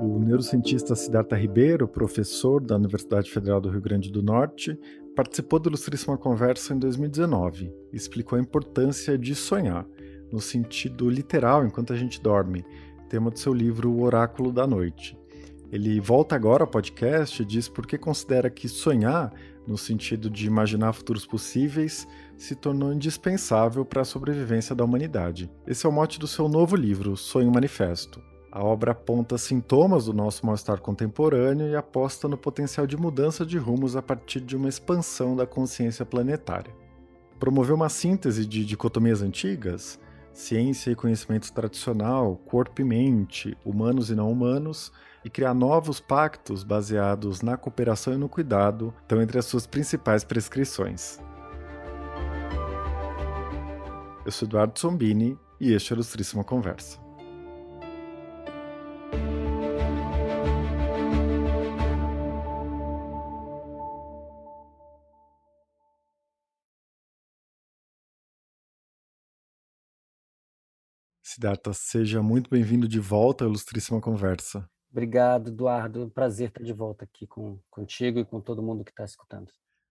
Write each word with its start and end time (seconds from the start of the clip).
O 0.00 0.18
neurocientista 0.20 0.94
Siddhartha 0.94 1.36
Ribeiro, 1.36 1.88
professor 1.88 2.62
da 2.62 2.76
Universidade 2.76 3.30
Federal 3.30 3.60
do 3.60 3.68
Rio 3.68 3.80
Grande 3.80 4.10
do 4.10 4.22
Norte, 4.22 4.78
participou 5.14 5.58
do 5.58 5.68
Ilustríssima 5.70 6.16
Conversa 6.16 6.74
em 6.74 6.78
2019 6.78 7.72
e 7.92 7.96
explicou 7.96 8.38
a 8.38 8.40
importância 8.40 9.18
de 9.18 9.34
sonhar, 9.34 9.86
no 10.30 10.40
sentido 10.40 11.10
literal, 11.10 11.66
enquanto 11.66 11.92
a 11.92 11.96
gente 11.96 12.22
dorme, 12.22 12.64
tema 13.08 13.30
do 13.30 13.38
seu 13.38 13.52
livro 13.52 13.90
O 13.90 14.02
Oráculo 14.02 14.52
da 14.52 14.66
Noite. 14.66 15.18
Ele 15.70 16.00
volta 16.00 16.34
agora 16.34 16.62
ao 16.62 16.70
podcast 16.70 17.42
e 17.42 17.44
diz 17.44 17.68
por 17.68 17.86
que 17.86 17.98
considera 17.98 18.48
que 18.48 18.68
sonhar, 18.68 19.32
no 19.66 19.76
sentido 19.76 20.30
de 20.30 20.46
imaginar 20.46 20.92
futuros 20.94 21.26
possíveis, 21.26 22.08
se 22.38 22.54
tornou 22.54 22.92
indispensável 22.92 23.84
para 23.84 24.02
a 24.02 24.04
sobrevivência 24.04 24.74
da 24.74 24.84
humanidade. 24.84 25.50
Esse 25.66 25.84
é 25.84 25.88
o 25.88 25.92
mote 25.92 26.18
do 26.18 26.26
seu 26.26 26.48
novo 26.48 26.76
livro, 26.76 27.16
Sonho 27.16 27.50
Manifesto. 27.50 28.22
A 28.50 28.64
obra 28.64 28.92
aponta 28.92 29.36
sintomas 29.36 30.06
do 30.06 30.14
nosso 30.14 30.46
mal-estar 30.46 30.80
contemporâneo 30.80 31.68
e 31.68 31.76
aposta 31.76 32.26
no 32.26 32.38
potencial 32.38 32.86
de 32.86 32.96
mudança 32.96 33.44
de 33.44 33.58
rumos 33.58 33.94
a 33.94 34.00
partir 34.00 34.40
de 34.40 34.56
uma 34.56 34.68
expansão 34.68 35.36
da 35.36 35.46
consciência 35.46 36.06
planetária. 36.06 36.74
Promover 37.38 37.74
uma 37.74 37.88
síntese 37.88 38.46
de 38.46 38.64
dicotomias 38.64 39.20
antigas, 39.20 40.00
ciência 40.32 40.90
e 40.90 40.96
conhecimento 40.96 41.52
tradicional, 41.52 42.36
corpo 42.46 42.80
e 42.80 42.84
mente, 42.84 43.56
humanos 43.64 44.10
e 44.10 44.14
não 44.14 44.30
humanos, 44.30 44.92
e 45.24 45.28
criar 45.28 45.52
novos 45.52 46.00
pactos 46.00 46.62
baseados 46.62 47.42
na 47.42 47.56
cooperação 47.56 48.14
e 48.14 48.16
no 48.16 48.28
cuidado 48.28 48.94
estão 49.02 49.20
entre 49.20 49.38
as 49.38 49.44
suas 49.44 49.66
principais 49.66 50.24
prescrições. 50.24 51.20
Eu 54.28 54.32
sou 54.32 54.46
Eduardo 54.46 54.78
Sombini 54.78 55.38
e 55.58 55.72
este 55.72 55.90
é 55.90 55.94
o 55.94 55.96
Ilustríssima 55.96 56.44
Conversa. 56.44 57.00
Siddhartha, 71.22 71.72
seja 71.72 72.22
muito 72.22 72.50
bem-vindo 72.50 72.86
de 72.86 73.00
volta 73.00 73.46
à 73.46 73.48
Ilustríssima 73.48 73.98
Conversa. 73.98 74.68
Obrigado, 74.90 75.48
Eduardo. 75.48 76.02
É 76.02 76.10
prazer 76.10 76.48
estar 76.48 76.62
de 76.62 76.74
volta 76.74 77.06
aqui 77.06 77.26
com, 77.26 77.58
contigo 77.70 78.18
e 78.18 78.26
com 78.26 78.42
todo 78.42 78.62
mundo 78.62 78.84
que 78.84 78.90
está 78.90 79.06
escutando. 79.06 79.50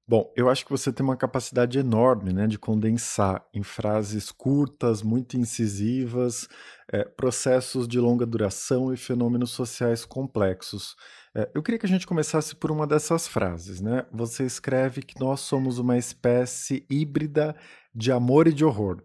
Bom, 0.10 0.32
eu 0.38 0.50
acho 0.50 0.64
que 0.64 0.72
você 0.72 0.90
tem 0.94 1.04
uma 1.04 1.18
capacidade 1.18 1.78
enorme 1.78 2.32
né, 2.32 2.48
de 2.48 2.58
condensar 2.58 3.46
em 3.54 3.62
frases 3.62 4.32
curtas, 4.32 5.02
muito 5.02 5.36
incisivas, 5.36 6.48
é, 6.90 7.04
processos 7.04 7.86
de 7.86 8.00
longa 8.00 8.26
duração 8.26 8.94
e 8.94 8.96
fenômenos 8.96 9.50
sociais 9.50 10.06
complexos. 10.06 10.96
É, 11.36 11.52
eu 11.54 11.62
queria 11.62 11.78
que 11.78 11.86
a 11.86 11.90
gente 11.90 12.08
começasse 12.08 12.56
por 12.56 12.72
uma 12.72 12.88
dessas 12.88 13.28
frases. 13.28 13.82
Né? 13.82 14.06
Você 14.10 14.46
escreve 14.46 15.02
que 15.02 15.20
nós 15.20 15.42
somos 15.42 15.78
uma 15.78 15.98
espécie 15.98 16.86
híbrida 16.90 17.54
de 17.94 18.10
amor 18.10 18.48
e 18.48 18.54
de 18.54 18.64
horror. 18.64 19.04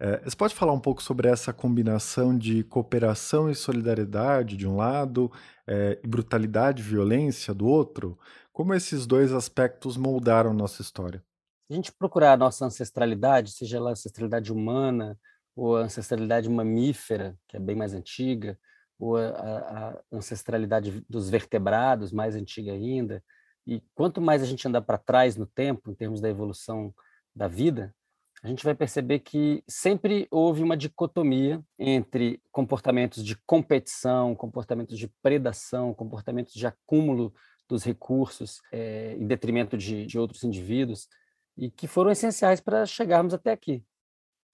É, 0.00 0.22
você 0.24 0.36
pode 0.36 0.54
falar 0.54 0.72
um 0.72 0.80
pouco 0.80 1.02
sobre 1.02 1.28
essa 1.28 1.52
combinação 1.52 2.36
de 2.36 2.62
cooperação 2.62 3.50
e 3.50 3.54
solidariedade 3.54 4.56
de 4.56 4.66
um 4.66 4.76
lado, 4.76 5.30
é, 5.66 5.98
e 6.02 6.06
brutalidade 6.06 6.80
e 6.80 6.84
violência 6.84 7.52
do 7.52 7.66
outro? 7.66 8.16
Como 8.58 8.74
esses 8.74 9.06
dois 9.06 9.32
aspectos 9.32 9.96
moldaram 9.96 10.52
nossa 10.52 10.82
história? 10.82 11.22
Se 11.68 11.72
a 11.72 11.76
gente 11.76 11.92
procurar 11.92 12.32
a 12.32 12.36
nossa 12.36 12.64
ancestralidade, 12.64 13.52
seja 13.52 13.76
ela 13.76 13.92
ancestralidade 13.92 14.52
humana 14.52 15.16
ou 15.54 15.76
a 15.76 15.82
ancestralidade 15.82 16.50
mamífera, 16.50 17.38
que 17.46 17.56
é 17.56 17.60
bem 17.60 17.76
mais 17.76 17.94
antiga, 17.94 18.58
ou 18.98 19.16
a, 19.16 19.28
a 19.30 20.02
ancestralidade 20.10 21.06
dos 21.08 21.30
vertebrados, 21.30 22.10
mais 22.10 22.34
antiga 22.34 22.72
ainda, 22.72 23.22
e 23.64 23.80
quanto 23.94 24.20
mais 24.20 24.42
a 24.42 24.44
gente 24.44 24.66
andar 24.66 24.82
para 24.82 24.98
trás 24.98 25.36
no 25.36 25.46
tempo, 25.46 25.88
em 25.88 25.94
termos 25.94 26.20
da 26.20 26.28
evolução 26.28 26.92
da 27.32 27.46
vida, 27.46 27.94
a 28.42 28.48
gente 28.48 28.64
vai 28.64 28.74
perceber 28.74 29.20
que 29.20 29.62
sempre 29.68 30.26
houve 30.32 30.64
uma 30.64 30.76
dicotomia 30.76 31.62
entre 31.78 32.42
comportamentos 32.50 33.24
de 33.24 33.36
competição, 33.46 34.34
comportamentos 34.34 34.98
de 34.98 35.06
predação, 35.22 35.94
comportamentos 35.94 36.54
de 36.54 36.66
acúmulo 36.66 37.32
dos 37.68 37.84
recursos 37.84 38.60
é, 38.72 39.14
em 39.18 39.26
detrimento 39.26 39.76
de, 39.76 40.06
de, 40.06 40.18
outros 40.18 40.42
indivíduos, 40.42 41.08
e 41.56 41.70
que 41.70 41.86
foram 41.86 42.10
essenciais 42.10 42.60
para 42.60 42.86
chegarmos 42.86 43.34
até 43.34 43.52
aqui. 43.52 43.84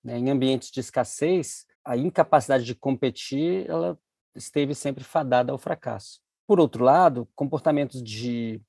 Né? 0.02 0.18
Em 0.18 0.30
ambientes 0.30 0.70
de 0.70 0.80
escassez, 0.80 1.66
a 1.84 1.96
incapacidade 1.96 2.64
de 2.64 2.74
competir 2.74 3.68
ela 3.68 3.98
esteve 4.34 4.74
sempre 4.74 5.04
fadada 5.04 5.52
ao 5.52 5.58
fracasso. 5.58 6.20
Por 6.46 6.58
outro 6.58 6.82
lado, 6.82 7.28
comportamentos 7.34 8.02
de 8.02 8.60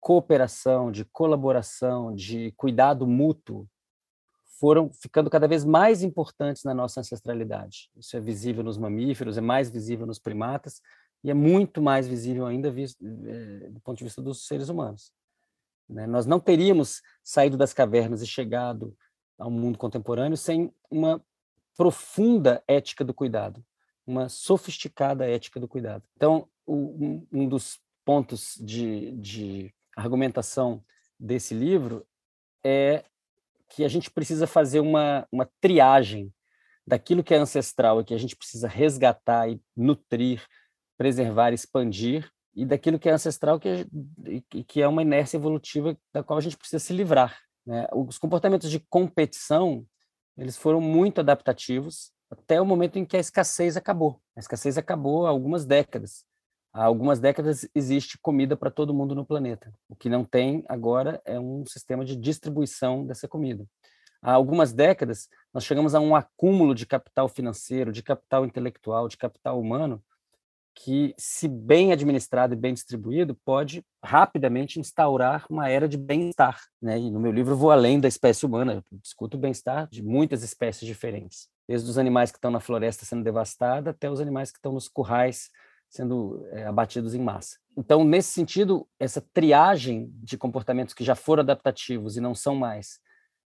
cooperação, 0.00 0.90
de 0.90 1.04
colaboração, 1.04 2.14
de 2.14 2.52
cuidado 2.52 3.06
mútuo 3.06 3.68
foram 4.58 4.92
ficando 4.92 5.28
cada 5.28 5.48
vez 5.48 5.64
mais 5.64 6.04
importantes 6.04 6.62
na 6.62 6.72
nossa 6.72 7.00
ancestralidade. 7.00 7.90
Isso 7.96 8.16
é 8.16 8.20
visível 8.20 8.62
nos 8.62 8.78
mamíferos, 8.78 9.36
é 9.36 9.40
mais 9.40 9.70
visível 9.70 10.06
nos 10.06 10.20
primatas 10.20 10.80
e 11.22 11.30
é 11.30 11.34
muito 11.34 11.80
mais 11.80 12.06
visível 12.06 12.46
ainda 12.46 12.70
visto, 12.70 13.04
é, 13.04 13.70
do 13.70 13.80
ponto 13.80 13.98
de 13.98 14.04
vista 14.04 14.20
dos 14.20 14.46
seres 14.46 14.68
humanos. 14.68 15.12
Né? 15.88 16.06
Nós 16.06 16.26
não 16.26 16.40
teríamos 16.40 17.02
saído 17.22 17.56
das 17.56 17.72
cavernas 17.72 18.22
e 18.22 18.26
chegado 18.26 18.96
ao 19.38 19.50
mundo 19.50 19.78
contemporâneo 19.78 20.36
sem 20.36 20.72
uma 20.90 21.24
profunda 21.76 22.62
ética 22.66 23.04
do 23.04 23.14
cuidado, 23.14 23.64
uma 24.06 24.28
sofisticada 24.28 25.28
ética 25.28 25.60
do 25.60 25.68
cuidado. 25.68 26.04
Então, 26.16 26.48
o, 26.66 27.26
um 27.32 27.48
dos 27.48 27.80
pontos 28.04 28.56
de, 28.60 29.12
de 29.12 29.74
argumentação 29.96 30.84
desse 31.18 31.54
livro 31.54 32.06
é 32.64 33.04
que 33.68 33.84
a 33.84 33.88
gente 33.88 34.10
precisa 34.10 34.46
fazer 34.46 34.80
uma, 34.80 35.26
uma 35.30 35.48
triagem 35.60 36.32
daquilo 36.86 37.22
que 37.22 37.32
é 37.32 37.38
ancestral 37.38 38.00
e 38.00 38.04
que 38.04 38.14
a 38.14 38.18
gente 38.18 38.36
precisa 38.36 38.68
resgatar 38.68 39.48
e 39.48 39.60
nutrir, 39.76 40.44
preservar, 41.02 41.52
expandir, 41.52 42.30
e 42.54 42.64
daquilo 42.64 42.96
que 42.96 43.08
é 43.08 43.12
ancestral 43.12 43.58
que 43.58 43.68
é, 43.68 43.84
que 44.62 44.80
é 44.80 44.86
uma 44.86 45.02
inércia 45.02 45.36
evolutiva 45.36 45.98
da 46.14 46.22
qual 46.22 46.38
a 46.38 46.40
gente 46.40 46.56
precisa 46.56 46.78
se 46.78 46.92
livrar. 46.92 47.36
Né? 47.66 47.88
Os 47.92 48.18
comportamentos 48.18 48.70
de 48.70 48.78
competição 48.78 49.84
eles 50.38 50.56
foram 50.56 50.80
muito 50.80 51.20
adaptativos 51.20 52.12
até 52.30 52.60
o 52.60 52.64
momento 52.64 52.98
em 53.00 53.04
que 53.04 53.16
a 53.16 53.20
escassez 53.20 53.76
acabou. 53.76 54.20
A 54.36 54.40
escassez 54.40 54.78
acabou 54.78 55.26
há 55.26 55.30
algumas 55.30 55.64
décadas. 55.64 56.24
Há 56.72 56.84
algumas 56.84 57.18
décadas 57.18 57.68
existe 57.74 58.16
comida 58.22 58.56
para 58.56 58.70
todo 58.70 58.94
mundo 58.94 59.12
no 59.12 59.26
planeta. 59.26 59.74
O 59.88 59.96
que 59.96 60.08
não 60.08 60.24
tem 60.24 60.64
agora 60.68 61.20
é 61.24 61.38
um 61.38 61.66
sistema 61.66 62.04
de 62.04 62.14
distribuição 62.14 63.04
dessa 63.04 63.26
comida. 63.26 63.66
Há 64.22 64.32
algumas 64.32 64.72
décadas, 64.72 65.28
nós 65.52 65.64
chegamos 65.64 65.96
a 65.96 66.00
um 66.00 66.14
acúmulo 66.14 66.76
de 66.76 66.86
capital 66.86 67.28
financeiro, 67.28 67.90
de 67.90 68.04
capital 68.04 68.46
intelectual, 68.46 69.08
de 69.08 69.16
capital 69.16 69.60
humano, 69.60 70.00
que, 70.74 71.14
se 71.18 71.46
bem 71.48 71.92
administrado 71.92 72.54
e 72.54 72.56
bem 72.56 72.74
distribuído, 72.74 73.34
pode 73.44 73.84
rapidamente 74.02 74.80
instaurar 74.80 75.44
uma 75.48 75.68
era 75.68 75.88
de 75.88 75.96
bem-estar. 75.96 76.60
Né? 76.80 76.98
E 76.98 77.10
no 77.10 77.20
meu 77.20 77.32
livro 77.32 77.56
vou 77.56 77.70
além 77.70 78.00
da 78.00 78.08
espécie 78.08 78.46
humana, 78.46 78.74
eu 78.90 78.98
discuto 78.98 79.36
o 79.36 79.40
bem-estar 79.40 79.88
de 79.90 80.02
muitas 80.02 80.42
espécies 80.42 80.86
diferentes, 80.86 81.48
desde 81.68 81.88
os 81.88 81.98
animais 81.98 82.30
que 82.30 82.38
estão 82.38 82.50
na 82.50 82.60
floresta 82.60 83.04
sendo 83.04 83.22
devastados 83.22 83.88
até 83.88 84.10
os 84.10 84.20
animais 84.20 84.50
que 84.50 84.58
estão 84.58 84.72
nos 84.72 84.88
currais 84.88 85.50
sendo 85.88 86.46
é, 86.52 86.64
abatidos 86.64 87.14
em 87.14 87.20
massa. 87.20 87.58
Então, 87.76 88.02
nesse 88.02 88.32
sentido, 88.32 88.88
essa 88.98 89.20
triagem 89.32 90.10
de 90.14 90.38
comportamentos 90.38 90.94
que 90.94 91.04
já 91.04 91.14
foram 91.14 91.42
adaptativos 91.42 92.16
e 92.16 92.20
não 92.20 92.34
são 92.34 92.54
mais, 92.54 92.98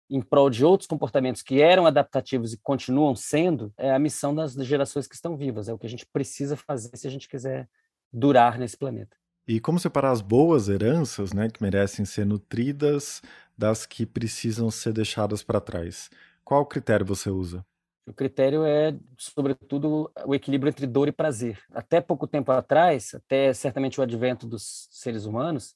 em 0.09 0.21
prol 0.21 0.49
de 0.49 0.63
outros 0.63 0.87
comportamentos 0.87 1.41
que 1.41 1.61
eram 1.61 1.85
adaptativos 1.85 2.53
e 2.53 2.57
continuam 2.57 3.15
sendo, 3.15 3.73
é 3.77 3.91
a 3.91 3.99
missão 3.99 4.33
das 4.33 4.53
gerações 4.53 5.07
que 5.07 5.15
estão 5.15 5.35
vivas, 5.35 5.67
é 5.67 5.73
o 5.73 5.77
que 5.77 5.85
a 5.85 5.89
gente 5.89 6.05
precisa 6.05 6.55
fazer 6.55 6.95
se 6.95 7.07
a 7.07 7.11
gente 7.11 7.27
quiser 7.27 7.67
durar 8.11 8.57
nesse 8.57 8.77
planeta. 8.77 9.15
E 9.47 9.59
como 9.59 9.79
separar 9.79 10.11
as 10.11 10.21
boas 10.21 10.67
heranças, 10.67 11.31
né, 11.31 11.49
que 11.49 11.61
merecem 11.61 12.03
ser 12.03 12.25
nutridas, 12.25 13.21
das 13.57 13.85
que 13.85 14.05
precisam 14.05 14.69
ser 14.69 14.93
deixadas 14.93 15.41
para 15.41 15.59
trás? 15.59 16.09
Qual 16.43 16.65
critério 16.65 17.05
você 17.05 17.29
usa? 17.29 17.65
O 18.05 18.13
critério 18.13 18.63
é, 18.63 18.97
sobretudo, 19.17 20.11
o 20.25 20.33
equilíbrio 20.33 20.69
entre 20.69 20.87
dor 20.87 21.07
e 21.07 21.11
prazer. 21.11 21.59
Até 21.73 21.99
pouco 21.99 22.25
tempo 22.25 22.51
atrás, 22.51 23.13
até 23.13 23.53
certamente 23.53 23.99
o 23.99 24.03
advento 24.03 24.47
dos 24.47 24.87
seres 24.91 25.25
humanos, 25.25 25.75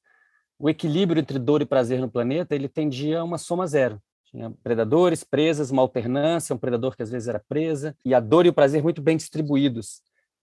o 0.58 0.70
equilíbrio 0.70 1.20
entre 1.20 1.40
dor 1.40 1.62
e 1.62 1.66
prazer 1.66 2.00
no 2.00 2.10
planeta 2.10 2.56
ele 2.56 2.70
tendia 2.70 3.20
a 3.20 3.24
uma 3.24 3.38
soma 3.38 3.68
zero. 3.68 4.02
Tinha 4.32 4.50
predadores, 4.64 5.24
presas, 5.24 5.72
uma 5.72 5.82
alternância, 5.82 6.56
um 6.56 6.58
predador 6.58 6.96
que 6.96 7.04
às 7.04 7.10
vezes 7.10 7.28
era 7.28 7.40
presa, 7.40 7.96
e 8.04 8.14
a 8.14 8.20
dor 8.20 8.46
e 8.46 8.50
o 8.50 8.54
prazer 8.54 8.82
muito 8.82 9.02
bem 9.02 9.18
distribuídos, 9.18 10.02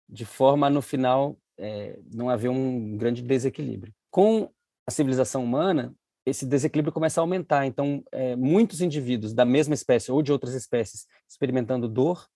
de 0.08 0.24
forma 0.24 0.66
a, 0.66 0.70
no 0.70 0.82
final, 0.82 1.36
é, 1.56 1.98
não 2.12 2.28
haver 2.28 2.50
um 2.50 2.96
grande 2.96 3.22
desequilíbrio. 3.22 3.92
Com 4.10 4.50
a 4.86 4.90
civilização 4.90 5.42
humana, 5.42 5.94
esse 6.24 6.46
desequilíbrio 6.46 6.92
começa 6.92 7.20
a 7.20 7.22
aumentar. 7.22 7.66
Então, 7.66 8.04
é, 8.12 8.36
muitos 8.36 8.80
indivíduos 8.80 9.32
da 9.32 9.44
mesma 9.44 9.74
espécie 9.74 10.12
ou 10.12 10.22
de 10.22 10.32
outras 10.32 10.54
espécies 10.54 11.06
experimentando 11.28 11.88
dor 11.88 12.26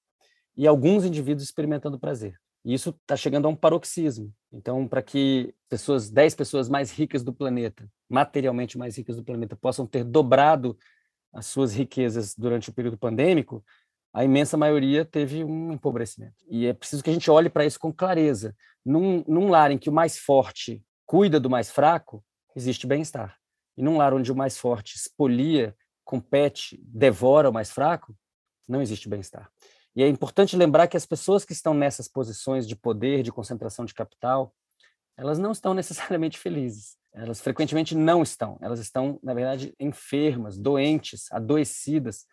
e 0.57 0.67
alguns 0.67 1.05
indivíduos 1.05 1.45
experimentando 1.45 1.99
prazer. 1.99 2.39
E 2.65 2.75
isso 2.75 2.91
está 2.91 3.17
chegando 3.17 3.47
a 3.47 3.49
um 3.49 3.57
paroxismo. 3.57 4.33
Então, 4.53 4.87
para 4.87 5.03
que 5.03 5.55
pessoas, 5.69 6.11
10 6.11 6.35
pessoas 6.35 6.69
mais 6.69 6.91
ricas 6.91 7.23
do 7.23 7.33
planeta, 7.33 7.89
materialmente 8.09 8.79
mais 8.79 8.97
ricas 8.97 9.17
do 9.17 9.25
planeta, 9.25 9.57
possam 9.57 9.87
ter 9.87 10.05
dobrado 10.05 10.77
as 11.33 11.47
suas 11.47 11.73
riquezas 11.75 12.35
durante 12.37 12.71
o 12.71 12.73
período 12.73 12.99
pandêmico, 12.99 13.65
a 14.13 14.25
imensa 14.25 14.57
maioria 14.57 15.05
teve 15.05 15.43
um 15.43 15.73
empobrecimento. 15.73 16.45
E 16.49 16.67
é 16.67 16.75
preciso 16.75 17.03
que 17.03 17.09
a 17.09 17.13
gente 17.13 17.31
olhe 17.31 17.49
para 17.49 17.65
isso 17.65 17.81
com 17.81 17.93
clareza. 17.93 18.55
Num, 18.85 19.25
num 19.27 19.49
lar 19.49 19.71
em 19.71 19.79
que 19.79 19.89
o 19.89 19.93
mais 19.93 20.19
forte 20.19 20.85
cuida 21.07 21.41
do 21.41 21.49
mais 21.49 21.71
fraco, 21.71 22.23
existe 22.55 22.87
bem-estar. 22.87 23.39
E 23.77 23.83
num 23.83 23.97
lar 23.97 24.13
onde 24.13 24.31
o 24.31 24.37
mais 24.37 24.59
forte 24.59 24.97
expolia, 24.97 25.75
compete, 26.05 26.79
devora 26.85 27.49
o 27.49 27.53
mais 27.53 27.71
fraco, 27.71 28.15
não 28.69 28.83
existe 28.83 29.09
bem-estar. 29.09 29.51
E 29.95 30.03
é 30.03 30.09
importante 30.09 30.57
lembrar 30.57 30.89
que 30.89 30.97
as 30.97 31.07
pessoas 31.07 31.45
que 31.45 31.53
estão 31.53 31.75
nessas 31.75 32.09
posições 32.09 32.67
de 32.67 32.77
poder, 32.77 33.23
de 33.23 33.33
concentração 33.33 33.85
de 33.85 33.95
capital, 33.95 34.55
elas 35.17 35.39
não 35.39 35.53
estão 35.53 35.73
necessariamente 35.75 36.39
felizes. 36.39 36.97
Elas 37.15 37.41
frequentemente 37.41 37.95
não 37.95 38.23
estão. 38.23 38.59
Elas 38.61 38.81
estão, 38.81 39.19
na 39.23 39.35
verdade, 39.35 39.75
enfermas, 39.79 40.59
doentes, 40.59 41.31
adoecidas. 41.31 42.27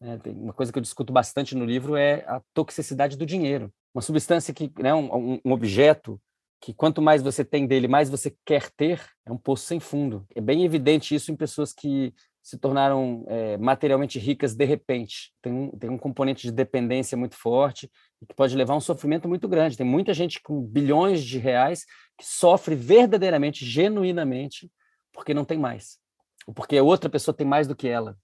É, 0.00 0.18
uma 0.30 0.52
coisa 0.52 0.72
que 0.72 0.78
eu 0.78 0.82
discuto 0.82 1.12
bastante 1.12 1.54
no 1.54 1.64
livro 1.64 1.96
é 1.96 2.24
a 2.26 2.40
toxicidade 2.52 3.16
do 3.16 3.24
dinheiro. 3.24 3.72
Uma 3.94 4.02
substância 4.02 4.52
que, 4.52 4.72
né, 4.78 4.92
um, 4.92 5.40
um 5.44 5.52
objeto 5.52 6.20
que 6.60 6.72
quanto 6.72 7.02
mais 7.02 7.22
você 7.22 7.44
tem 7.44 7.66
dele, 7.66 7.86
mais 7.86 8.08
você 8.08 8.34
quer 8.44 8.70
ter, 8.70 8.98
é 9.26 9.30
um 9.30 9.36
poço 9.36 9.66
sem 9.66 9.78
fundo. 9.78 10.26
É 10.34 10.40
bem 10.40 10.64
evidente 10.64 11.14
isso 11.14 11.30
em 11.30 11.36
pessoas 11.36 11.72
que 11.72 12.14
se 12.44 12.58
tornaram 12.58 13.24
é, 13.26 13.56
materialmente 13.56 14.18
ricas 14.18 14.54
de 14.54 14.66
repente. 14.66 15.32
Tem 15.40 15.50
um, 15.50 15.70
tem 15.70 15.88
um 15.88 15.96
componente 15.96 16.42
de 16.42 16.52
dependência 16.52 17.16
muito 17.16 17.36
forte 17.36 17.90
que 18.28 18.34
pode 18.34 18.54
levar 18.54 18.74
a 18.74 18.76
um 18.76 18.80
sofrimento 18.80 19.26
muito 19.26 19.48
grande. 19.48 19.78
Tem 19.78 19.86
muita 19.86 20.12
gente 20.12 20.42
com 20.42 20.60
bilhões 20.60 21.24
de 21.24 21.38
reais 21.38 21.86
que 22.18 22.24
sofre 22.24 22.74
verdadeiramente, 22.74 23.64
genuinamente, 23.64 24.70
porque 25.10 25.32
não 25.32 25.42
tem 25.42 25.56
mais. 25.56 25.98
Ou 26.46 26.52
porque 26.52 26.78
outra 26.78 27.08
pessoa 27.08 27.34
tem 27.34 27.46
mais 27.46 27.66
do 27.66 27.74
que 27.74 27.88
ela. 27.88 28.14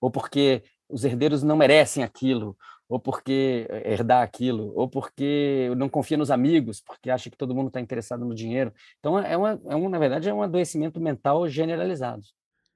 Ou 0.00 0.10
porque 0.10 0.64
os 0.88 1.04
herdeiros 1.04 1.44
não 1.44 1.56
merecem 1.56 2.02
aquilo. 2.02 2.56
Ou 2.88 2.98
porque 2.98 3.68
eh, 3.70 3.92
herdar 3.92 4.24
aquilo. 4.24 4.72
Ou 4.74 4.88
porque 4.88 5.72
não 5.76 5.88
confia 5.88 6.16
nos 6.16 6.32
amigos, 6.32 6.80
porque 6.80 7.10
acha 7.10 7.30
que 7.30 7.36
todo 7.36 7.54
mundo 7.54 7.68
está 7.68 7.80
interessado 7.80 8.24
no 8.24 8.34
dinheiro. 8.34 8.72
Então, 8.98 9.16
é, 9.20 9.36
uma, 9.36 9.60
é 9.68 9.76
uma, 9.76 9.88
na 9.88 9.98
verdade, 10.00 10.28
é 10.28 10.34
um 10.34 10.42
adoecimento 10.42 11.00
mental 11.00 11.46
generalizado. 11.46 12.24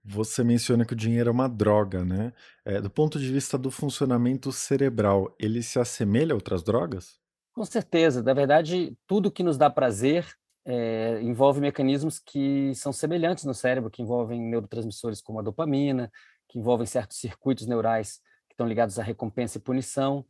Você 0.02 0.42
menciona 0.42 0.84
que 0.84 0.94
o 0.94 0.96
dinheiro 0.96 1.28
é 1.28 1.32
uma 1.32 1.48
droga, 1.48 2.04
né? 2.04 2.32
É, 2.64 2.80
do 2.80 2.90
ponto 2.90 3.18
de 3.18 3.30
vista 3.30 3.58
do 3.58 3.70
funcionamento 3.70 4.50
cerebral, 4.50 5.34
ele 5.38 5.62
se 5.62 5.78
assemelha 5.78 6.32
a 6.32 6.34
outras 6.34 6.62
drogas? 6.62 7.20
Com 7.52 7.64
certeza. 7.64 8.22
Na 8.22 8.32
verdade, 8.32 8.96
tudo 9.06 9.30
que 9.30 9.42
nos 9.42 9.58
dá 9.58 9.68
prazer 9.68 10.26
é, 10.64 11.20
envolve 11.22 11.60
mecanismos 11.60 12.18
que 12.18 12.74
são 12.74 12.92
semelhantes 12.92 13.44
no 13.44 13.52
cérebro, 13.52 13.90
que 13.90 14.02
envolvem 14.02 14.40
neurotransmissores 14.40 15.20
como 15.20 15.38
a 15.38 15.42
dopamina, 15.42 16.10
que 16.48 16.58
envolvem 16.58 16.86
certos 16.86 17.18
circuitos 17.18 17.66
neurais 17.66 18.20
que 18.48 18.54
estão 18.54 18.66
ligados 18.66 18.98
à 18.98 19.02
recompensa 19.02 19.58
e 19.58 19.60
punição. 19.60 20.24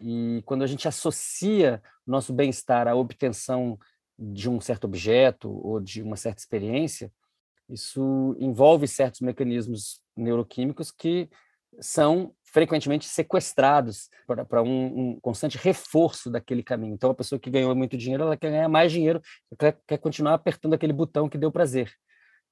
E 0.00 0.42
quando 0.46 0.62
a 0.62 0.66
gente 0.66 0.88
associa 0.88 1.82
nosso 2.06 2.32
bem-estar 2.32 2.88
à 2.88 2.94
obtenção 2.94 3.78
de 4.18 4.48
um 4.48 4.60
certo 4.60 4.84
objeto 4.84 5.50
ou 5.50 5.80
de 5.80 6.02
uma 6.02 6.16
certa 6.16 6.40
experiência, 6.40 7.12
isso 7.70 8.36
envolve 8.38 8.86
certos 8.88 9.20
mecanismos 9.20 10.00
neuroquímicos 10.16 10.90
que 10.90 11.28
são 11.80 12.34
frequentemente 12.42 13.06
sequestrados 13.06 14.08
para 14.48 14.62
um, 14.62 15.12
um, 15.12 15.20
constante 15.20 15.56
reforço 15.56 16.30
daquele 16.30 16.62
caminho. 16.62 16.94
Então, 16.94 17.10
a 17.10 17.14
pessoa 17.14 17.38
que 17.38 17.50
ganhou 17.50 17.74
muito 17.74 17.96
dinheiro, 17.96 18.24
ela 18.24 18.36
quer 18.36 18.50
ganhar 18.50 18.68
mais 18.68 18.90
dinheiro, 18.90 19.22
quer, 19.58 19.78
quer 19.86 19.98
continuar 19.98 20.34
apertando 20.34 20.74
aquele 20.74 20.92
botão 20.92 21.28
que 21.28 21.38
deu 21.38 21.52
prazer. 21.52 21.92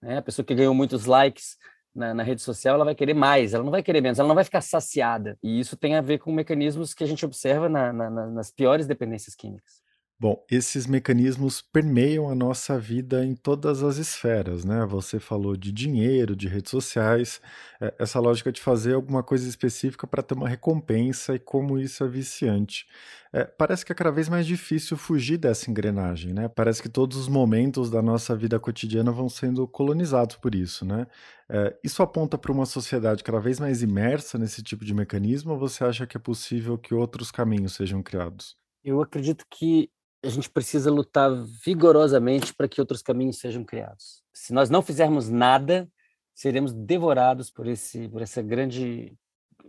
Né? 0.00 0.18
A 0.18 0.22
pessoa 0.22 0.46
que 0.46 0.54
ganhou 0.54 0.72
muitos 0.72 1.04
likes 1.04 1.56
na, 1.94 2.14
na, 2.14 2.22
rede 2.22 2.40
social, 2.40 2.76
ela 2.76 2.84
vai 2.84 2.94
querer 2.94 3.14
mais, 3.14 3.54
ela 3.54 3.64
não 3.64 3.72
vai 3.72 3.82
querer 3.82 4.00
menos, 4.00 4.18
ela 4.18 4.28
não 4.28 4.36
vai 4.36 4.44
ficar 4.44 4.60
saciada. 4.60 5.36
E 5.42 5.58
isso 5.58 5.76
tem 5.76 5.96
a 5.96 6.00
ver 6.00 6.18
com 6.18 6.32
mecanismos 6.32 6.94
que 6.94 7.02
a 7.02 7.06
gente 7.06 7.24
observa 7.24 7.68
na, 7.68 7.92
na, 7.92 8.08
nas 8.08 8.52
piores 8.52 8.86
dependências 8.86 9.34
químicas. 9.34 9.82
Bom, 10.20 10.44
esses 10.50 10.84
mecanismos 10.88 11.62
permeiam 11.62 12.28
a 12.28 12.34
nossa 12.34 12.76
vida 12.76 13.24
em 13.24 13.36
todas 13.36 13.84
as 13.84 13.98
esferas, 13.98 14.64
né? 14.64 14.84
Você 14.84 15.20
falou 15.20 15.56
de 15.56 15.70
dinheiro, 15.70 16.34
de 16.34 16.48
redes 16.48 16.72
sociais, 16.72 17.40
é, 17.80 17.94
essa 18.00 18.18
lógica 18.18 18.50
de 18.50 18.60
fazer 18.60 18.94
alguma 18.94 19.22
coisa 19.22 19.48
específica 19.48 20.08
para 20.08 20.20
ter 20.20 20.34
uma 20.34 20.48
recompensa 20.48 21.36
e 21.36 21.38
como 21.38 21.78
isso 21.78 22.02
é 22.02 22.08
viciante. 22.08 22.84
É, 23.32 23.44
parece 23.44 23.86
que 23.86 23.92
é 23.92 23.94
cada 23.94 24.10
vez 24.10 24.28
mais 24.28 24.44
difícil 24.44 24.96
fugir 24.96 25.36
dessa 25.38 25.70
engrenagem, 25.70 26.32
né? 26.32 26.48
Parece 26.48 26.82
que 26.82 26.88
todos 26.88 27.16
os 27.16 27.28
momentos 27.28 27.88
da 27.88 28.02
nossa 28.02 28.34
vida 28.34 28.58
cotidiana 28.58 29.12
vão 29.12 29.28
sendo 29.28 29.68
colonizados 29.68 30.34
por 30.34 30.52
isso, 30.52 30.84
né? 30.84 31.06
É, 31.48 31.78
isso 31.84 32.02
aponta 32.02 32.36
para 32.36 32.50
uma 32.50 32.66
sociedade 32.66 33.22
cada 33.22 33.38
vez 33.38 33.60
mais 33.60 33.82
imersa 33.82 34.36
nesse 34.36 34.64
tipo 34.64 34.84
de 34.84 34.92
mecanismo 34.92 35.52
ou 35.52 35.58
você 35.58 35.84
acha 35.84 36.08
que 36.08 36.16
é 36.16 36.20
possível 36.20 36.76
que 36.76 36.92
outros 36.92 37.30
caminhos 37.30 37.74
sejam 37.74 38.02
criados? 38.02 38.56
Eu 38.82 39.00
acredito 39.00 39.44
que 39.50 39.88
a 40.24 40.28
gente 40.28 40.50
precisa 40.50 40.90
lutar 40.90 41.30
vigorosamente 41.64 42.52
para 42.54 42.68
que 42.68 42.80
outros 42.80 43.02
caminhos 43.02 43.38
sejam 43.38 43.64
criados. 43.64 44.22
Se 44.34 44.52
nós 44.52 44.68
não 44.68 44.82
fizermos 44.82 45.28
nada, 45.28 45.88
seremos 46.34 46.72
devorados 46.72 47.50
por 47.50 47.66
esse 47.66 48.08
por 48.08 48.22
essa 48.22 48.42
grande 48.42 49.16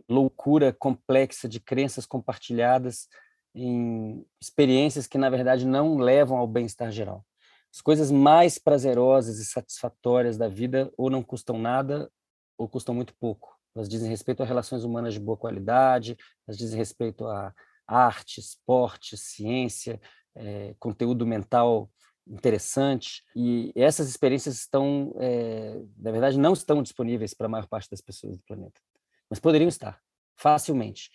loucura 0.07 0.73
complexa 0.73 1.47
de 1.47 1.59
crenças 1.59 2.05
compartilhadas 2.05 3.07
em 3.53 4.25
experiências 4.41 5.07
que 5.07 5.17
na 5.17 5.29
verdade 5.29 5.65
não 5.65 5.97
levam 5.97 6.37
ao 6.37 6.47
bem-estar 6.47 6.91
geral. 6.91 7.25
As 7.73 7.81
coisas 7.81 8.09
mais 8.09 8.57
prazerosas 8.57 9.37
e 9.37 9.45
satisfatórias 9.45 10.37
da 10.37 10.47
vida 10.47 10.91
ou 10.97 11.09
não 11.09 11.21
custam 11.21 11.59
nada 11.59 12.09
ou 12.57 12.67
custam 12.67 12.95
muito 12.95 13.13
pouco. 13.19 13.55
Elas 13.75 13.87
dizem 13.87 14.09
respeito 14.09 14.41
a 14.41 14.45
relações 14.45 14.83
humanas 14.83 15.13
de 15.13 15.19
boa 15.19 15.37
qualidade, 15.37 16.17
elas 16.47 16.57
dizem 16.57 16.77
respeito 16.77 17.27
a 17.27 17.53
arte, 17.87 18.39
esporte, 18.39 19.17
ciência, 19.17 19.99
é, 20.35 20.75
conteúdo 20.79 21.25
mental 21.25 21.89
interessante 22.27 23.23
e 23.35 23.71
essas 23.75 24.07
experiências 24.07 24.55
estão, 24.55 25.15
é, 25.19 25.81
na 25.97 26.11
verdade, 26.11 26.37
não 26.37 26.53
estão 26.53 26.83
disponíveis 26.83 27.33
para 27.33 27.47
a 27.47 27.49
maior 27.49 27.67
parte 27.67 27.89
das 27.89 28.01
pessoas 28.01 28.37
do 28.37 28.43
planeta, 28.43 28.79
mas 29.29 29.39
poderiam 29.39 29.67
estar 29.67 29.99
facilmente. 30.37 31.09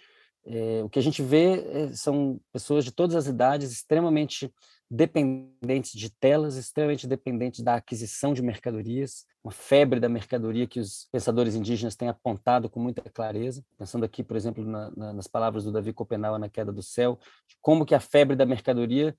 É, 0.47 0.83
o 0.85 0.91
que 0.91 0.99
a 0.99 1.03
gente 1.03 1.23
vê 1.23 1.89
são 1.95 2.39
pessoas 2.53 2.85
de 2.85 2.93
todas 2.93 3.17
as 3.17 3.27
idades 3.27 3.73
extremamente 3.73 4.53
dependentes 4.95 5.99
de 5.99 6.09
telas, 6.09 6.55
extremamente 6.55 7.05
dependentes 7.05 7.65
da 7.65 7.75
aquisição 7.75 8.33
de 8.33 8.41
mercadorias, 8.41 9.27
uma 9.43 9.51
febre 9.51 9.99
da 9.99 10.09
mercadoria 10.09 10.69
que 10.69 10.79
os 10.79 11.09
pensadores 11.11 11.57
indígenas 11.57 11.97
têm 11.97 12.09
apontado 12.09 12.71
com 12.71 12.79
muita 12.79 13.03
clareza, 13.11 13.65
pensando 13.77 14.05
aqui, 14.05 14.23
por 14.23 14.37
exemplo, 14.37 14.65
na, 14.65 14.93
na, 14.97 15.13
nas 15.13 15.27
palavras 15.27 15.65
do 15.65 15.73
Davi 15.73 15.93
Copenau 15.93 16.39
na 16.39 16.49
Queda 16.49 16.73
do 16.73 16.81
Céu, 16.81 17.19
de 17.49 17.57
como 17.61 17.85
que 17.85 17.93
a 17.93 17.99
febre 17.99 18.37
da 18.37 18.47
mercadoria 18.47 19.17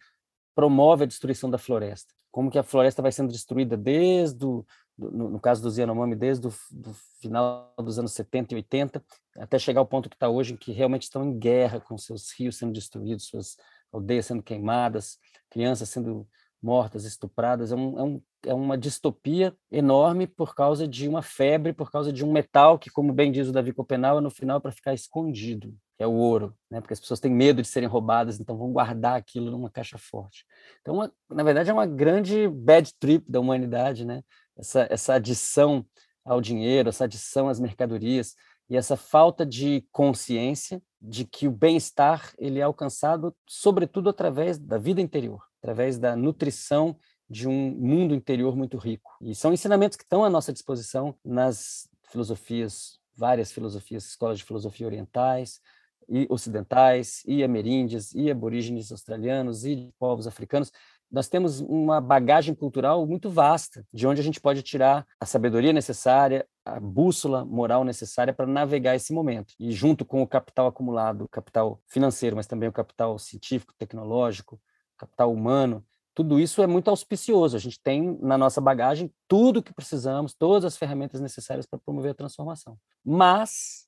promove 0.55 1.03
a 1.03 1.07
destruição 1.07 1.49
da 1.49 1.57
floresta, 1.57 2.13
como 2.31 2.49
que 2.49 2.57
a 2.57 2.63
floresta 2.63 3.01
vai 3.01 3.11
sendo 3.11 3.33
destruída 3.33 3.75
desde 3.75 4.45
o, 4.45 4.65
no, 4.97 5.29
no 5.29 5.39
caso 5.41 5.61
dos 5.61 5.77
Yanomami, 5.77 6.15
desde 6.15 6.47
o 6.47 6.53
do 6.71 6.93
final 7.19 7.73
dos 7.77 7.99
anos 7.99 8.13
70 8.13 8.53
e 8.53 8.57
80, 8.57 9.03
até 9.39 9.59
chegar 9.59 9.81
ao 9.81 9.85
ponto 9.85 10.09
que 10.09 10.15
está 10.15 10.29
hoje, 10.29 10.53
em 10.53 10.57
que 10.57 10.71
realmente 10.71 11.03
estão 11.03 11.25
em 11.25 11.37
guerra 11.37 11.81
com 11.81 11.97
seus 11.97 12.31
rios 12.31 12.55
sendo 12.55 12.71
destruídos, 12.71 13.25
suas 13.25 13.57
aldeias 13.91 14.25
sendo 14.25 14.43
queimadas, 14.43 15.17
crianças 15.49 15.89
sendo 15.89 16.27
mortas, 16.61 17.05
estupradas. 17.05 17.71
É, 17.71 17.75
um, 17.75 17.99
é, 17.99 18.03
um, 18.03 18.21
é 18.47 18.53
uma 18.53 18.77
distopia 18.77 19.55
enorme 19.71 20.25
por 20.25 20.55
causa 20.55 20.87
de 20.87 21.07
uma 21.07 21.21
febre, 21.21 21.73
por 21.73 21.91
causa 21.91 22.11
de 22.11 22.25
um 22.25 22.31
metal 22.31 22.79
que, 22.79 22.89
como 22.89 23.13
bem 23.13 23.31
diz 23.31 23.47
o 23.47 23.51
Davi 23.51 23.71
Copenau, 23.71 24.17
é 24.17 24.21
no 24.21 24.31
final 24.31 24.59
para 24.59 24.71
ficar 24.71 24.93
escondido, 24.93 25.73
que 25.95 26.03
é 26.03 26.07
o 26.07 26.13
ouro, 26.13 26.55
né? 26.69 26.81
porque 26.81 26.93
as 26.93 26.99
pessoas 26.99 27.19
têm 27.19 27.31
medo 27.31 27.61
de 27.61 27.67
serem 27.67 27.87
roubadas, 27.87 28.39
então 28.39 28.57
vão 28.57 28.73
guardar 28.73 29.15
aquilo 29.15 29.51
numa 29.51 29.69
caixa 29.69 29.97
forte. 29.97 30.45
Então, 30.81 30.95
uma, 30.95 31.13
na 31.29 31.43
verdade, 31.43 31.69
é 31.69 31.73
uma 31.73 31.85
grande 31.85 32.47
bad 32.47 32.91
trip 32.99 33.31
da 33.31 33.39
humanidade, 33.39 34.03
né? 34.03 34.23
essa, 34.57 34.87
essa 34.89 35.13
adição 35.13 35.85
ao 36.23 36.41
dinheiro, 36.41 36.89
essa 36.89 37.03
adição 37.03 37.47
às 37.47 37.59
mercadorias, 37.59 38.35
e 38.69 38.75
essa 38.75 38.97
falta 38.97 39.45
de 39.45 39.85
consciência 39.91 40.81
de 41.01 41.25
que 41.25 41.47
o 41.47 41.51
bem-estar 41.51 42.33
ele 42.37 42.59
é 42.59 42.63
alcançado 42.63 43.35
sobretudo 43.47 44.09
através 44.09 44.57
da 44.57 44.77
vida 44.77 45.01
interior, 45.01 45.43
através 45.59 45.97
da 45.99 46.15
nutrição 46.15 46.97
de 47.29 47.47
um 47.47 47.71
mundo 47.71 48.13
interior 48.13 48.55
muito 48.55 48.77
rico. 48.77 49.11
E 49.21 49.33
são 49.35 49.53
ensinamentos 49.53 49.97
que 49.97 50.03
estão 50.03 50.23
à 50.23 50.29
nossa 50.29 50.53
disposição 50.53 51.15
nas 51.23 51.89
filosofias, 52.09 52.99
várias 53.15 53.51
filosofias, 53.51 54.05
escolas 54.05 54.37
de 54.37 54.43
filosofia 54.43 54.85
orientais, 54.87 55.59
e 56.07 56.27
ocidentais, 56.29 57.23
e 57.25 57.43
ameríndias, 57.43 58.13
e 58.13 58.29
aborígenes 58.29 58.91
australianos, 58.91 59.65
e 59.65 59.91
povos 59.97 60.27
africanos. 60.27 60.71
Nós 61.11 61.27
temos 61.27 61.61
uma 61.61 62.01
bagagem 62.01 62.53
cultural 62.53 63.05
muito 63.05 63.29
vasta, 63.29 63.85
de 63.93 64.07
onde 64.07 64.19
a 64.19 64.23
gente 64.23 64.41
pode 64.41 64.61
tirar 64.61 65.05
a 65.19 65.25
sabedoria 65.25 65.71
necessária, 65.71 66.45
a 66.65 66.79
bússola 66.79 67.45
moral 67.45 67.83
necessária 67.83 68.33
para 68.33 68.47
navegar 68.47 68.95
esse 68.95 69.13
momento. 69.13 69.53
E 69.59 69.71
junto 69.71 70.03
com 70.03 70.21
o 70.21 70.27
capital 70.27 70.67
acumulado, 70.67 71.25
o 71.25 71.29
capital 71.29 71.79
financeiro, 71.87 72.35
mas 72.35 72.47
também 72.47 72.67
o 72.67 72.73
capital 72.73 73.17
científico, 73.19 73.73
tecnológico, 73.77 74.59
capital 74.97 75.31
humano, 75.31 75.85
tudo 76.15 76.39
isso 76.39 76.61
é 76.63 76.67
muito 76.67 76.89
auspicioso. 76.89 77.57
A 77.57 77.59
gente 77.59 77.79
tem 77.81 78.17
na 78.21 78.37
nossa 78.37 78.61
bagagem 78.61 79.13
tudo 79.27 79.59
o 79.59 79.63
que 79.63 79.73
precisamos, 79.73 80.33
todas 80.33 80.63
as 80.63 80.77
ferramentas 80.77 81.19
necessárias 81.19 81.65
para 81.65 81.77
promover 81.77 82.11
a 82.11 82.15
transformação. 82.15 82.77
Mas 83.03 83.85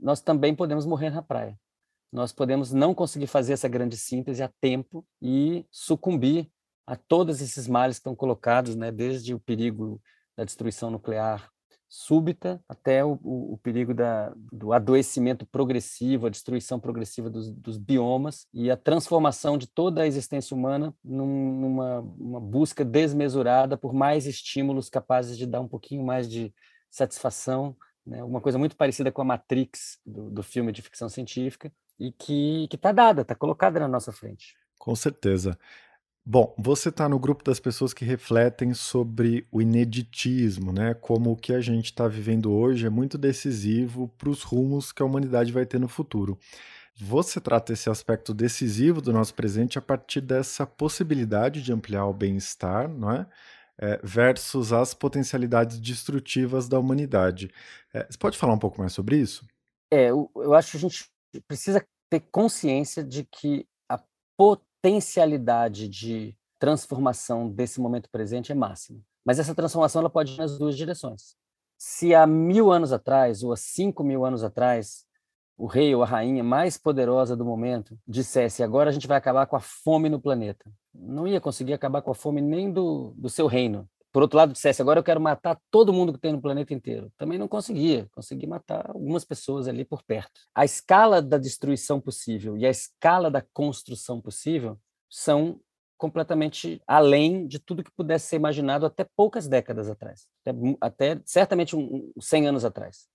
nós 0.00 0.20
também 0.20 0.54
podemos 0.54 0.86
morrer 0.86 1.10
na 1.10 1.20
praia. 1.20 1.58
Nós 2.12 2.32
podemos 2.32 2.72
não 2.72 2.94
conseguir 2.94 3.26
fazer 3.26 3.54
essa 3.54 3.68
grande 3.68 3.96
síntese 3.96 4.40
a 4.40 4.48
tempo 4.60 5.04
e 5.20 5.66
sucumbir 5.68 6.48
a 6.86 6.96
todos 6.96 7.40
esses 7.40 7.66
males 7.66 7.96
que 7.96 8.00
estão 8.00 8.14
colocados, 8.14 8.74
né, 8.76 8.92
desde 8.92 9.34
o 9.34 9.40
perigo 9.40 10.00
da 10.36 10.44
destruição 10.44 10.90
nuclear 10.90 11.50
súbita 11.88 12.60
até 12.68 13.04
o, 13.04 13.18
o, 13.22 13.52
o 13.54 13.58
perigo 13.58 13.94
da, 13.94 14.32
do 14.52 14.72
adoecimento 14.72 15.46
progressivo, 15.46 16.26
a 16.26 16.30
destruição 16.30 16.80
progressiva 16.80 17.30
dos, 17.30 17.52
dos, 17.52 17.78
biomas 17.78 18.48
e 18.52 18.68
a 18.68 18.76
transformação 18.76 19.56
de 19.56 19.68
toda 19.68 20.02
a 20.02 20.06
existência 20.06 20.56
humana 20.56 20.92
num, 21.04 21.60
numa 21.60 22.00
uma 22.00 22.40
busca 22.40 22.84
desmesurada 22.84 23.76
por 23.76 23.92
mais 23.92 24.26
estímulos 24.26 24.90
capazes 24.90 25.38
de 25.38 25.46
dar 25.46 25.60
um 25.60 25.68
pouquinho 25.68 26.04
mais 26.04 26.28
de 26.28 26.52
satisfação, 26.90 27.76
né? 28.04 28.24
uma 28.24 28.40
coisa 28.40 28.58
muito 28.58 28.76
parecida 28.76 29.12
com 29.12 29.22
a 29.22 29.24
Matrix 29.24 30.00
do, 30.04 30.30
do 30.30 30.42
filme 30.42 30.72
de 30.72 30.82
ficção 30.82 31.08
científica 31.08 31.72
e 31.98 32.10
que 32.10 32.68
está 32.72 32.90
dada, 32.90 33.22
está 33.22 33.36
colocada 33.36 33.78
na 33.78 33.86
nossa 33.86 34.10
frente. 34.10 34.56
Com 34.78 34.96
certeza. 34.96 35.56
Bom, 36.26 36.54
você 36.56 36.88
está 36.88 37.06
no 37.06 37.18
grupo 37.18 37.44
das 37.44 37.60
pessoas 37.60 37.92
que 37.92 38.02
refletem 38.02 38.72
sobre 38.72 39.46
o 39.52 39.60
ineditismo, 39.60 40.72
né? 40.72 40.94
Como 40.94 41.30
o 41.30 41.36
que 41.36 41.52
a 41.52 41.60
gente 41.60 41.86
está 41.86 42.08
vivendo 42.08 42.50
hoje 42.50 42.86
é 42.86 42.90
muito 42.90 43.18
decisivo 43.18 44.08
para 44.16 44.30
os 44.30 44.42
rumos 44.42 44.90
que 44.90 45.02
a 45.02 45.04
humanidade 45.04 45.52
vai 45.52 45.66
ter 45.66 45.78
no 45.78 45.86
futuro. 45.86 46.38
Você 46.96 47.42
trata 47.42 47.74
esse 47.74 47.90
aspecto 47.90 48.32
decisivo 48.32 49.02
do 49.02 49.12
nosso 49.12 49.34
presente 49.34 49.78
a 49.78 49.82
partir 49.82 50.22
dessa 50.22 50.66
possibilidade 50.66 51.60
de 51.60 51.70
ampliar 51.74 52.06
o 52.06 52.14
bem-estar, 52.14 52.88
não 52.88 53.10
é? 53.12 53.26
É, 53.76 54.00
versus 54.02 54.72
as 54.72 54.94
potencialidades 54.94 55.78
destrutivas 55.78 56.68
da 56.68 56.78
humanidade. 56.78 57.50
É, 57.92 58.06
você 58.08 58.16
pode 58.16 58.38
falar 58.38 58.54
um 58.54 58.58
pouco 58.58 58.80
mais 58.80 58.94
sobre 58.94 59.18
isso? 59.18 59.46
É, 59.92 60.08
eu, 60.08 60.30
eu 60.36 60.54
acho 60.54 60.70
que 60.70 60.76
a 60.78 60.80
gente 60.80 61.04
precisa 61.46 61.84
ter 62.08 62.20
consciência 62.30 63.04
de 63.04 63.24
que 63.24 63.66
a 63.90 64.00
potência 64.38 64.73
potencialidade 64.84 65.88
de 65.88 66.36
transformação 66.58 67.48
desse 67.48 67.80
momento 67.80 68.10
presente 68.10 68.52
é 68.52 68.54
máxima. 68.54 69.00
Mas 69.24 69.38
essa 69.38 69.54
transformação 69.54 70.00
ela 70.00 70.10
pode 70.10 70.34
ir 70.34 70.36
nas 70.36 70.58
duas 70.58 70.76
direções. 70.76 71.36
Se 71.78 72.14
há 72.14 72.26
mil 72.26 72.70
anos 72.70 72.92
atrás, 72.92 73.42
ou 73.42 73.50
há 73.50 73.56
cinco 73.56 74.04
mil 74.04 74.26
anos 74.26 74.44
atrás, 74.44 75.06
o 75.56 75.64
rei 75.64 75.94
ou 75.94 76.02
a 76.02 76.06
rainha 76.06 76.44
mais 76.44 76.76
poderosa 76.76 77.34
do 77.34 77.46
momento 77.46 77.98
dissesse 78.06 78.62
agora 78.62 78.90
a 78.90 78.92
gente 78.92 79.06
vai 79.06 79.16
acabar 79.16 79.46
com 79.46 79.56
a 79.56 79.60
fome 79.60 80.10
no 80.10 80.20
planeta, 80.20 80.70
não 80.92 81.26
ia 81.26 81.40
conseguir 81.40 81.72
acabar 81.72 82.02
com 82.02 82.10
a 82.10 82.14
fome 82.14 82.42
nem 82.42 82.70
do, 82.70 83.14
do 83.16 83.30
seu 83.30 83.46
reino, 83.46 83.88
por 84.14 84.22
outro 84.22 84.36
lado, 84.36 84.52
dissesse 84.52 84.80
agora 84.80 85.00
eu 85.00 85.02
quero 85.02 85.20
matar 85.20 85.60
todo 85.72 85.92
mundo 85.92 86.12
que 86.12 86.20
tem 86.20 86.30
no 86.30 86.40
planeta 86.40 86.72
inteiro. 86.72 87.12
Também 87.18 87.36
não 87.36 87.48
conseguia. 87.48 88.06
Consegui 88.12 88.46
matar 88.46 88.88
algumas 88.90 89.24
pessoas 89.24 89.66
ali 89.66 89.84
por 89.84 90.04
perto. 90.04 90.30
A 90.54 90.64
escala 90.64 91.20
da 91.20 91.36
destruição 91.36 92.00
possível 92.00 92.56
e 92.56 92.64
a 92.64 92.70
escala 92.70 93.28
da 93.28 93.42
construção 93.52 94.20
possível 94.20 94.78
são 95.10 95.60
completamente 95.98 96.80
além 96.86 97.44
de 97.48 97.58
tudo 97.58 97.82
que 97.82 97.90
pudesse 97.90 98.28
ser 98.28 98.36
imaginado 98.36 98.86
até 98.86 99.04
poucas 99.16 99.48
décadas 99.48 99.90
atrás, 99.90 100.28
até, 100.46 100.56
até 100.80 101.22
certamente 101.24 101.74
um, 101.74 102.12
100 102.20 102.46
anos 102.46 102.64
atrás. 102.64 103.08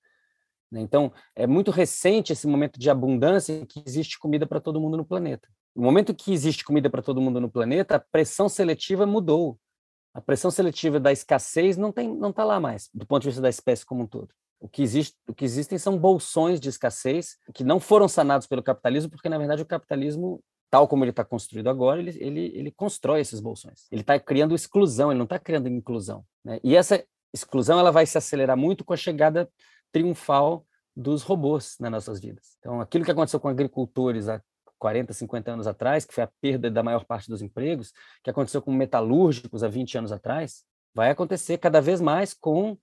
Né? 0.70 0.82
Então, 0.82 1.14
é 1.34 1.48
muito 1.48 1.72
recente 1.72 2.34
esse 2.34 2.46
momento 2.46 2.78
de 2.78 2.90
abundância 2.90 3.54
em 3.54 3.66
que 3.66 3.82
existe 3.88 4.20
comida 4.20 4.46
para 4.46 4.60
todo 4.60 4.82
mundo 4.82 4.98
no 4.98 5.06
planeta. 5.06 5.48
No 5.74 5.82
momento 5.82 6.14
que 6.14 6.34
existe 6.34 6.66
comida 6.66 6.90
para 6.90 7.02
todo 7.02 7.22
mundo 7.22 7.40
no 7.40 7.50
planeta, 7.50 7.96
a 7.96 8.00
pressão 8.00 8.50
seletiva 8.50 9.06
mudou 9.06 9.58
a 10.20 10.22
pressão 10.22 10.52
seletiva 10.52 11.00
da 11.00 11.12
escassez 11.12 11.78
não 11.78 11.92
tem 11.92 12.14
não 12.14 12.30
está 12.30 12.44
lá 12.44 12.60
mais 12.60 12.90
do 12.94 13.06
ponto 13.06 13.22
de 13.22 13.30
vista 13.30 13.42
da 13.42 13.50
espécie 13.50 13.86
como 13.86 14.04
um 14.04 14.08
todo. 14.08 14.30
O 14.60 14.68
que 14.68 14.84
existe 14.84 15.16
o 15.28 15.34
que 15.34 15.46
existem 15.46 15.78
são 15.78 15.98
bolsões 15.98 16.60
de 16.60 16.68
escassez 16.68 17.38
que 17.54 17.64
não 17.64 17.80
foram 17.80 18.08
sanados 18.08 18.46
pelo 18.46 18.62
capitalismo 18.62 19.10
porque 19.10 19.30
na 19.30 19.38
verdade 19.38 19.62
o 19.62 19.66
capitalismo 19.66 20.44
tal 20.70 20.88
como 20.88 21.04
ele 21.04 21.12
está 21.12 21.24
construído 21.24 21.70
agora 21.70 22.02
ele, 22.02 22.18
ele 22.20 22.52
ele 22.54 22.72
constrói 22.72 23.22
esses 23.22 23.40
bolsões. 23.40 23.88
Ele 23.92 24.02
está 24.02 24.20
criando 24.20 24.54
exclusão 24.54 25.10
ele 25.10 25.18
não 25.18 25.24
está 25.24 25.40
criando 25.40 25.70
inclusão 25.70 26.26
né? 26.44 26.60
e 26.64 26.76
essa 26.76 27.02
exclusão 27.34 27.80
ela 27.80 27.92
vai 27.92 28.06
se 28.06 28.18
acelerar 28.18 28.58
muito 28.58 28.84
com 28.84 28.94
a 28.94 28.98
chegada 28.98 29.50
triunfal 29.92 30.66
dos 30.96 31.24
robôs 31.24 31.78
nas 31.80 31.92
nossas 31.92 32.20
vidas. 32.20 32.58
Então 32.60 32.82
aquilo 32.82 33.06
que 33.06 33.12
aconteceu 33.12 33.40
com 33.40 33.48
agricultores 33.48 34.28
há 34.28 34.42
40, 34.80 35.14
50 35.14 35.52
anos 35.52 35.68
atrás, 35.68 36.06
que 36.06 36.14
foi 36.14 36.24
a 36.24 36.32
perda 36.42 36.72
da 36.72 36.82
maior 36.82 37.06
parte 37.06 37.30
dos 37.30 37.42
empregos, 37.42 37.94
que 38.24 38.30
aconteceu 38.30 38.62
com 38.62 38.72
metalúrgicos 38.72 39.64
há 39.64 39.68
20 39.68 39.98
anos 40.00 40.12
atrás, 40.12 40.64
vai 40.94 41.12
acontecer 41.12 41.58
cada 41.58 41.82
vez 41.82 42.02
mais 42.02 42.34
com 42.34 42.78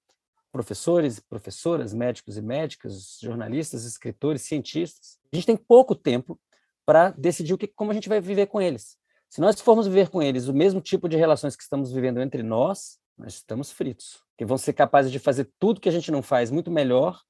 professores, 0.52 1.18
professoras, 1.20 1.92
médicos 1.92 2.36
e 2.36 2.42
médicas, 2.42 3.18
jornalistas, 3.20 3.84
escritores, 3.84 4.42
cientistas. 4.42 5.18
A 5.32 5.36
gente 5.36 5.46
tem 5.46 5.56
pouco 5.56 5.94
tempo 5.94 6.38
para 6.84 7.10
decidir 7.10 7.52
o 7.52 7.58
que, 7.58 7.66
como 7.66 7.90
a 7.90 7.94
gente 7.94 8.08
vai 8.08 8.20
viver 8.20 8.46
com 8.46 8.60
eles. 8.60 8.96
Se 9.28 9.40
nós 9.40 9.60
formos 9.60 9.86
viver 9.86 10.08
com 10.08 10.22
eles 10.22 10.48
o 10.48 10.54
mesmo 10.54 10.80
tipo 10.80 11.08
de 11.08 11.16
relações 11.16 11.56
que 11.56 11.62
estamos 11.62 11.92
vivendo 11.92 12.22
entre 12.22 12.42
nós, 12.42 12.98
nós 13.18 13.34
estamos 13.34 13.72
fritos, 13.72 14.22
que 14.36 14.44
vão 14.44 14.56
ser 14.56 14.72
capazes 14.72 15.10
de 15.10 15.18
fazer 15.18 15.50
tudo 15.58 15.80
que 15.80 15.88
a 15.88 15.92
gente 15.92 16.10
não 16.10 16.22
faz 16.22 16.50
muito 16.50 16.70
melhor, 16.70 17.20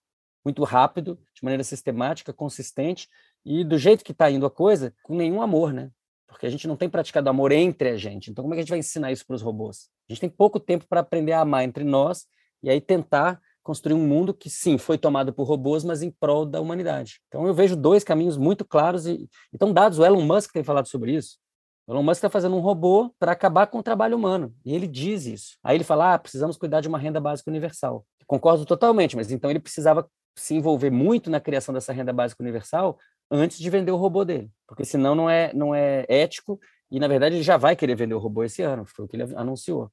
muito 0.44 0.62
rápido, 0.62 1.18
de 1.34 1.42
maneira 1.42 1.64
sistemática, 1.64 2.32
consistente, 2.32 3.08
e 3.46 3.62
do 3.62 3.78
jeito 3.78 4.04
que 4.04 4.10
está 4.10 4.28
indo 4.28 4.44
a 4.44 4.50
coisa, 4.50 4.92
com 5.04 5.14
nenhum 5.14 5.40
amor, 5.40 5.72
né? 5.72 5.92
Porque 6.26 6.46
a 6.46 6.50
gente 6.50 6.66
não 6.66 6.76
tem 6.76 6.90
praticado 6.90 7.30
amor 7.30 7.52
entre 7.52 7.90
a 7.90 7.96
gente. 7.96 8.28
Então, 8.28 8.42
como 8.42 8.52
é 8.52 8.56
que 8.56 8.58
a 8.58 8.62
gente 8.62 8.70
vai 8.70 8.80
ensinar 8.80 9.12
isso 9.12 9.24
para 9.24 9.36
os 9.36 9.40
robôs? 9.42 9.88
A 10.08 10.12
gente 10.12 10.20
tem 10.20 10.28
pouco 10.28 10.58
tempo 10.58 10.84
para 10.88 10.98
aprender 11.00 11.30
a 11.30 11.42
amar 11.42 11.62
entre 11.62 11.84
nós 11.84 12.26
e 12.60 12.68
aí 12.68 12.80
tentar 12.80 13.40
construir 13.62 13.94
um 13.94 14.04
mundo 14.04 14.34
que, 14.34 14.50
sim, 14.50 14.76
foi 14.76 14.98
tomado 14.98 15.32
por 15.32 15.44
robôs, 15.44 15.84
mas 15.84 16.02
em 16.02 16.10
prol 16.10 16.44
da 16.44 16.60
humanidade. 16.60 17.20
Então, 17.28 17.46
eu 17.46 17.54
vejo 17.54 17.76
dois 17.76 18.02
caminhos 18.02 18.36
muito 18.36 18.64
claros 18.64 19.06
e 19.06 19.28
estão 19.52 19.72
dados. 19.72 20.00
O 20.00 20.04
Elon 20.04 20.22
Musk 20.22 20.52
tem 20.52 20.64
falado 20.64 20.88
sobre 20.88 21.14
isso. 21.14 21.38
O 21.86 21.92
Elon 21.92 22.02
Musk 22.02 22.18
está 22.18 22.28
fazendo 22.28 22.56
um 22.56 22.60
robô 22.60 23.14
para 23.16 23.30
acabar 23.30 23.68
com 23.68 23.78
o 23.78 23.82
trabalho 23.82 24.16
humano. 24.16 24.52
E 24.64 24.74
ele 24.74 24.88
diz 24.88 25.24
isso. 25.24 25.56
Aí 25.62 25.76
ele 25.76 25.84
fala: 25.84 26.14
ah, 26.14 26.18
precisamos 26.18 26.56
cuidar 26.56 26.80
de 26.80 26.88
uma 26.88 26.98
renda 26.98 27.20
básica 27.20 27.48
universal. 27.48 28.04
Concordo 28.26 28.64
totalmente, 28.64 29.14
mas 29.14 29.30
então 29.30 29.48
ele 29.48 29.60
precisava 29.60 30.08
se 30.36 30.54
envolver 30.54 30.90
muito 30.90 31.30
na 31.30 31.40
criação 31.40 31.72
dessa 31.72 31.92
renda 31.92 32.12
básica 32.12 32.42
universal 32.42 32.98
antes 33.30 33.58
de 33.58 33.70
vender 33.70 33.92
o 33.92 33.96
robô 33.96 34.24
dele, 34.24 34.50
porque 34.66 34.84
senão 34.84 35.14
não 35.14 35.28
é, 35.28 35.52
não 35.52 35.74
é 35.74 36.04
ético 36.08 36.60
e, 36.90 37.00
na 37.00 37.08
verdade, 37.08 37.36
ele 37.36 37.42
já 37.42 37.56
vai 37.56 37.74
querer 37.74 37.96
vender 37.96 38.14
o 38.14 38.18
robô 38.18 38.44
esse 38.44 38.62
ano, 38.62 38.84
foi 38.86 39.04
o 39.04 39.08
que 39.08 39.16
ele 39.16 39.24
anunciou. 39.34 39.90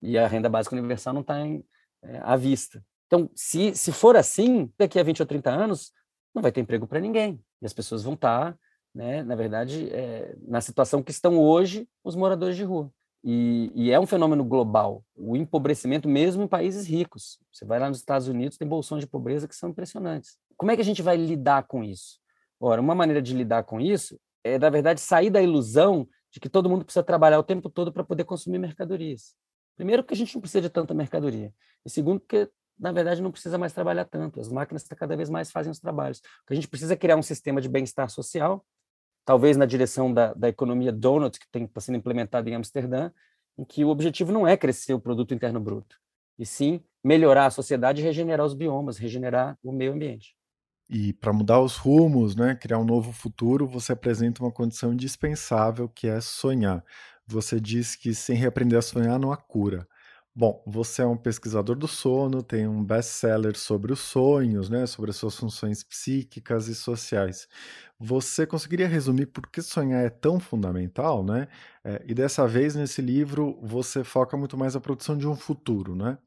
E 0.00 0.16
a 0.16 0.26
renda 0.26 0.48
básica 0.48 0.76
universal 0.76 1.12
não 1.12 1.22
está 1.22 1.38
é, 1.38 2.20
à 2.22 2.36
vista. 2.36 2.84
Então, 3.06 3.30
se, 3.34 3.74
se 3.74 3.92
for 3.92 4.16
assim, 4.16 4.70
daqui 4.78 4.98
a 4.98 5.02
20 5.02 5.20
ou 5.20 5.26
30 5.26 5.50
anos, 5.50 5.92
não 6.34 6.42
vai 6.42 6.52
ter 6.52 6.60
emprego 6.60 6.86
para 6.86 7.00
ninguém. 7.00 7.40
E 7.60 7.66
as 7.66 7.72
pessoas 7.72 8.02
vão 8.02 8.14
estar, 8.14 8.52
tá, 8.52 8.58
né, 8.94 9.22
na 9.22 9.34
verdade, 9.34 9.88
é, 9.90 10.36
na 10.46 10.60
situação 10.60 11.02
que 11.02 11.10
estão 11.10 11.38
hoje 11.38 11.88
os 12.04 12.14
moradores 12.14 12.56
de 12.56 12.64
rua. 12.64 12.90
E, 13.24 13.72
e, 13.74 13.90
é 13.90 13.98
um 13.98 14.06
fenômeno 14.06 14.44
global, 14.44 15.04
o 15.16 15.36
empobrecimento 15.36 16.08
mesmo 16.08 16.44
em 16.44 16.46
países 16.48 16.86
ricos. 16.86 17.40
Você 17.50 17.64
vai 17.64 17.80
lá 17.80 17.88
nos 17.88 17.98
Estados 17.98 18.28
Unidos, 18.28 18.56
tem 18.56 18.68
bolsões 18.68 19.00
de 19.00 19.08
pobreza 19.08 19.48
que 19.48 19.56
são 19.56 19.70
impressionantes. 19.70 20.38
Como 20.56 20.70
é 20.70 20.76
que 20.76 20.82
a 20.82 20.84
gente 20.84 21.02
vai 21.02 21.16
lidar 21.16 21.64
com 21.64 21.82
isso? 21.82 22.20
Ora, 22.60 22.80
uma 22.80 22.94
maneira 22.94 23.20
de 23.20 23.34
lidar 23.34 23.64
com 23.64 23.80
isso 23.80 24.18
é, 24.42 24.58
na 24.58 24.70
verdade, 24.70 25.00
sair 25.00 25.28
da 25.28 25.42
ilusão 25.42 26.08
de 26.30 26.38
que 26.38 26.48
todo 26.48 26.68
mundo 26.68 26.84
precisa 26.84 27.02
trabalhar 27.02 27.38
o 27.38 27.42
tempo 27.42 27.68
todo 27.68 27.92
para 27.92 28.04
poder 28.04 28.24
consumir 28.24 28.58
mercadorias. 28.58 29.34
Primeiro, 29.76 30.02
porque 30.02 30.14
a 30.14 30.16
gente 30.16 30.34
não 30.34 30.40
precisa 30.40 30.62
de 30.62 30.70
tanta 30.70 30.94
mercadoria. 30.94 31.52
E 31.84 31.90
segundo, 31.90 32.20
porque, 32.20 32.48
na 32.78 32.92
verdade, 32.92 33.20
não 33.20 33.32
precisa 33.32 33.58
mais 33.58 33.72
trabalhar 33.72 34.04
tanto. 34.04 34.40
As 34.40 34.48
máquinas 34.48 34.84
cada 34.84 35.16
vez 35.16 35.28
mais 35.28 35.50
fazem 35.50 35.70
os 35.70 35.80
trabalhos. 35.80 36.18
O 36.18 36.46
que 36.46 36.52
a 36.52 36.56
gente 36.56 36.68
precisa 36.68 36.94
é 36.94 36.96
criar 36.96 37.16
um 37.16 37.22
sistema 37.22 37.60
de 37.60 37.68
bem-estar 37.68 38.08
social, 38.08 38.64
talvez 39.24 39.56
na 39.56 39.66
direção 39.66 40.12
da, 40.12 40.32
da 40.34 40.48
economia 40.48 40.92
donut, 40.92 41.38
que 41.38 41.58
está 41.58 41.80
sendo 41.80 41.98
implementada 41.98 42.48
em 42.48 42.54
Amsterdã, 42.54 43.10
em 43.58 43.64
que 43.64 43.84
o 43.84 43.88
objetivo 43.88 44.32
não 44.32 44.46
é 44.46 44.56
crescer 44.56 44.94
o 44.94 45.00
produto 45.00 45.34
interno 45.34 45.58
bruto, 45.58 45.96
e 46.38 46.46
sim 46.46 46.82
melhorar 47.02 47.46
a 47.46 47.50
sociedade 47.50 48.00
e 48.00 48.04
regenerar 48.04 48.44
os 48.44 48.54
biomas, 48.54 48.98
regenerar 48.98 49.58
o 49.62 49.72
meio 49.72 49.92
ambiente. 49.92 50.36
E 50.88 51.12
para 51.12 51.32
mudar 51.32 51.60
os 51.60 51.76
rumos, 51.76 52.36
né, 52.36 52.54
criar 52.54 52.78
um 52.78 52.84
novo 52.84 53.12
futuro, 53.12 53.66
você 53.66 53.92
apresenta 53.92 54.42
uma 54.42 54.52
condição 54.52 54.92
indispensável 54.92 55.88
que 55.88 56.06
é 56.06 56.20
sonhar. 56.20 56.84
Você 57.26 57.60
diz 57.60 57.96
que 57.96 58.14
sem 58.14 58.36
reaprender 58.36 58.78
a 58.78 58.82
sonhar 58.82 59.18
não 59.18 59.32
há 59.32 59.36
cura. 59.36 59.88
Bom, 60.34 60.62
você 60.66 61.02
é 61.02 61.06
um 61.06 61.16
pesquisador 61.16 61.74
do 61.76 61.88
sono, 61.88 62.42
tem 62.42 62.68
um 62.68 62.84
best-seller 62.84 63.56
sobre 63.56 63.92
os 63.92 64.00
sonhos, 64.00 64.68
né, 64.68 64.86
sobre 64.86 65.10
as 65.10 65.16
suas 65.16 65.34
funções 65.34 65.82
psíquicas 65.82 66.68
e 66.68 66.74
sociais. 66.74 67.48
Você 67.98 68.46
conseguiria 68.46 68.86
resumir 68.86 69.26
por 69.26 69.48
que 69.50 69.62
sonhar 69.62 70.04
é 70.04 70.10
tão 70.10 70.38
fundamental, 70.38 71.24
né? 71.24 71.48
É, 71.82 72.02
e 72.06 72.14
dessa 72.14 72.46
vez, 72.46 72.74
nesse 72.76 73.00
livro, 73.00 73.58
você 73.62 74.04
foca 74.04 74.36
muito 74.36 74.56
mais 74.58 74.74
na 74.74 74.80
produção 74.80 75.16
de 75.16 75.26
um 75.26 75.34
futuro, 75.34 75.96
né? 75.96 76.18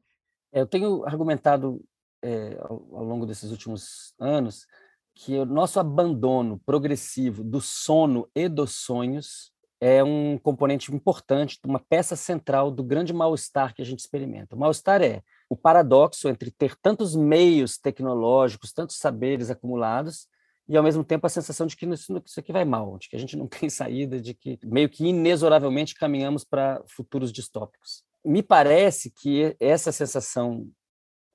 Eu 0.52 0.66
tenho 0.66 1.04
argumentado 1.06 1.84
é, 2.22 2.58
ao, 2.60 2.86
ao 2.92 3.04
longo 3.04 3.26
desses 3.26 3.50
últimos 3.50 4.14
anos 4.18 4.66
que 5.14 5.36
o 5.38 5.44
nosso 5.44 5.78
abandono 5.78 6.60
progressivo 6.64 7.44
do 7.44 7.60
sono 7.60 8.28
e 8.34 8.48
dos 8.48 8.76
sonhos 8.76 9.52
é 9.80 10.04
um 10.04 10.38
componente 10.38 10.94
importante, 10.94 11.58
uma 11.64 11.80
peça 11.80 12.14
central 12.14 12.70
do 12.70 12.84
grande 12.84 13.12
mal-estar 13.12 13.74
que 13.74 13.80
a 13.80 13.84
gente 13.84 14.00
experimenta. 14.00 14.54
O 14.54 14.58
mal-estar 14.58 15.02
é 15.02 15.22
o 15.48 15.56
paradoxo 15.56 16.28
entre 16.28 16.50
ter 16.50 16.76
tantos 16.76 17.16
meios 17.16 17.78
tecnológicos, 17.78 18.72
tantos 18.72 18.96
saberes 18.98 19.50
acumulados, 19.50 20.28
e 20.68 20.76
ao 20.76 20.84
mesmo 20.84 21.02
tempo 21.02 21.26
a 21.26 21.30
sensação 21.30 21.66
de 21.66 21.76
que 21.76 21.86
isso, 21.86 22.22
aqui 22.38 22.52
vai 22.52 22.64
mal, 22.64 22.96
de 22.98 23.08
que 23.08 23.16
a 23.16 23.18
gente 23.18 23.36
não 23.36 23.48
tem 23.48 23.68
saída, 23.70 24.20
de 24.20 24.34
que 24.34 24.58
meio 24.64 24.88
que 24.88 25.06
inexoravelmente 25.06 25.94
caminhamos 25.94 26.44
para 26.44 26.82
futuros 26.86 27.32
distópicos. 27.32 28.04
Me 28.24 28.42
parece 28.42 29.10
que 29.10 29.56
essa 29.58 29.90
sensação 29.90 30.70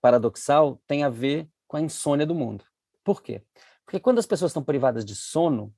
paradoxal 0.05 0.79
tem 0.85 1.03
a 1.03 1.09
ver 1.09 1.49
com 1.67 1.77
a 1.77 1.81
insônia 1.81 2.27
do 2.27 2.35
mundo. 2.35 2.63
Por 3.03 3.23
quê? 3.23 3.41
Porque 3.83 3.99
quando 3.99 4.19
as 4.19 4.27
pessoas 4.27 4.51
estão 4.51 4.63
privadas 4.63 5.03
de 5.03 5.15
sono, 5.15 5.73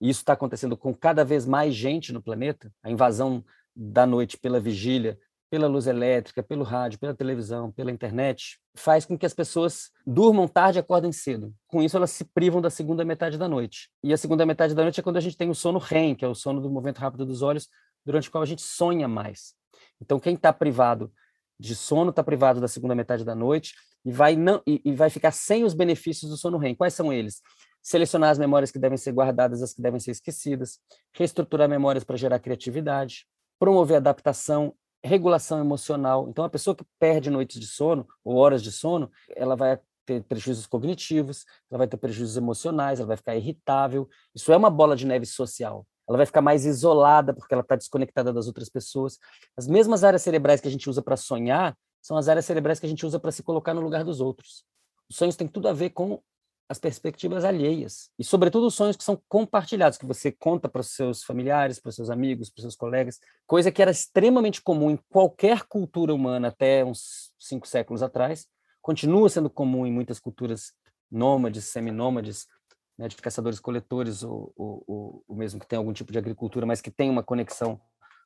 e 0.00 0.08
isso 0.08 0.20
está 0.20 0.34
acontecendo 0.34 0.76
com 0.76 0.94
cada 0.94 1.24
vez 1.24 1.44
mais 1.44 1.74
gente 1.74 2.12
no 2.12 2.22
planeta, 2.22 2.72
a 2.80 2.88
invasão 2.88 3.44
da 3.74 4.06
noite 4.06 4.38
pela 4.38 4.60
vigília, 4.60 5.18
pela 5.50 5.66
luz 5.66 5.88
elétrica, 5.88 6.44
pelo 6.44 6.62
rádio, 6.62 7.00
pela 7.00 7.12
televisão, 7.12 7.72
pela 7.72 7.90
internet, 7.90 8.60
faz 8.72 9.04
com 9.04 9.18
que 9.18 9.26
as 9.26 9.34
pessoas 9.34 9.90
durmam 10.06 10.46
tarde 10.46 10.78
e 10.78 10.80
acordem 10.80 11.10
cedo. 11.10 11.52
Com 11.66 11.82
isso, 11.82 11.96
elas 11.96 12.12
se 12.12 12.24
privam 12.24 12.60
da 12.60 12.70
segunda 12.70 13.04
metade 13.04 13.36
da 13.36 13.48
noite. 13.48 13.90
E 14.00 14.12
a 14.12 14.16
segunda 14.16 14.46
metade 14.46 14.76
da 14.76 14.84
noite 14.84 15.00
é 15.00 15.02
quando 15.02 15.16
a 15.16 15.20
gente 15.20 15.36
tem 15.36 15.50
o 15.50 15.56
sono 15.56 15.80
REM, 15.80 16.14
que 16.14 16.24
é 16.24 16.28
o 16.28 16.36
sono 16.36 16.60
do 16.60 16.70
movimento 16.70 16.98
rápido 16.98 17.26
dos 17.26 17.42
olhos, 17.42 17.68
durante 18.06 18.28
o 18.28 18.30
qual 18.30 18.42
a 18.42 18.46
gente 18.46 18.62
sonha 18.62 19.08
mais. 19.08 19.54
Então, 20.00 20.20
quem 20.20 20.34
está 20.34 20.52
privado 20.52 21.12
de 21.58 21.74
sono 21.74 22.10
está 22.10 22.22
privado 22.22 22.60
da 22.60 22.68
segunda 22.68 22.94
metade 22.94 23.24
da 23.24 23.34
noite 23.34 23.74
e 24.04 24.10
vai, 24.10 24.34
não, 24.36 24.60
e, 24.66 24.80
e 24.84 24.92
vai 24.94 25.10
ficar 25.10 25.30
sem 25.30 25.64
os 25.64 25.74
benefícios 25.74 26.30
do 26.30 26.36
sono 26.36 26.58
REM. 26.58 26.74
Quais 26.74 26.94
são 26.94 27.12
eles? 27.12 27.40
selecionar 27.82 28.30
as 28.30 28.38
memórias 28.38 28.70
que 28.70 28.78
devem 28.78 28.96
ser 28.96 29.12
guardadas, 29.12 29.60
as 29.60 29.74
que 29.74 29.82
devem 29.82 29.98
ser 29.98 30.12
esquecidas, 30.12 30.78
reestruturar 31.12 31.68
memórias 31.68 32.04
para 32.04 32.16
gerar 32.16 32.38
criatividade, 32.38 33.26
promover 33.58 33.96
adaptação, 33.96 34.74
regulação 35.02 35.58
emocional. 35.58 36.28
Então, 36.28 36.44
a 36.44 36.48
pessoa 36.48 36.76
que 36.76 36.84
perde 36.98 37.28
noites 37.28 37.60
de 37.60 37.66
sono 37.66 38.06
ou 38.24 38.36
horas 38.36 38.62
de 38.62 38.70
sono, 38.70 39.10
ela 39.34 39.56
vai 39.56 39.80
ter 40.06 40.22
prejuízos 40.22 40.66
cognitivos, 40.66 41.44
ela 41.70 41.78
vai 41.78 41.88
ter 41.88 41.96
prejuízos 41.96 42.36
emocionais, 42.36 43.00
ela 43.00 43.08
vai 43.08 43.16
ficar 43.16 43.34
irritável. 43.34 44.08
Isso 44.34 44.52
é 44.52 44.56
uma 44.56 44.70
bola 44.70 44.94
de 44.94 45.06
neve 45.06 45.26
social. 45.26 45.86
Ela 46.08 46.18
vai 46.18 46.26
ficar 46.26 46.40
mais 46.40 46.64
isolada 46.64 47.32
porque 47.32 47.54
ela 47.54 47.62
está 47.62 47.76
desconectada 47.76 48.32
das 48.32 48.46
outras 48.46 48.68
pessoas. 48.68 49.18
As 49.56 49.66
mesmas 49.66 50.04
áreas 50.04 50.22
cerebrais 50.22 50.60
que 50.60 50.68
a 50.68 50.70
gente 50.70 50.88
usa 50.88 51.00
para 51.00 51.16
sonhar 51.16 51.76
são 52.00 52.16
as 52.16 52.28
áreas 52.28 52.44
cerebrais 52.44 52.80
que 52.80 52.86
a 52.86 52.88
gente 52.88 53.06
usa 53.06 53.18
para 53.18 53.30
se 53.30 53.42
colocar 53.42 53.72
no 53.72 53.80
lugar 53.80 54.04
dos 54.04 54.20
outros. 54.20 54.64
Os 55.08 55.16
sonhos 55.16 55.36
têm 55.36 55.46
tudo 55.46 55.68
a 55.68 55.72
ver 55.72 55.90
com 55.90 56.20
as 56.68 56.78
perspectivas 56.78 57.44
alheias. 57.44 58.10
E, 58.18 58.24
sobretudo, 58.24 58.66
os 58.66 58.74
sonhos 58.74 58.96
que 58.96 59.04
são 59.04 59.20
compartilhados, 59.28 59.98
que 59.98 60.06
você 60.06 60.32
conta 60.32 60.68
para 60.68 60.80
os 60.80 60.94
seus 60.94 61.22
familiares, 61.22 61.78
para 61.78 61.90
os 61.90 61.94
seus 61.94 62.08
amigos, 62.08 62.48
para 62.48 62.60
os 62.60 62.62
seus 62.62 62.76
colegas, 62.76 63.20
coisa 63.46 63.70
que 63.70 63.82
era 63.82 63.90
extremamente 63.90 64.60
comum 64.62 64.90
em 64.90 64.98
qualquer 65.10 65.64
cultura 65.64 66.14
humana 66.14 66.48
até 66.48 66.84
uns 66.84 67.30
cinco 67.38 67.68
séculos 67.68 68.02
atrás, 68.02 68.48
continua 68.80 69.28
sendo 69.28 69.50
comum 69.50 69.86
em 69.86 69.92
muitas 69.92 70.18
culturas 70.18 70.72
nômades, 71.10 71.66
seminômades, 71.66 72.46
né, 72.98 73.08
de 73.08 73.16
caçadores-coletores, 73.16 74.22
ou, 74.22 74.52
ou, 74.56 75.24
ou 75.26 75.36
mesmo 75.36 75.60
que 75.60 75.66
tem 75.66 75.76
algum 75.76 75.92
tipo 75.92 76.12
de 76.12 76.18
agricultura, 76.18 76.66
mas 76.66 76.80
que 76.80 76.90
tem 76.90 77.10
uma 77.10 77.22
conexão 77.22 77.80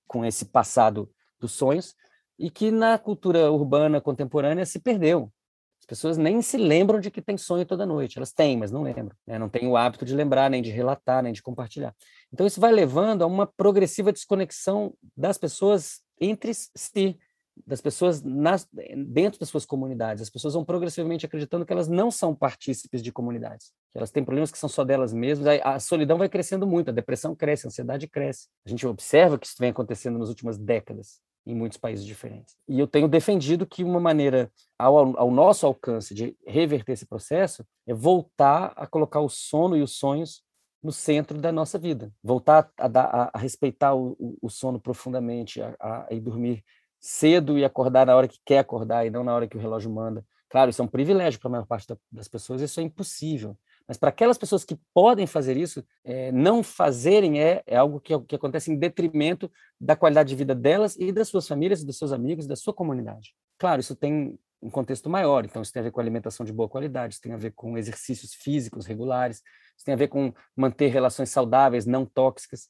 com 0.06 0.24
esse 0.24 0.46
passado 0.46 1.10
dos 1.38 1.52
sonhos, 1.52 1.94
e 2.38 2.50
que 2.50 2.70
na 2.70 2.98
cultura 2.98 3.50
urbana 3.50 4.00
contemporânea 4.00 4.66
se 4.66 4.78
perdeu. 4.78 5.32
As 5.80 5.86
pessoas 5.86 6.16
nem 6.16 6.42
se 6.42 6.56
lembram 6.56 6.98
de 6.98 7.10
que 7.10 7.22
tem 7.22 7.36
sonho 7.36 7.64
toda 7.64 7.86
noite. 7.86 8.18
Elas 8.18 8.32
têm, 8.32 8.56
mas 8.56 8.70
não 8.70 8.82
lembram. 8.82 9.16
Né? 9.26 9.38
Não 9.38 9.48
têm 9.48 9.68
o 9.68 9.76
hábito 9.76 10.04
de 10.04 10.14
lembrar, 10.14 10.50
nem 10.50 10.60
de 10.60 10.70
relatar, 10.70 11.22
nem 11.22 11.32
de 11.32 11.42
compartilhar. 11.42 11.94
Então, 12.32 12.46
isso 12.46 12.60
vai 12.60 12.72
levando 12.72 13.22
a 13.22 13.26
uma 13.26 13.46
progressiva 13.46 14.12
desconexão 14.12 14.94
das 15.16 15.38
pessoas 15.38 16.00
entre 16.20 16.52
si, 16.54 17.18
das 17.66 17.80
pessoas 17.80 18.22
nas, 18.22 18.68
dentro 18.72 19.38
das 19.38 19.48
suas 19.48 19.64
comunidades. 19.64 20.22
As 20.22 20.30
pessoas 20.30 20.54
vão 20.54 20.64
progressivamente 20.64 21.24
acreditando 21.24 21.64
que 21.64 21.72
elas 21.72 21.88
não 21.88 22.10
são 22.10 22.34
partícipes 22.34 23.02
de 23.02 23.12
comunidades, 23.12 23.72
que 23.92 23.98
elas 23.98 24.10
têm 24.10 24.24
problemas 24.24 24.50
que 24.50 24.58
são 24.58 24.68
só 24.68 24.84
delas 24.84 25.12
mesmas. 25.12 25.46
A, 25.46 25.74
a 25.74 25.80
solidão 25.80 26.18
vai 26.18 26.28
crescendo 26.28 26.66
muito, 26.66 26.90
a 26.90 26.92
depressão 26.92 27.34
cresce, 27.34 27.66
a 27.66 27.68
ansiedade 27.68 28.06
cresce. 28.06 28.48
A 28.64 28.68
gente 28.68 28.86
observa 28.86 29.38
que 29.38 29.46
isso 29.46 29.56
vem 29.58 29.70
acontecendo 29.70 30.18
nas 30.18 30.28
últimas 30.28 30.58
décadas 30.58 31.20
em 31.46 31.54
muitos 31.54 31.78
países 31.78 32.04
diferentes. 32.04 32.56
E 32.68 32.78
eu 32.78 32.88
tenho 32.88 33.06
defendido 33.06 33.64
que 33.64 33.84
uma 33.84 34.00
maneira 34.00 34.50
ao, 34.76 35.16
ao, 35.16 35.30
nosso 35.30 35.64
alcance 35.64 36.12
de 36.12 36.36
reverter 36.44 36.92
esse 36.92 37.06
processo 37.06 37.64
é 37.86 37.94
voltar 37.94 38.72
a 38.74 38.86
colocar 38.86 39.20
o 39.20 39.28
sono 39.28 39.76
e 39.76 39.82
os 39.82 39.96
sonhos 39.96 40.42
no 40.82 40.92
centro 40.92 41.38
da 41.38 41.50
nossa 41.50 41.78
vida, 41.78 42.12
voltar 42.22 42.70
a, 42.78 42.86
a, 42.86 43.30
a 43.32 43.38
respeitar 43.38 43.94
o, 43.94 44.38
o, 44.40 44.50
sono 44.50 44.80
profundamente, 44.80 45.60
a, 45.60 45.74
a, 45.80 46.06
ir 46.10 46.20
dormir 46.20 46.64
cedo 47.06 47.56
e 47.56 47.64
acordar 47.64 48.04
na 48.04 48.16
hora 48.16 48.26
que 48.26 48.38
quer 48.44 48.58
acordar 48.58 49.06
e 49.06 49.10
não 49.10 49.22
na 49.22 49.32
hora 49.32 49.46
que 49.46 49.56
o 49.56 49.60
relógio 49.60 49.90
manda. 49.90 50.24
Claro, 50.48 50.70
isso 50.70 50.82
é 50.82 50.84
um 50.84 50.88
privilégio 50.88 51.38
para 51.38 51.48
a 51.48 51.52
maior 51.52 51.66
parte 51.66 51.86
da, 51.86 51.96
das 52.10 52.26
pessoas, 52.26 52.60
isso 52.60 52.80
é 52.80 52.82
impossível. 52.82 53.56
Mas 53.86 53.96
para 53.96 54.08
aquelas 54.08 54.36
pessoas 54.36 54.64
que 54.64 54.76
podem 54.92 55.26
fazer 55.26 55.56
isso, 55.56 55.84
é, 56.04 56.32
não 56.32 56.62
fazerem 56.62 57.40
é, 57.40 57.62
é 57.64 57.76
algo 57.76 58.00
que, 58.00 58.18
que 58.20 58.34
acontece 58.34 58.72
em 58.72 58.76
detrimento 58.76 59.50
da 59.80 59.94
qualidade 59.94 60.28
de 60.28 60.34
vida 60.34 60.54
delas 60.54 60.96
e 60.96 61.12
das 61.12 61.28
suas 61.28 61.46
famílias, 61.46 61.84
dos 61.84 61.96
seus 61.96 62.12
amigos, 62.12 62.46
da 62.46 62.56
sua 62.56 62.74
comunidade. 62.74 63.34
Claro, 63.56 63.80
isso 63.80 63.94
tem 63.94 64.36
um 64.60 64.70
contexto 64.70 65.08
maior, 65.08 65.44
então 65.44 65.62
isso 65.62 65.72
tem 65.72 65.80
a 65.80 65.84
ver 65.84 65.92
com 65.92 66.00
alimentação 66.00 66.44
de 66.44 66.52
boa 66.52 66.68
qualidade, 66.68 67.14
isso 67.14 67.22
tem 67.22 67.32
a 67.32 67.36
ver 67.36 67.52
com 67.52 67.78
exercícios 67.78 68.34
físicos 68.34 68.86
regulares, 68.86 69.42
isso 69.76 69.84
tem 69.84 69.94
a 69.94 69.96
ver 69.96 70.08
com 70.08 70.32
manter 70.56 70.88
relações 70.88 71.30
saudáveis, 71.30 71.86
não 71.86 72.04
tóxicas. 72.04 72.68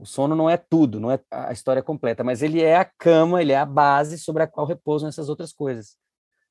O 0.00 0.06
sono 0.06 0.34
não 0.34 0.48
é 0.48 0.56
tudo, 0.56 0.98
não 0.98 1.10
é 1.10 1.20
a 1.30 1.52
história 1.52 1.82
completa, 1.82 2.24
mas 2.24 2.42
ele 2.42 2.62
é 2.62 2.76
a 2.76 2.84
cama, 2.86 3.42
ele 3.42 3.52
é 3.52 3.58
a 3.58 3.66
base 3.66 4.18
sobre 4.18 4.42
a 4.42 4.46
qual 4.46 4.66
repousam 4.66 5.08
essas 5.10 5.28
outras 5.28 5.52
coisas. 5.52 5.94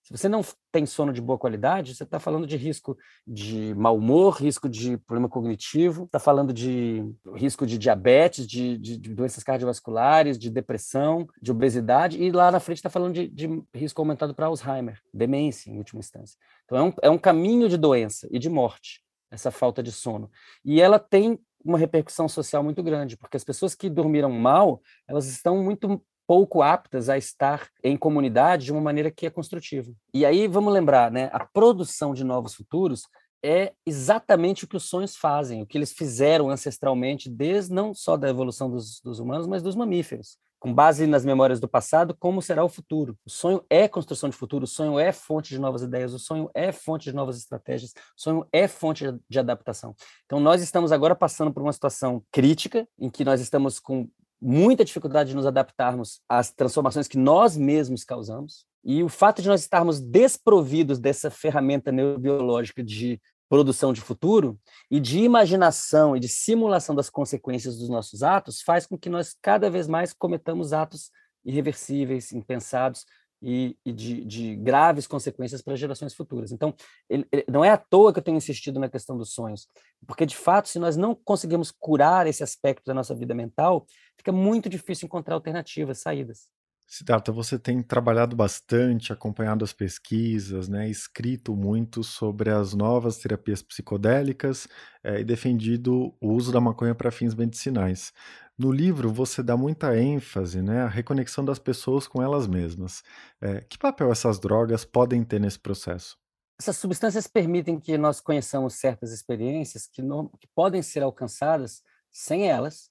Se 0.03 0.17
você 0.17 0.29
não 0.29 0.43
tem 0.71 0.85
sono 0.85 1.11
de 1.11 1.21
boa 1.21 1.37
qualidade, 1.37 1.95
você 1.95 2.03
está 2.03 2.19
falando 2.19 2.45
de 2.45 2.55
risco 2.55 2.97
de 3.27 3.73
mau 3.75 3.97
humor, 3.97 4.35
risco 4.35 4.69
de 4.69 4.97
problema 4.97 5.27
cognitivo, 5.27 6.05
está 6.05 6.19
falando 6.19 6.53
de 6.53 7.03
risco 7.35 7.65
de 7.65 7.77
diabetes, 7.77 8.47
de, 8.47 8.77
de, 8.77 8.97
de, 8.97 9.13
doenças 9.13 9.43
cardiovasculares, 9.43 10.37
de 10.37 10.49
depressão, 10.49 11.27
de 11.41 11.51
obesidade, 11.51 12.21
e 12.21 12.31
lá 12.31 12.51
na 12.51 12.59
frente 12.59 12.77
está 12.77 12.89
falando 12.89 13.13
de, 13.15 13.27
de, 13.27 13.63
risco 13.73 14.01
aumentado 14.01 14.33
para 14.33 14.45
Alzheimer, 14.45 14.99
demência, 15.13 15.71
em 15.71 15.77
última 15.77 15.99
instância. 15.99 16.37
Então, 16.65 16.77
é 16.77 16.83
um, 16.83 16.93
é 17.03 17.09
um 17.09 17.17
caminho 17.17 17.67
de 17.67 17.77
doença 17.77 18.27
e 18.31 18.39
de 18.39 18.49
morte, 18.49 19.03
essa 19.29 19.51
falta 19.51 19.83
de 19.83 19.91
sono. 19.91 20.29
E 20.63 20.81
ela 20.81 20.97
tem 20.97 21.39
uma 21.63 21.77
repercussão 21.77 22.27
social 22.27 22.63
muito 22.63 22.81
grande, 22.81 23.17
porque 23.17 23.37
as 23.37 23.43
pessoas 23.43 23.75
que 23.75 23.89
dormiram 23.89 24.31
mal, 24.31 24.81
elas 25.07 25.27
estão 25.27 25.63
muito 25.63 26.01
pouco 26.27 26.61
aptas 26.61 27.09
a 27.09 27.17
estar 27.17 27.67
em 27.83 27.97
comunidade 27.97 28.65
de 28.65 28.71
uma 28.71 28.81
maneira 28.81 29.09
que 29.09 29.25
é 29.25 29.29
construtiva. 29.29 29.91
E 30.13 30.25
aí 30.25 30.47
vamos 30.47 30.71
lembrar, 30.71 31.11
né, 31.11 31.29
a 31.33 31.43
produção 31.43 32.13
de 32.13 32.23
novos 32.23 32.53
futuros 32.53 33.03
é 33.43 33.73
exatamente 33.85 34.65
o 34.65 34.67
que 34.67 34.77
os 34.77 34.83
sonhos 34.83 35.15
fazem, 35.15 35.61
o 35.61 35.65
que 35.65 35.77
eles 35.77 35.93
fizeram 35.93 36.49
ancestralmente, 36.49 37.29
desde 37.29 37.73
não 37.73 37.93
só 37.93 38.17
da 38.17 38.29
evolução 38.29 38.69
dos, 38.69 38.99
dos 39.01 39.19
humanos, 39.19 39.47
mas 39.47 39.63
dos 39.63 39.75
mamíferos. 39.75 40.37
Com 40.59 40.73
base 40.73 41.07
nas 41.07 41.23
memórias 41.23 41.59
do 41.59 41.69
passado, 41.69 42.13
como 42.19 42.41
será 42.41 42.63
o 42.63 42.69
futuro? 42.69 43.17
O 43.25 43.29
sonho 43.29 43.63
é 43.69 43.87
construção 43.87 44.29
de 44.29 44.35
futuro, 44.35 44.65
o 44.65 44.67
sonho 44.67 44.99
é 44.99 45.11
fonte 45.13 45.49
de 45.49 45.59
novas 45.59 45.81
ideias, 45.81 46.13
o 46.13 46.19
sonho 46.19 46.49
é 46.53 46.71
fonte 46.71 47.05
de 47.05 47.15
novas 47.15 47.37
estratégias, 47.37 47.91
o 47.91 48.21
sonho 48.21 48.45
é 48.51 48.67
fonte 48.67 49.05
de 49.29 49.39
adaptação. 49.39 49.95
Então, 50.25 50.39
nós 50.39 50.61
estamos 50.61 50.91
agora 50.91 51.15
passando 51.15 51.53
por 51.53 51.63
uma 51.63 51.71
situação 51.71 52.21
crítica, 52.29 52.85
em 52.99 53.09
que 53.09 53.23
nós 53.23 53.39
estamos 53.39 53.79
com 53.79 54.09
muita 54.41 54.85
dificuldade 54.85 55.29
de 55.29 55.35
nos 55.35 55.45
adaptarmos 55.45 56.21
às 56.27 56.51
transformações 56.51 57.07
que 57.07 57.17
nós 57.17 57.57
mesmos 57.57 58.03
causamos. 58.03 58.65
E 58.83 59.03
o 59.03 59.09
fato 59.09 59.41
de 59.41 59.47
nós 59.47 59.61
estarmos 59.61 59.99
desprovidos 59.99 60.99
dessa 60.99 61.29
ferramenta 61.29 61.91
neurobiológica 61.91 62.83
de 62.83 63.19
produção 63.49 63.91
de 63.91 63.99
futuro 63.99 64.59
e 64.89 64.99
de 64.99 65.19
imaginação 65.19 66.15
e 66.15 66.19
de 66.19 66.29
simulação 66.29 66.95
das 66.95 67.09
consequências 67.09 67.77
dos 67.77 67.89
nossos 67.89 68.21
atos 68.21 68.61
faz 68.61 68.85
com 68.85 68.97
que 68.97 69.09
nós 69.09 69.35
cada 69.41 69.69
vez 69.69 69.87
mais 69.87 70.13
cometamos 70.13 70.71
atos 70.71 71.09
irreversíveis, 71.43 72.31
impensados, 72.31 73.05
e, 73.41 73.77
e 73.85 73.93
de, 73.93 74.25
de, 74.25 74.55
graves 74.55 75.07
consequências 75.07 75.61
para 75.61 75.75
gerações 75.75 76.13
futuras. 76.13 76.51
Então, 76.51 76.73
ele, 77.09 77.25
ele, 77.31 77.45
não 77.47 77.63
é 77.63 77.69
à 77.69 77.77
toa 77.77 78.11
que 78.11 78.19
eu 78.19 78.23
tenho 78.23 78.37
insistido 78.37 78.79
na 78.79 78.89
questão 78.89 79.17
dos 79.17 79.33
sonhos, 79.33 79.67
porque, 80.05 80.25
de 80.25 80.35
fato, 80.35 80.67
se 80.67 80.77
nós 80.77 80.97
não 80.97 81.15
conseguimos 81.15 81.71
curar 81.71 82.27
esse 82.27 82.43
aspecto 82.43 82.83
da 82.85 82.93
nossa 82.93 83.15
vida 83.15 83.33
mental, 83.33 83.85
fica 84.17 84.31
muito 84.31 84.67
difícil 84.67 85.05
encontrar 85.05 85.35
alternativas, 85.35 85.99
saídas. 85.99 86.49
Siddhartha, 86.91 87.31
você 87.31 87.59
tem 87.59 87.83
trabalhado 87.83 88.35
bastante, 88.35 89.13
acompanhado 89.13 89.63
as 89.63 89.71
pesquisas, 89.71 90.67
né, 90.67 90.89
escrito 90.89 91.55
muito 91.55 92.03
sobre 92.03 92.49
as 92.49 92.73
novas 92.73 93.19
terapias 93.19 93.61
psicodélicas 93.61 94.67
é, 95.03 95.19
e 95.19 95.23
defendido 95.23 96.15
o 96.19 96.33
uso 96.33 96.51
da 96.51 96.59
maconha 96.59 96.95
para 96.95 97.11
fins 97.11 97.35
medicinais. 97.35 98.11
No 98.57 98.71
livro, 98.71 99.13
você 99.13 99.43
dá 99.43 99.55
muita 99.55 99.95
ênfase 99.95 100.63
né, 100.63 100.81
à 100.81 100.87
reconexão 100.87 101.45
das 101.45 101.59
pessoas 101.59 102.07
com 102.07 102.23
elas 102.23 102.47
mesmas. 102.47 103.03
É, 103.39 103.61
que 103.61 103.77
papel 103.77 104.11
essas 104.11 104.39
drogas 104.39 104.83
podem 104.83 105.23
ter 105.23 105.39
nesse 105.39 105.59
processo? 105.59 106.17
Essas 106.59 106.77
substâncias 106.77 107.27
permitem 107.27 107.79
que 107.79 107.99
nós 107.99 108.19
conheçamos 108.19 108.73
certas 108.73 109.11
experiências 109.11 109.85
que, 109.85 110.01
não, 110.01 110.27
que 110.27 110.47
podem 110.55 110.81
ser 110.81 111.03
alcançadas 111.03 111.83
sem 112.11 112.49
elas, 112.49 112.89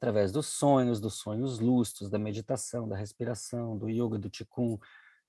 através 0.00 0.32
dos 0.32 0.46
sonhos, 0.46 0.98
dos 0.98 1.14
sonhos 1.14 1.58
lustros, 1.58 2.08
da 2.08 2.18
meditação, 2.18 2.88
da 2.88 2.96
respiração, 2.96 3.76
do 3.76 3.86
yoga, 3.86 4.18
do 4.18 4.30
ticum, 4.30 4.78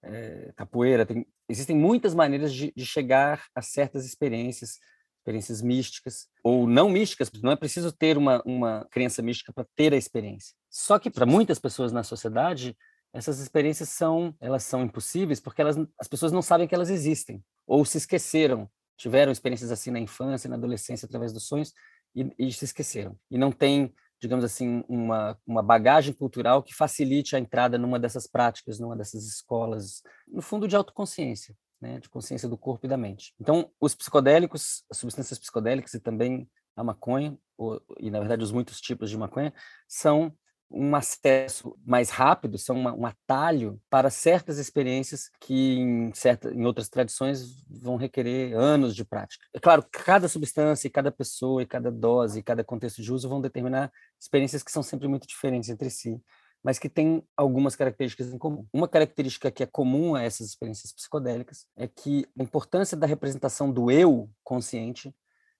é, 0.01 0.53
capoeira. 0.55 1.05
Tem, 1.05 1.27
existem 1.49 1.75
muitas 1.75 2.15
maneiras 2.15 2.53
de, 2.53 2.71
de, 2.73 2.86
chegar 2.86 3.43
a 3.53 3.62
certas 3.62 4.05
experiências, 4.05 4.79
experiências 5.19 5.62
místicas 5.62 6.29
ou 6.41 6.65
não 6.65 6.89
místicas. 6.89 7.29
Não 7.43 7.51
é 7.51 7.55
preciso 7.57 7.91
ter 7.91 8.17
uma, 8.17 8.41
uma 8.45 8.88
crença 8.89 9.21
mística 9.21 9.51
para 9.51 9.67
ter 9.75 9.93
a 9.93 9.97
experiência. 9.97 10.55
Só 10.69 10.97
que 10.97 11.12
para 11.12 11.25
muitas 11.25 11.60
pessoas 11.60 11.91
na 11.91 12.01
sociedade 12.01 12.75
essas 13.13 13.39
experiências 13.39 13.89
são 13.89 14.34
elas 14.39 14.63
são 14.63 14.84
impossíveis 14.84 15.41
porque 15.41 15.62
elas, 15.62 15.75
as 15.99 16.07
pessoas 16.07 16.31
não 16.31 16.41
sabem 16.41 16.65
que 16.65 16.73
elas 16.73 16.89
existem 16.89 17.43
ou 17.67 17.84
se 17.84 17.97
esqueceram 17.97 18.71
tiveram 18.95 19.34
experiências 19.34 19.69
assim 19.69 19.91
na 19.91 19.99
infância 19.99 20.49
na 20.49 20.55
adolescência 20.55 21.05
através 21.05 21.34
dos 21.34 21.45
sonhos 21.45 21.73
e, 22.15 22.34
e 22.39 22.53
se 22.53 22.63
esqueceram 22.63 23.19
e 23.29 23.38
não 23.38 23.51
tem 23.51 23.93
digamos 24.21 24.45
assim, 24.45 24.84
uma, 24.88 25.38
uma 25.47 25.63
bagagem 25.63 26.13
cultural 26.13 26.62
que 26.62 26.75
facilite 26.75 27.36
a 27.36 27.39
entrada 27.39 27.77
numa 27.77 27.99
dessas 27.99 28.27
práticas, 28.27 28.79
numa 28.79 28.95
dessas 28.95 29.25
escolas, 29.25 30.03
no 30.27 30.43
fundo 30.43 30.67
de 30.67 30.75
autoconsciência, 30.75 31.57
né, 31.81 31.99
de 31.99 32.07
consciência 32.07 32.47
do 32.47 32.55
corpo 32.55 32.86
e 32.86 32.89
da 32.89 32.95
mente. 32.95 33.34
Então, 33.41 33.71
os 33.81 33.95
psicodélicos, 33.95 34.84
as 34.91 34.97
substâncias 34.97 35.39
psicodélicas 35.39 35.95
e 35.95 35.99
também 35.99 36.47
a 36.75 36.84
maconha, 36.84 37.36
ou, 37.57 37.81
e 37.99 38.12
na 38.12 38.19
verdade 38.19 38.43
os 38.43 38.51
muitos 38.51 38.79
tipos 38.79 39.10
de 39.10 39.17
maconha, 39.17 39.51
são 39.88 40.31
um 40.73 40.95
acesso 40.95 41.75
mais 41.86 42.10
rápido, 42.10 42.57
são 42.57 42.75
uma, 42.75 42.93
um 42.93 43.05
atalho 43.05 43.79
para 43.89 44.10
certas 44.10 44.57
experiências 44.57 45.29
que 45.39 45.79
em, 45.79 46.13
certa, 46.13 46.53
em 46.53 46.65
outras 46.65 46.89
tradições 46.89 47.63
vão 47.69 47.95
requerer 47.97 48.55
anos 48.55 48.95
de 48.95 49.03
prática. 49.03 49.45
É 49.53 49.60
claro, 49.60 49.86
cada 49.91 50.27
substância, 50.27 50.89
cada 50.89 51.12
pessoa, 51.12 51.65
cada 51.65 51.91
dose, 51.91 52.41
cada 52.41 52.63
contexto 52.63 53.01
de 53.01 53.12
uso 53.12 53.27
vão 53.27 53.41
determinar 53.41 53.91
experiências 54.19 54.63
que 54.63 54.71
são 54.71 54.81
sempre 54.81 55.07
muito 55.07 55.27
diferentes 55.27 55.69
entre 55.69 55.89
si, 55.89 56.21
mas 56.63 56.79
que 56.79 56.89
têm 56.89 57.23
algumas 57.36 57.75
características 57.75 58.34
em 58.34 58.38
comum. 58.38 58.65
Uma 58.71 58.88
característica 58.88 59.51
que 59.51 59.63
é 59.63 59.65
comum 59.65 60.15
a 60.15 60.21
essas 60.21 60.47
experiências 60.47 60.93
psicodélicas 60.93 61.65
é 61.75 61.88
que 61.88 62.25
a 62.39 62.43
importância 62.43 62.95
da 62.95 63.07
representação 63.07 63.71
do 63.71 63.91
eu 63.91 64.29
consciente 64.43 65.13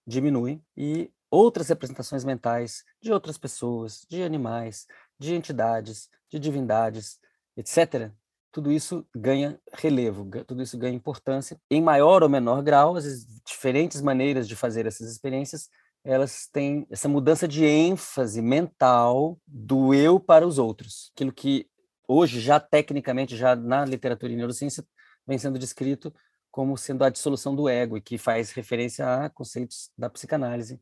diminui 0.06 0.62
e 0.76 1.12
outras 1.32 1.70
representações 1.70 2.26
mentais 2.26 2.84
de 3.02 3.12
outras 3.12 3.38
pessoas, 3.38 4.06
de 4.10 4.22
animais, 4.22 4.86
de 5.18 5.34
entidades, 5.34 6.10
de 6.30 6.38
divindades, 6.38 7.18
etc. 7.56 8.12
Tudo 8.52 8.72
isso 8.72 9.08
ganha 9.16 9.58
relevo, 9.74 10.30
tudo 10.46 10.62
isso 10.62 10.78
ganha 10.78 10.94
importância. 10.94 11.58
Em 11.70 11.82
maior 11.82 12.22
ou 12.22 12.30
menor 12.30 12.62
grau, 12.62 12.98
as 12.98 13.26
diferentes 13.48 14.02
maneiras 14.02 14.48
de 14.48 14.58
fazer 14.58 14.86
essas 14.86 15.10
experiências, 15.10 15.70
elas 16.04 16.48
têm 16.52 16.86
essa 16.90 17.08
mudança 17.08 17.48
de 17.48 17.64
ênfase 17.64 18.42
mental 18.42 19.40
do 19.48 19.94
eu 19.94 20.20
para 20.20 20.46
os 20.46 20.58
outros. 20.58 21.12
Aquilo 21.16 21.32
que 21.32 21.68
hoje, 22.08 22.42
já 22.42 22.60
tecnicamente, 22.60 23.38
já 23.38 23.56
na 23.56 23.86
literatura 23.86 24.34
e 24.34 24.36
neurociência, 24.36 24.84
vem 25.26 25.38
sendo 25.38 25.58
descrito 25.58 26.14
como 26.50 26.78
sendo 26.78 27.06
a 27.06 27.10
dissolução 27.10 27.56
do 27.56 27.70
ego, 27.70 27.96
e 27.96 28.02
que 28.02 28.18
faz 28.18 28.52
referência 28.52 29.08
a 29.08 29.30
conceitos 29.30 29.90
da 29.98 30.10
psicanálise, 30.10 30.82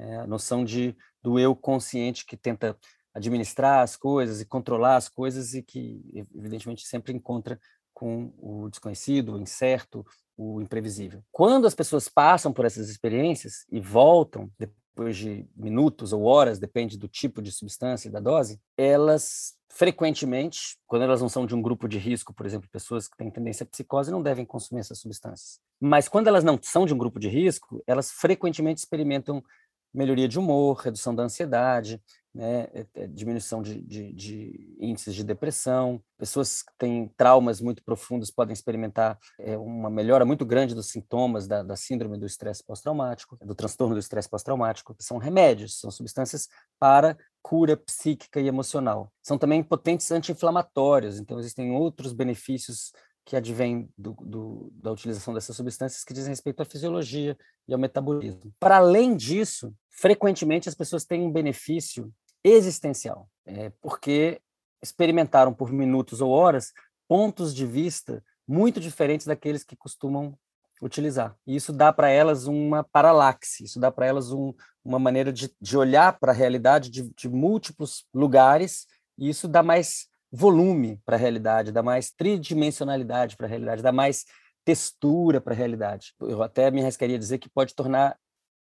é, 0.00 0.16
a 0.16 0.26
noção 0.26 0.64
de, 0.64 0.96
do 1.22 1.38
eu 1.38 1.54
consciente 1.54 2.24
que 2.24 2.36
tenta 2.36 2.76
administrar 3.12 3.82
as 3.82 3.96
coisas 3.96 4.40
e 4.40 4.46
controlar 4.46 4.96
as 4.96 5.08
coisas 5.08 5.54
e 5.54 5.62
que, 5.62 6.00
evidentemente, 6.34 6.86
sempre 6.86 7.12
encontra 7.12 7.60
com 7.92 8.32
o 8.38 8.68
desconhecido, 8.70 9.34
o 9.34 9.40
incerto, 9.40 10.06
o 10.36 10.62
imprevisível. 10.62 11.22
Quando 11.30 11.66
as 11.66 11.74
pessoas 11.74 12.08
passam 12.08 12.52
por 12.52 12.64
essas 12.64 12.88
experiências 12.88 13.66
e 13.70 13.80
voltam 13.80 14.50
depois 14.58 15.16
de 15.16 15.46
minutos 15.54 16.12
ou 16.12 16.24
horas, 16.24 16.58
depende 16.58 16.96
do 16.96 17.08
tipo 17.08 17.42
de 17.42 17.52
substância 17.52 18.08
e 18.08 18.10
da 18.10 18.20
dose, 18.20 18.60
elas 18.76 19.54
frequentemente, 19.68 20.76
quando 20.86 21.02
elas 21.02 21.20
não 21.20 21.28
são 21.28 21.46
de 21.46 21.54
um 21.54 21.62
grupo 21.62 21.88
de 21.88 21.96
risco, 21.96 22.34
por 22.34 22.44
exemplo, 22.44 22.68
pessoas 22.70 23.06
que 23.06 23.16
têm 23.16 23.30
tendência 23.30 23.64
à 23.64 23.66
psicose, 23.66 24.10
não 24.10 24.22
devem 24.22 24.44
consumir 24.44 24.80
essas 24.80 24.98
substâncias. 24.98 25.60
Mas 25.80 26.08
quando 26.08 26.26
elas 26.26 26.42
não 26.42 26.58
são 26.60 26.84
de 26.84 26.92
um 26.92 26.98
grupo 26.98 27.20
de 27.20 27.28
risco, 27.28 27.82
elas 27.86 28.10
frequentemente 28.10 28.80
experimentam 28.80 29.42
melhoria 29.92 30.28
de 30.28 30.38
humor, 30.38 30.78
redução 30.78 31.14
da 31.14 31.22
ansiedade, 31.22 32.00
né, 32.32 32.68
é, 32.72 32.86
é, 32.94 33.06
diminuição 33.08 33.60
de, 33.60 33.80
de, 33.82 34.12
de, 34.12 34.76
índices 34.78 35.14
de 35.14 35.24
depressão. 35.24 36.00
Pessoas 36.16 36.62
que 36.62 36.72
têm 36.78 37.08
traumas 37.16 37.60
muito 37.60 37.82
profundos 37.82 38.30
podem 38.30 38.52
experimentar 38.52 39.18
é, 39.38 39.56
uma 39.58 39.90
melhora 39.90 40.24
muito 40.24 40.46
grande 40.46 40.74
dos 40.74 40.90
sintomas 40.90 41.48
da, 41.48 41.62
da 41.62 41.74
síndrome 41.74 42.16
do 42.16 42.26
estresse 42.26 42.64
pós-traumático, 42.64 43.36
do 43.44 43.54
transtorno 43.54 43.94
do 43.94 44.00
estresse 44.00 44.28
pós-traumático. 44.28 44.94
São 45.00 45.18
remédios, 45.18 45.80
são 45.80 45.90
substâncias 45.90 46.48
para 46.78 47.16
cura 47.42 47.76
psíquica 47.76 48.40
e 48.40 48.46
emocional. 48.46 49.12
São 49.22 49.36
também 49.36 49.62
potentes 49.62 50.10
anti-inflamatórios, 50.12 51.18
então 51.18 51.38
existem 51.38 51.72
outros 51.72 52.12
benefícios 52.12 52.92
que 53.30 53.36
advém 53.36 53.88
do, 53.96 54.12
do, 54.20 54.72
da 54.74 54.90
utilização 54.90 55.32
dessas 55.32 55.54
substâncias 55.54 56.02
que 56.02 56.12
dizem 56.12 56.30
respeito 56.30 56.60
à 56.62 56.64
fisiologia 56.64 57.38
e 57.68 57.72
ao 57.72 57.78
metabolismo. 57.78 58.52
Para 58.58 58.78
além 58.78 59.16
disso, 59.16 59.72
frequentemente 59.88 60.68
as 60.68 60.74
pessoas 60.74 61.04
têm 61.04 61.22
um 61.22 61.30
benefício 61.30 62.12
existencial, 62.42 63.28
é, 63.46 63.70
porque 63.80 64.40
experimentaram 64.82 65.54
por 65.54 65.70
minutos 65.70 66.20
ou 66.20 66.32
horas 66.32 66.72
pontos 67.06 67.54
de 67.54 67.64
vista 67.64 68.20
muito 68.48 68.80
diferentes 68.80 69.28
daqueles 69.28 69.62
que 69.62 69.76
costumam 69.76 70.36
utilizar. 70.82 71.36
E 71.46 71.54
isso 71.54 71.72
dá 71.72 71.92
para 71.92 72.10
elas 72.10 72.48
uma 72.48 72.82
paralaxe, 72.82 73.62
isso 73.62 73.78
dá 73.78 73.92
para 73.92 74.06
elas 74.06 74.32
um, 74.32 74.52
uma 74.84 74.98
maneira 74.98 75.32
de, 75.32 75.54
de 75.60 75.76
olhar 75.76 76.18
para 76.18 76.32
a 76.32 76.34
realidade 76.34 76.90
de, 76.90 77.08
de 77.14 77.28
múltiplos 77.28 78.04
lugares, 78.12 78.88
e 79.16 79.28
isso 79.28 79.46
dá 79.46 79.62
mais 79.62 80.09
volume 80.30 81.00
para 81.04 81.16
a 81.16 81.18
realidade, 81.18 81.72
dá 81.72 81.82
mais 81.82 82.10
tridimensionalidade 82.10 83.36
para 83.36 83.46
a 83.46 83.48
realidade, 83.48 83.82
dá 83.82 83.92
mais 83.92 84.24
textura 84.64 85.40
para 85.40 85.54
a 85.54 85.56
realidade. 85.56 86.14
Eu 86.20 86.42
até 86.42 86.70
me 86.70 86.80
arriscaria 86.80 87.18
dizer 87.18 87.38
que 87.38 87.48
pode 87.48 87.74
tornar 87.74 88.16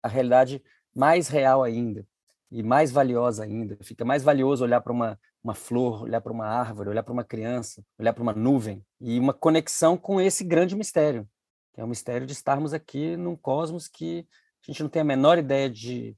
a 0.03 0.09
realidade 0.09 0.63
mais 0.95 1.29
real 1.29 1.63
ainda 1.63 2.07
e 2.51 2.63
mais 2.63 2.93
valiosa 2.93 3.45
ainda. 3.45 3.77
Fica 3.83 4.05
mais 4.05 4.23
valioso 4.23 4.63
olhar 4.63 4.81
para 4.81 4.93
uma, 4.93 5.19
uma 5.43 5.55
flor, 5.55 6.05
olhar 6.05 6.21
para 6.21 6.33
uma 6.33 6.47
árvore, 6.47 6.91
olhar 6.91 7.03
para 7.03 7.13
uma 7.13 7.25
criança, 7.25 7.85
olhar 7.99 8.13
para 8.13 8.23
uma 8.23 8.33
nuvem 8.33 8.85
e 9.01 9.19
uma 9.19 9.35
conexão 9.35 9.97
com 9.97 10.21
esse 10.21 10.45
grande 10.45 10.77
mistério, 10.77 11.29
que 11.75 11.81
é 11.81 11.85
o 11.85 11.89
mistério 11.89 12.27
de 12.27 12.33
estarmos 12.33 12.73
aqui 12.73 13.17
num 13.17 13.37
cosmos 13.37 13.89
que 13.89 14.27
a 14.69 14.71
gente 14.71 14.83
não 14.83 14.91
tem 14.91 15.03
a 15.03 15.05
menor 15.05 15.39
ideia 15.39 15.69
de, 15.69 16.17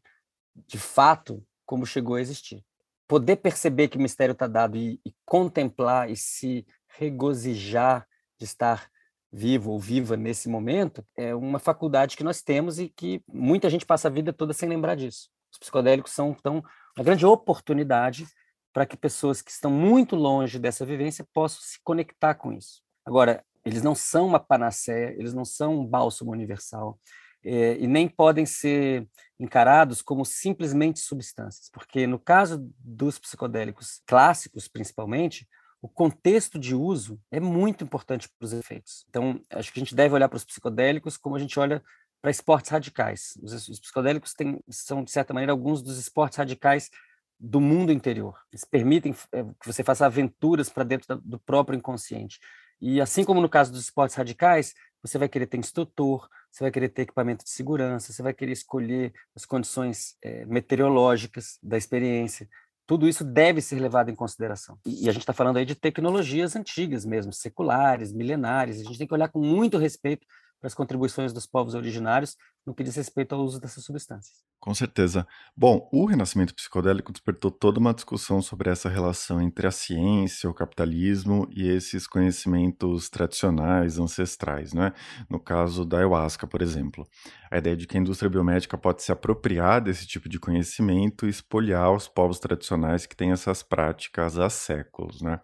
de 0.55 0.79
fato 0.79 1.43
como 1.65 1.87
chegou 1.87 2.17
a 2.17 2.21
existir 2.21 2.65
poder 3.09 3.37
perceber 3.37 3.89
que 3.89 3.97
o 3.97 4.01
mistério 4.01 4.33
está 4.33 4.47
dado 4.47 4.77
e, 4.77 5.01
e, 5.05 5.15
contemplar 5.25 6.11
e 6.11 6.17
se 6.17 6.67
regozijar 6.87 8.07
de 8.39 8.45
estar 8.45 8.89
vivo 9.33 9.73
ou 9.73 9.81
viva 9.81 10.17
nesse 10.17 10.49
momento 10.49 11.05
é 11.17 11.35
uma 11.35 11.59
faculdade 11.59 12.17
que 12.17 12.25
nós 12.25 12.43
temos 12.43 12.79
e 12.79 12.89
que 12.89 13.23
muita 13.27 13.69
gente 13.69 13.85
passa 13.85 14.09
a 14.09 14.11
vida 14.11 14.33
toda 14.33 14.53
sem 14.53 14.69
lembrar 14.69 14.95
disso. 14.95 15.31
Os 15.51 15.59
psicodélicos 15.59 16.13
são 16.13 16.37
então 16.39 16.63
uma 16.97 17.05
grande 17.05 17.25
oportunidade 17.25 18.27
para 18.73 18.87
que 18.87 18.97
pessoas 18.97 19.41
que 19.43 19.51
estão 19.51 19.71
muito 19.71 20.15
longe 20.15 20.59
dessa 20.59 20.85
vivência 20.85 21.27
possam 21.33 21.61
se 21.63 21.79
conectar 21.83 22.35
com 22.35 22.53
isso. 22.53 22.83
Agora, 23.05 23.43
eles 23.65 23.83
não 23.83 23.95
são 23.95 24.27
uma 24.27 24.39
panaceia, 24.39 25.15
eles 25.19 25.33
não 25.35 25.45
são 25.45 25.81
um 25.81 25.87
bálsamo 25.87 26.31
universal, 26.31 26.99
e 27.45 27.87
nem 27.87 28.09
podem 28.09 28.45
ser 28.45 29.09
encarados 29.39 30.03
como 30.03 30.25
simplesmente 30.25 30.99
substâncias, 30.99 31.71
porque 31.73 32.07
no 32.07 32.19
caso 32.19 32.69
dos 32.79 33.19
psicodélicos 33.19 34.03
clássicos, 34.07 34.67
principalmente, 34.67 35.49
o 35.81 35.89
contexto 35.89 36.59
de 36.59 36.75
uso 36.75 37.21
é 37.31 37.39
muito 37.39 37.85
importante 37.85 38.29
para 38.29 38.45
os 38.45 38.53
efeitos. 38.53 39.07
Então, 39.09 39.41
acho 39.51 39.73
que 39.73 39.79
a 39.79 39.83
gente 39.83 39.95
deve 39.95 40.15
olhar 40.15 40.29
para 40.29 40.37
os 40.37 40.45
psicodélicos 40.45 41.17
como 41.17 41.37
a 41.37 41.39
gente 41.39 41.59
olha 41.59 41.83
para 42.21 42.33
esportes 42.33 42.71
radicais. 42.71 43.39
Os, 43.41 43.69
os 43.69 43.79
psicodélicos 43.79 44.35
têm, 44.35 44.59
são, 44.69 45.05
de 45.05 45.11
certa 45.13 45.33
maneira, 45.33 45.53
alguns 45.53 45.81
dos 45.81 45.99
esportes 45.99 46.37
radicais 46.37 46.91
do 47.39 47.61
mundo 47.61 47.93
interior. 47.93 48.37
Eles 48.53 48.65
permitem 48.65 49.15
é, 49.31 49.45
que 49.45 49.67
você 49.67 49.85
faça 49.85 50.05
aventuras 50.05 50.69
para 50.69 50.83
dentro 50.83 51.07
da, 51.07 51.15
do 51.15 51.39
próprio 51.39 51.77
inconsciente. 51.77 52.41
E 52.81 53.01
assim 53.01 53.25
como 53.25 53.41
no 53.41 53.49
caso 53.49 53.71
dos 53.71 53.83
esportes 53.83 54.17
radicais, 54.17 54.75
você 55.03 55.19
vai 55.19 55.29
querer 55.29 55.47
ter 55.47 55.59
instrutor, 55.59 56.29
você 56.51 56.65
vai 56.65 56.71
querer 56.71 56.89
ter 56.89 57.03
equipamento 57.03 57.45
de 57.45 57.51
segurança, 57.51 58.13
você 58.13 58.23
vai 58.23 58.33
querer 58.33 58.53
escolher 58.53 59.13
as 59.35 59.45
condições 59.45 60.17
é, 60.23 60.45
meteorológicas 60.47 61.59
da 61.63 61.77
experiência. 61.77 62.49
tudo 62.87 63.07
isso 63.07 63.23
deve 63.23 63.61
ser 63.61 63.79
levado 63.81 64.11
em 64.11 64.15
consideração. 64.15 64.79
E, 64.87 65.05
e 65.05 65.09
a 65.09 65.13
gente 65.13 65.23
está 65.23 65.33
falando 65.33 65.59
aí 65.59 65.65
de 65.65 65.75
tecnologias 65.75 66.57
antigas 66.57 67.05
mesmo, 67.05 67.33
seculares, 67.33 68.13
milenares. 68.13 68.81
A 68.81 68.85
gente 68.85 68.99
tem 68.99 69.07
que 69.07 69.15
olhar 69.15 69.29
com 69.29 69.41
muito 69.41 69.77
respeito 69.77 70.27
para 70.61 70.67
as 70.67 70.75
contribuições 70.75 71.33
dos 71.33 71.47
povos 71.47 71.75
originários 71.75 72.37
no 72.69 72.75
que 72.75 72.85
diz 72.85 72.95
respeito 72.97 73.35
ao 73.35 73.41
uso 73.41 73.59
dessas 73.59 73.83
substâncias. 73.83 74.45
Com 74.61 74.75
certeza. 74.75 75.27
Bom, 75.57 75.89
o 75.91 76.05
renascimento 76.05 76.55
psicodélico 76.55 77.11
despertou 77.11 77.51
toda 77.51 77.81
uma 77.81 77.95
discussão 77.95 78.43
sobre 78.43 78.69
essa 78.69 78.91
relação 78.91 79.41
entre 79.41 79.67
a 79.67 79.71
ciência, 79.71 80.51
o 80.51 80.53
capitalismo 80.53 81.49
e 81.51 81.67
esses 81.67 82.07
conhecimentos 82.07 83.09
tradicionais, 83.09 83.99
ancestrais, 83.99 84.75
né? 84.75 84.93
No 85.31 85.41
caso 85.41 85.83
da 85.83 85.97
ayahuasca, 85.97 86.47
por 86.47 86.61
exemplo. 86.61 87.09
A 87.51 87.57
ideia 87.57 87.75
de 87.75 87.87
que 87.87 87.97
a 87.97 88.01
indústria 88.01 88.29
biomédica 88.29 88.77
pode 88.77 89.03
se 89.03 89.11
apropriar 89.11 89.81
desse 89.81 90.07
tipo 90.07 90.29
de 90.29 90.39
conhecimento 90.39 91.25
e 91.25 91.31
espoliar 91.31 91.91
os 91.91 92.07
povos 92.07 92.39
tradicionais 92.39 93.07
que 93.07 93.17
têm 93.17 93.31
essas 93.33 93.63
práticas 93.63 94.39
há 94.39 94.51
séculos, 94.51 95.23
né? 95.23 95.41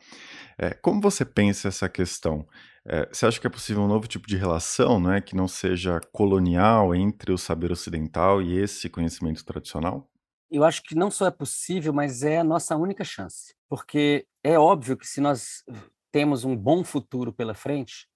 É, 0.59 0.75
como 0.75 1.01
você 1.01 1.25
pensa 1.25 1.69
essa 1.69 1.89
questão? 1.89 2.47
É, 2.87 3.09
você 3.11 3.25
acha 3.25 3.41
que 3.41 3.47
é 3.47 3.51
possível 3.51 3.83
um 3.83 3.89
novo 3.89 4.07
tipo 4.07 4.29
de 4.29 4.37
relação, 4.37 5.01
não 5.01 5.13
é, 5.13 5.21
que 5.21 5.35
não 5.35 5.49
seja 5.49 6.01
colonial 6.13 6.95
entre 6.95 7.14
o 7.33 7.39
saber 7.39 7.73
ocidental 7.73 8.43
e 8.43 8.59
esse 8.59 8.89
conhecimento 8.89 9.45
tradicional? 9.45 10.11
Eu 10.51 10.65
acho 10.65 10.83
que 10.83 10.95
não 10.95 11.11
só 11.11 11.27
é 11.27 11.31
possível, 11.31 11.93
mas 11.93 12.23
é 12.23 12.39
a 12.39 12.45
nossa 12.45 12.77
única 12.77 13.05
chance. 13.05 13.55
Porque 13.69 14.27
é 14.43 14.59
óbvio 14.59 14.97
que 14.97 15.07
se 15.07 15.21
nós 15.21 15.65
temos 16.13 16.45
um 16.45 16.57
bom 16.57 16.85
futuro 16.85 17.33
pela 17.33 17.55
frente, 17.55 18.09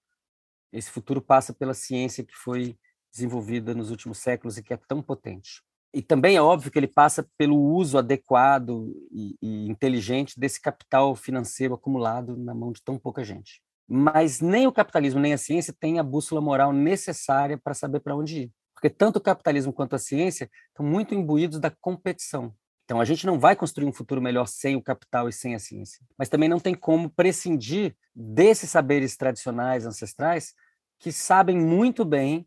esse 0.73 0.91
futuro 0.91 1.21
passa 1.21 1.53
pela 1.53 1.75
ciência 1.75 2.25
que 2.25 2.35
foi 2.35 2.79
desenvolvida 3.11 3.75
nos 3.75 3.91
últimos 3.91 4.19
séculos 4.19 4.59
e 4.59 4.63
que 4.63 4.75
é 4.75 4.77
tão 4.77 5.03
potente. 5.03 5.63
E 5.93 6.03
também 6.03 6.37
é 6.37 6.43
óbvio 6.43 6.71
que 6.71 6.79
ele 6.79 6.87
passa 6.87 7.27
pelo 7.39 7.57
uso 7.57 7.97
adequado 7.97 8.95
e, 9.11 9.37
e 9.41 9.69
inteligente 9.69 10.39
desse 10.39 10.61
capital 10.61 11.17
financeiro 11.17 11.75
acumulado 11.75 12.37
na 12.37 12.55
mão 12.55 12.73
de 12.73 12.83
tão 12.83 12.99
pouca 12.99 13.25
gente 13.25 13.63
mas 13.89 14.41
nem 14.41 14.67
o 14.67 14.73
capitalismo 14.73 15.19
nem 15.19 15.33
a 15.33 15.39
ciência 15.39 15.73
têm 15.73 15.99
a 15.99 16.03
bússola 16.03 16.43
moral 16.43 16.73
necessária 16.73 17.57
para 17.57 17.73
saber 17.73 18.01
para 18.01 18.15
onde 18.15 18.43
ir. 18.43 18.53
Porque 18.79 18.89
tanto 18.89 19.17
o 19.17 19.21
capitalismo 19.21 19.73
quanto 19.73 19.97
a 19.97 19.99
ciência 19.99 20.49
estão 20.69 20.87
muito 20.87 21.13
imbuídos 21.13 21.59
da 21.59 21.69
competição. 21.69 22.55
Então, 22.85 23.01
a 23.01 23.05
gente 23.05 23.27
não 23.27 23.37
vai 23.37 23.57
construir 23.57 23.89
um 23.89 23.93
futuro 23.93 24.23
melhor 24.23 24.47
sem 24.47 24.77
o 24.77 24.83
capital 24.83 25.29
e 25.29 25.33
sem 25.33 25.53
a 25.53 25.59
ciência. 25.59 26.07
Mas 26.17 26.29
também 26.29 26.49
não 26.49 26.61
tem 26.61 26.77
como 26.77 27.11
prescindir 27.11 27.97
desses 28.15 28.71
saberes 28.71 29.17
tradicionais, 29.17 29.85
ancestrais, 29.85 30.55
que 30.97 31.11
sabem 31.11 31.59
muito 31.59 32.05
bem 32.05 32.47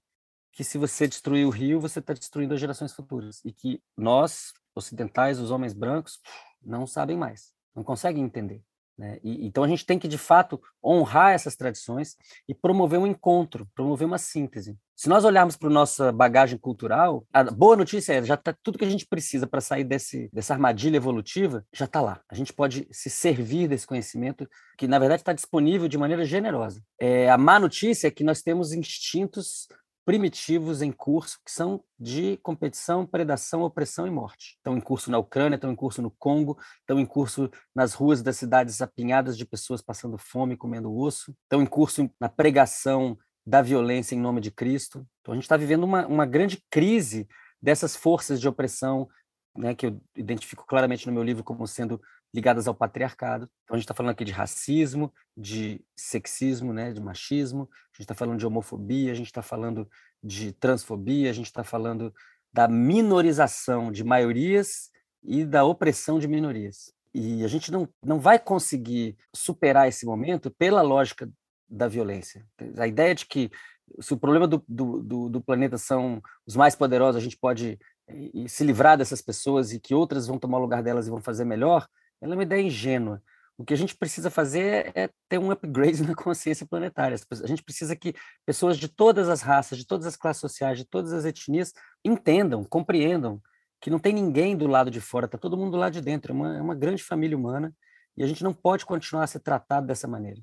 que 0.54 0.63
se 0.63 0.78
você 0.78 1.06
destruir 1.06 1.46
o 1.46 1.50
rio, 1.50 1.82
você 1.82 2.00
está 2.00 2.13
destruindo 2.13 2.54
as 2.54 2.62
gerações 2.62 2.94
futuras. 2.94 3.41
E 3.44 3.52
que 3.52 3.84
nós, 3.98 4.54
ocidentais, 4.74 5.38
os 5.38 5.52
homens 5.52 5.74
brancos, 5.74 6.17
não 6.62 6.88
sabem 6.88 7.17
mais, 7.17 7.52
não 7.76 7.84
conseguem 7.84 8.24
entender. 8.24 8.63
Né? 9.01 9.17
E, 9.23 9.47
então 9.47 9.63
a 9.63 9.67
gente 9.67 9.83
tem 9.83 9.97
que, 9.97 10.07
de 10.07 10.17
fato, 10.19 10.61
honrar 10.83 11.31
essas 11.31 11.55
tradições 11.55 12.15
e 12.47 12.53
promover 12.53 12.99
um 12.99 13.07
encontro, 13.07 13.67
promover 13.73 14.05
uma 14.05 14.19
síntese. 14.19 14.77
Se 14.95 15.09
nós 15.09 15.25
olharmos 15.25 15.57
para 15.57 15.69
a 15.69 15.73
nossa 15.73 16.11
bagagem 16.11 16.59
cultural, 16.59 17.25
a 17.33 17.43
boa 17.45 17.75
notícia 17.75 18.13
é 18.13 18.21
já 18.21 18.35
está 18.35 18.55
tudo 18.61 18.77
que 18.77 18.85
a 18.85 18.89
gente 18.89 19.07
precisa 19.07 19.47
para 19.47 19.59
sair 19.59 19.83
desse, 19.83 20.29
dessa 20.31 20.53
armadilha 20.53 20.97
evolutiva, 20.97 21.65
já 21.73 21.85
está 21.85 21.99
lá. 21.99 22.21
A 22.29 22.35
gente 22.35 22.53
pode 22.53 22.87
se 22.91 23.09
servir 23.09 23.67
desse 23.67 23.87
conhecimento 23.87 24.47
que, 24.77 24.87
na 24.87 24.99
verdade, 24.99 25.23
está 25.23 25.33
disponível 25.33 25.87
de 25.87 25.97
maneira 25.97 26.23
generosa. 26.23 26.83
É, 26.99 27.27
a 27.27 27.39
má 27.39 27.59
notícia 27.59 28.07
é 28.07 28.11
que 28.11 28.23
nós 28.23 28.43
temos 28.43 28.71
instintos 28.71 29.67
primitivos 30.05 30.81
em 30.81 30.91
curso 30.91 31.39
que 31.45 31.51
são 31.51 31.83
de 31.99 32.37
competição, 32.37 33.05
predação, 33.05 33.61
opressão 33.61 34.07
e 34.07 34.09
morte. 34.09 34.55
Estão 34.57 34.77
em 34.77 34.81
curso 34.81 35.11
na 35.11 35.17
Ucrânia, 35.17 35.55
estão 35.55 35.71
em 35.71 35.75
curso 35.75 36.01
no 36.01 36.11
Congo, 36.11 36.57
estão 36.79 36.99
em 36.99 37.05
curso 37.05 37.49
nas 37.75 37.93
ruas 37.93 38.21
das 38.21 38.37
cidades 38.37 38.81
apinhadas 38.81 39.37
de 39.37 39.45
pessoas 39.45 39.81
passando 39.81 40.17
fome, 40.17 40.57
comendo 40.57 40.95
osso, 40.95 41.35
estão 41.43 41.61
em 41.61 41.65
curso 41.65 42.09
na 42.19 42.29
pregação 42.29 43.17
da 43.45 43.61
violência 43.61 44.15
em 44.15 44.19
nome 44.19 44.41
de 44.41 44.51
Cristo. 44.51 45.05
Então 45.21 45.33
a 45.33 45.35
gente 45.35 45.43
está 45.43 45.57
vivendo 45.57 45.83
uma, 45.83 46.05
uma 46.07 46.25
grande 46.25 46.63
crise 46.69 47.27
dessas 47.61 47.95
forças 47.95 48.39
de 48.39 48.47
opressão, 48.47 49.07
né, 49.55 49.75
que 49.75 49.85
eu 49.85 50.01
identifico 50.15 50.65
claramente 50.65 51.05
no 51.05 51.13
meu 51.13 51.23
livro 51.23 51.43
como 51.43 51.67
sendo 51.67 52.01
ligadas 52.34 52.67
ao 52.67 52.74
patriarcado. 52.74 53.50
Então, 53.63 53.76
a 53.76 53.78
gente 53.78 53.86
está 53.86 53.94
falando 53.94 54.12
aqui 54.12 54.24
de 54.24 54.32
racismo, 54.32 55.13
de 55.36 55.84
sexismo, 55.96 56.74
né, 56.74 56.94
de 56.94 57.02
machismo, 57.02 57.70
a 57.72 57.98
gente 57.98 58.02
está 58.02 58.15
falando 58.15 58.39
de 58.39 58.46
homofobia, 58.46 59.12
a 59.12 59.15
gente 59.15 59.28
está 59.28 59.41
falando 59.41 59.89
de 60.24 60.54
transfobia, 60.54 61.30
a 61.30 61.34
gente 61.34 61.48
está 61.48 61.63
falando 61.63 62.13
da 62.54 62.67
minorização 62.67 63.91
de 63.91 64.04
maiorias 64.04 64.89
e 65.24 65.46
da 65.46 65.63
opressão 65.63 66.20
de 66.20 66.28
minorias. 66.28 66.94
E 67.13 67.44
a 67.44 67.48
gente 67.48 67.72
não, 67.72 67.88
não 68.04 68.20
vai 68.20 68.39
conseguir 68.39 69.17
superar 69.36 69.88
esse 69.88 70.06
momento 70.06 70.50
pela 70.50 70.82
lógica 70.82 71.30
da 71.70 71.88
violência. 71.88 72.46
A 72.78 72.88
ideia 72.88 73.13
de 73.13 73.26
que 73.26 73.52
se 74.00 74.13
o 74.13 74.17
problema 74.17 74.48
do, 74.48 74.63
do, 74.67 75.30
do, 75.30 75.41
planeta 75.41 75.78
são 75.78 76.22
os 76.46 76.56
mais 76.56 76.76
poderosos, 76.76 77.17
a 77.17 77.24
gente 77.24 77.38
pode 77.38 77.78
eh, 78.08 78.48
se 78.48 78.63
livrar 78.63 78.98
dessas 78.98 79.22
pessoas 79.22 79.74
e 79.74 79.80
que 79.80 79.94
outras 79.94 80.28
vão 80.28 80.39
tomar 80.39 80.60
o 80.60 80.62
lugar 80.62 80.82
delas 80.82 81.08
e 81.08 81.10
vão 81.10 81.22
fazer 81.22 81.44
melhor, 81.44 81.88
ela 82.21 82.34
é 82.34 82.38
uma 82.38 82.43
ideia 82.43 82.62
ingênua. 82.62 83.21
O 83.57 83.65
que 83.65 83.73
a 83.73 83.77
gente 83.77 83.95
precisa 83.95 84.29
fazer 84.29 84.91
é 84.95 85.10
ter 85.27 85.38
um 85.38 85.51
upgrade 85.51 86.01
na 86.07 86.15
consciência 86.15 86.65
planetária. 86.65 87.17
A 87.43 87.47
gente 87.47 87.63
precisa 87.63 87.95
que 87.95 88.13
pessoas 88.45 88.77
de 88.77 88.88
todas 88.88 89.29
as 89.29 89.41
raças, 89.41 89.77
de 89.77 89.86
todas 89.86 90.05
as 90.05 90.15
classes 90.15 90.41
sociais, 90.41 90.77
de 90.77 90.86
todas 90.86 91.13
as 91.13 91.25
etnias 91.25 91.73
entendam, 92.03 92.63
compreendam 92.63 93.41
que 93.79 93.89
não 93.89 93.99
tem 93.99 94.13
ninguém 94.13 94.55
do 94.55 94.67
lado 94.67 94.91
de 94.91 95.01
fora, 95.01 95.25
está 95.25 95.38
todo 95.38 95.57
mundo 95.57 95.71
do 95.71 95.77
lado 95.77 95.93
de 95.93 96.01
dentro. 96.01 96.31
É 96.31 96.36
uma, 96.36 96.57
é 96.57 96.62
uma 96.62 96.75
grande 96.75 97.03
família 97.03 97.36
humana 97.36 97.73
e 98.15 98.23
a 98.23 98.27
gente 98.27 98.43
não 98.43 98.53
pode 98.53 98.86
continuar 98.86 99.23
a 99.23 99.27
ser 99.27 99.39
tratado 99.39 99.88
dessa 99.88 100.07
maneira. 100.07 100.39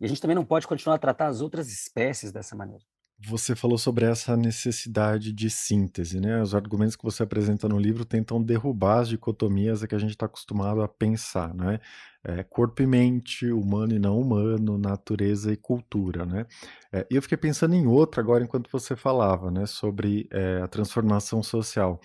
E 0.00 0.04
a 0.04 0.08
gente 0.08 0.20
também 0.20 0.34
não 0.34 0.44
pode 0.44 0.66
continuar 0.66 0.96
a 0.96 0.98
tratar 0.98 1.26
as 1.26 1.40
outras 1.40 1.68
espécies 1.68 2.32
dessa 2.32 2.56
maneira. 2.56 2.84
Você 3.22 3.54
falou 3.54 3.76
sobre 3.76 4.06
essa 4.06 4.34
necessidade 4.34 5.30
de 5.30 5.50
síntese, 5.50 6.18
né? 6.18 6.40
Os 6.40 6.54
argumentos 6.54 6.96
que 6.96 7.04
você 7.04 7.22
apresenta 7.22 7.68
no 7.68 7.78
livro 7.78 8.02
tentam 8.02 8.42
derrubar 8.42 9.00
as 9.00 9.10
dicotomias 9.10 9.84
que 9.84 9.94
a 9.94 9.98
gente 9.98 10.12
está 10.12 10.24
acostumado 10.24 10.80
a 10.80 10.88
pensar, 10.88 11.54
né? 11.54 11.80
É, 12.24 12.42
corpo 12.42 12.82
e 12.82 12.86
mente, 12.86 13.50
humano 13.52 13.94
e 13.94 13.98
não 13.98 14.18
humano, 14.18 14.78
natureza 14.78 15.52
e 15.52 15.56
cultura, 15.56 16.24
né? 16.24 16.46
É, 16.90 17.06
eu 17.10 17.20
fiquei 17.20 17.36
pensando 17.36 17.74
em 17.74 17.86
outra 17.86 18.22
agora 18.22 18.42
enquanto 18.42 18.70
você 18.72 18.96
falava, 18.96 19.50
né? 19.50 19.66
Sobre 19.66 20.26
é, 20.32 20.62
a 20.62 20.66
transformação 20.66 21.42
social. 21.42 22.00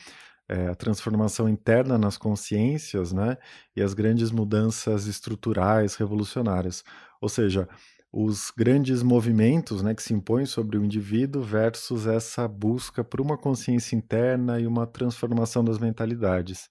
É, 0.49 0.67
a 0.67 0.75
transformação 0.75 1.49
interna 1.49 1.97
nas 1.97 2.17
consciências, 2.17 3.13
né? 3.13 3.37
E 3.75 3.81
as 3.81 3.93
grandes 3.93 4.31
mudanças 4.31 5.07
estruturais, 5.07 5.95
revolucionárias. 5.95 6.83
Ou 7.21 7.29
seja, 7.29 7.67
os 8.17 8.49
grandes 8.49 9.03
movimentos 9.03 9.81
né, 9.81 9.93
que 9.93 10.01
se 10.01 10.13
impõem 10.13 10.45
sobre 10.45 10.77
o 10.77 10.85
indivíduo 10.85 11.43
versus 11.43 12.07
essa 12.07 12.47
busca 12.47 13.03
por 13.03 13.19
uma 13.19 13.37
consciência 13.37 13.93
interna 13.93 14.57
e 14.57 14.65
uma 14.65 14.87
transformação 14.87 15.61
das 15.61 15.77
mentalidades. 15.77 16.69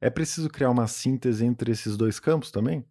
É 0.00 0.08
preciso 0.08 0.48
criar 0.48 0.70
uma 0.70 0.86
síntese 0.86 1.44
entre 1.44 1.72
esses 1.72 1.96
dois 1.96 2.20
campos 2.20 2.52
também? 2.52 2.86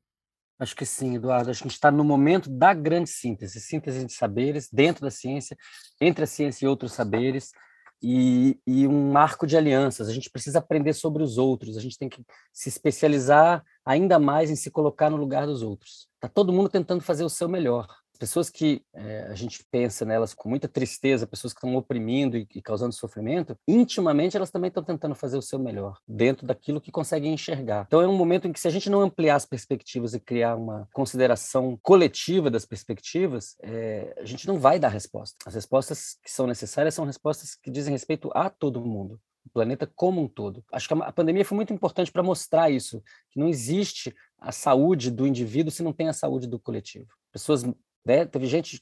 Acho 0.59 0.75
que 0.75 0.85
sim, 0.85 1.15
Eduardo. 1.15 1.49
A 1.49 1.53
gente 1.53 1.71
está 1.71 1.89
no 1.89 2.03
momento 2.03 2.49
da 2.49 2.73
grande 2.73 3.09
síntese 3.09 3.61
síntese 3.61 4.05
de 4.05 4.11
saberes 4.11 4.67
dentro 4.69 5.03
da 5.03 5.09
ciência, 5.09 5.55
entre 6.01 6.25
a 6.25 6.27
ciência 6.27 6.65
e 6.65 6.67
outros 6.67 6.91
saberes, 6.91 7.53
e, 8.01 8.59
e 8.67 8.85
um 8.85 9.13
marco 9.13 9.47
de 9.47 9.55
alianças. 9.55 10.09
A 10.09 10.13
gente 10.13 10.29
precisa 10.29 10.59
aprender 10.59 10.91
sobre 10.91 11.23
os 11.23 11.37
outros, 11.37 11.77
a 11.77 11.81
gente 11.81 11.97
tem 11.97 12.09
que 12.09 12.21
se 12.51 12.67
especializar 12.67 13.63
ainda 13.85 14.19
mais 14.19 14.49
em 14.49 14.57
se 14.57 14.69
colocar 14.69 15.09
no 15.09 15.15
lugar 15.15 15.47
dos 15.47 15.61
outros. 15.61 16.11
Está 16.23 16.33
todo 16.33 16.53
mundo 16.53 16.69
tentando 16.69 17.03
fazer 17.03 17.25
o 17.25 17.29
seu 17.29 17.49
melhor. 17.49 17.85
Pessoas 18.17 18.49
que 18.49 18.81
é, 18.93 19.27
a 19.29 19.35
gente 19.35 19.61
pensa 19.69 20.05
nelas 20.05 20.33
com 20.33 20.47
muita 20.47 20.69
tristeza, 20.69 21.27
pessoas 21.27 21.51
que 21.51 21.57
estão 21.57 21.75
oprimindo 21.75 22.37
e, 22.37 22.47
e 22.55 22.61
causando 22.61 22.93
sofrimento, 22.93 23.57
intimamente 23.67 24.37
elas 24.37 24.49
também 24.49 24.69
estão 24.69 24.81
tentando 24.81 25.15
fazer 25.15 25.37
o 25.37 25.41
seu 25.41 25.59
melhor, 25.59 25.97
dentro 26.07 26.47
daquilo 26.47 26.79
que 26.79 26.93
conseguem 26.93 27.33
enxergar. 27.33 27.83
Então 27.85 28.01
é 28.01 28.07
um 28.07 28.15
momento 28.15 28.47
em 28.47 28.53
que, 28.53 28.59
se 28.61 28.69
a 28.69 28.71
gente 28.71 28.89
não 28.89 29.01
ampliar 29.01 29.35
as 29.35 29.45
perspectivas 29.45 30.13
e 30.13 30.19
criar 30.21 30.55
uma 30.55 30.87
consideração 30.93 31.77
coletiva 31.83 32.49
das 32.49 32.63
perspectivas, 32.63 33.57
é, 33.61 34.15
a 34.17 34.23
gente 34.23 34.47
não 34.47 34.57
vai 34.57 34.79
dar 34.79 34.87
resposta. 34.87 35.35
As 35.45 35.55
respostas 35.55 36.15
que 36.23 36.31
são 36.31 36.47
necessárias 36.47 36.93
são 36.93 37.03
respostas 37.03 37.53
que 37.53 37.69
dizem 37.69 37.91
respeito 37.91 38.31
a 38.33 38.49
todo 38.49 38.79
mundo 38.79 39.19
o 39.45 39.49
planeta 39.49 39.85
como 39.95 40.21
um 40.21 40.27
todo. 40.27 40.63
Acho 40.71 40.87
que 40.87 40.93
a 40.93 41.11
pandemia 41.11 41.45
foi 41.45 41.55
muito 41.55 41.73
importante 41.73 42.11
para 42.11 42.23
mostrar 42.23 42.69
isso, 42.69 43.03
que 43.29 43.39
não 43.39 43.47
existe 43.47 44.15
a 44.39 44.51
saúde 44.51 45.11
do 45.11 45.27
indivíduo 45.27 45.71
se 45.71 45.83
não 45.83 45.93
tem 45.93 46.07
a 46.07 46.13
saúde 46.13 46.47
do 46.47 46.59
coletivo. 46.59 47.07
Pessoas, 47.31 47.63
né, 48.05 48.25
teve 48.25 48.45
gente 48.47 48.81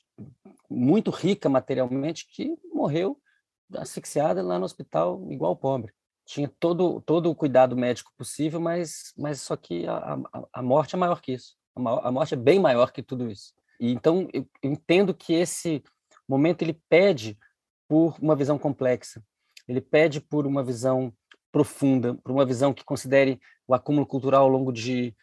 muito 0.69 1.11
rica 1.11 1.49
materialmente 1.49 2.27
que 2.27 2.55
morreu 2.73 3.19
asfixiada 3.75 4.41
lá 4.41 4.59
no 4.59 4.65
hospital 4.65 5.25
igual 5.31 5.55
pobre. 5.55 5.93
Tinha 6.25 6.51
todo 6.59 7.01
todo 7.01 7.29
o 7.29 7.35
cuidado 7.35 7.75
médico 7.75 8.11
possível, 8.17 8.59
mas 8.59 9.13
mas 9.17 9.41
só 9.41 9.55
que 9.55 9.87
a, 9.87 10.19
a, 10.31 10.43
a 10.53 10.61
morte 10.61 10.95
é 10.95 10.97
maior 10.97 11.21
que 11.21 11.33
isso. 11.33 11.55
A, 11.75 12.09
a 12.09 12.11
morte 12.11 12.33
é 12.33 12.37
bem 12.37 12.59
maior 12.59 12.91
que 12.91 13.01
tudo 13.01 13.29
isso. 13.29 13.53
E 13.79 13.91
então 13.91 14.27
eu, 14.33 14.47
eu 14.61 14.71
entendo 14.71 15.13
que 15.13 15.33
esse 15.33 15.83
momento 16.27 16.61
ele 16.61 16.79
pede 16.89 17.37
por 17.87 18.15
uma 18.21 18.35
visão 18.35 18.57
complexa 18.57 19.23
ele 19.67 19.81
pede 19.81 20.19
por 20.19 20.45
uma 20.45 20.63
visão 20.63 21.13
profunda, 21.51 22.15
para 22.15 22.31
uma 22.31 22.45
visão 22.45 22.73
que 22.73 22.83
considere 22.83 23.39
o 23.67 23.73
acúmulo 23.73 24.05
cultural 24.05 24.43
ao 24.43 24.49
longo 24.49 24.71
de 24.71 25.15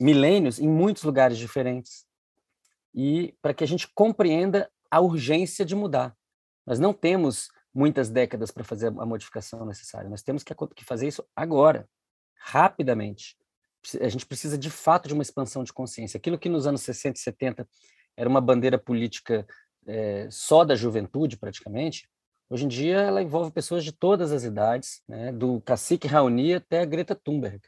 milênios 0.00 0.58
em 0.58 0.68
muitos 0.68 1.02
lugares 1.02 1.38
diferentes 1.38 2.06
e 2.94 3.34
para 3.42 3.52
que 3.52 3.64
a 3.64 3.66
gente 3.66 3.88
compreenda 3.94 4.70
a 4.90 5.00
urgência 5.00 5.64
de 5.64 5.74
mudar. 5.74 6.16
Nós 6.66 6.78
não 6.78 6.92
temos 6.92 7.48
muitas 7.74 8.08
décadas 8.08 8.50
para 8.50 8.64
fazer 8.64 8.86
a 8.86 9.06
modificação 9.06 9.66
necessária, 9.66 10.08
nós 10.08 10.22
temos 10.22 10.42
que 10.44 10.84
fazer 10.84 11.08
isso 11.08 11.24
agora, 11.34 11.88
rapidamente. 12.36 13.36
A 14.00 14.08
gente 14.08 14.24
precisa 14.24 14.56
de 14.56 14.70
fato 14.70 15.08
de 15.08 15.14
uma 15.14 15.22
expansão 15.22 15.62
de 15.62 15.72
consciência. 15.72 16.16
Aquilo 16.16 16.38
que 16.38 16.48
nos 16.48 16.66
anos 16.66 16.82
60 16.82 17.18
e 17.18 17.22
70 17.22 17.68
era 18.16 18.28
uma 18.28 18.40
bandeira 18.40 18.78
política 18.78 19.46
é, 19.86 20.28
só 20.30 20.64
da 20.64 20.74
juventude, 20.74 21.36
praticamente, 21.36 22.08
hoje 22.54 22.66
em 22.66 22.68
dia 22.68 22.98
ela 23.00 23.20
envolve 23.20 23.50
pessoas 23.50 23.82
de 23.82 23.90
todas 23.90 24.30
as 24.30 24.44
idades, 24.44 25.02
né, 25.08 25.32
do 25.32 25.60
cacique 25.62 26.06
Raoni 26.06 26.54
até 26.54 26.80
a 26.80 26.84
Greta 26.84 27.12
Thunberg, 27.12 27.60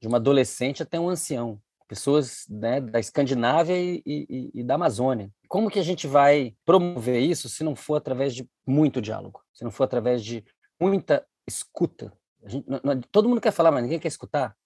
de 0.00 0.08
uma 0.08 0.16
adolescente 0.16 0.82
até 0.82 0.98
um 0.98 1.08
ancião, 1.08 1.60
pessoas 1.86 2.44
né, 2.50 2.80
da 2.80 2.98
Escandinávia 2.98 3.76
e, 3.78 4.02
e, 4.04 4.50
e, 4.52 4.64
da 4.64 4.74
Amazônia. 4.74 5.30
Como 5.46 5.70
que 5.70 5.78
a 5.78 5.82
gente 5.82 6.08
vai 6.08 6.56
promover 6.64 7.22
isso 7.22 7.48
se 7.48 7.62
não 7.62 7.76
for 7.76 7.94
através 7.94 8.34
de 8.34 8.44
muito 8.66 9.00
diálogo, 9.00 9.40
se 9.52 9.62
não 9.62 9.70
for 9.70 9.84
através 9.84 10.24
de 10.24 10.44
muita 10.80 11.24
escuta? 11.46 12.12
Gente, 12.44 12.68
não, 12.68 12.80
não, 12.82 13.00
todo 13.12 13.28
mundo 13.28 13.40
quer 13.40 13.52
falar, 13.52 13.70
mas 13.70 13.84
ninguém 13.84 14.00
quer 14.00 14.08
escutar. 14.08 14.56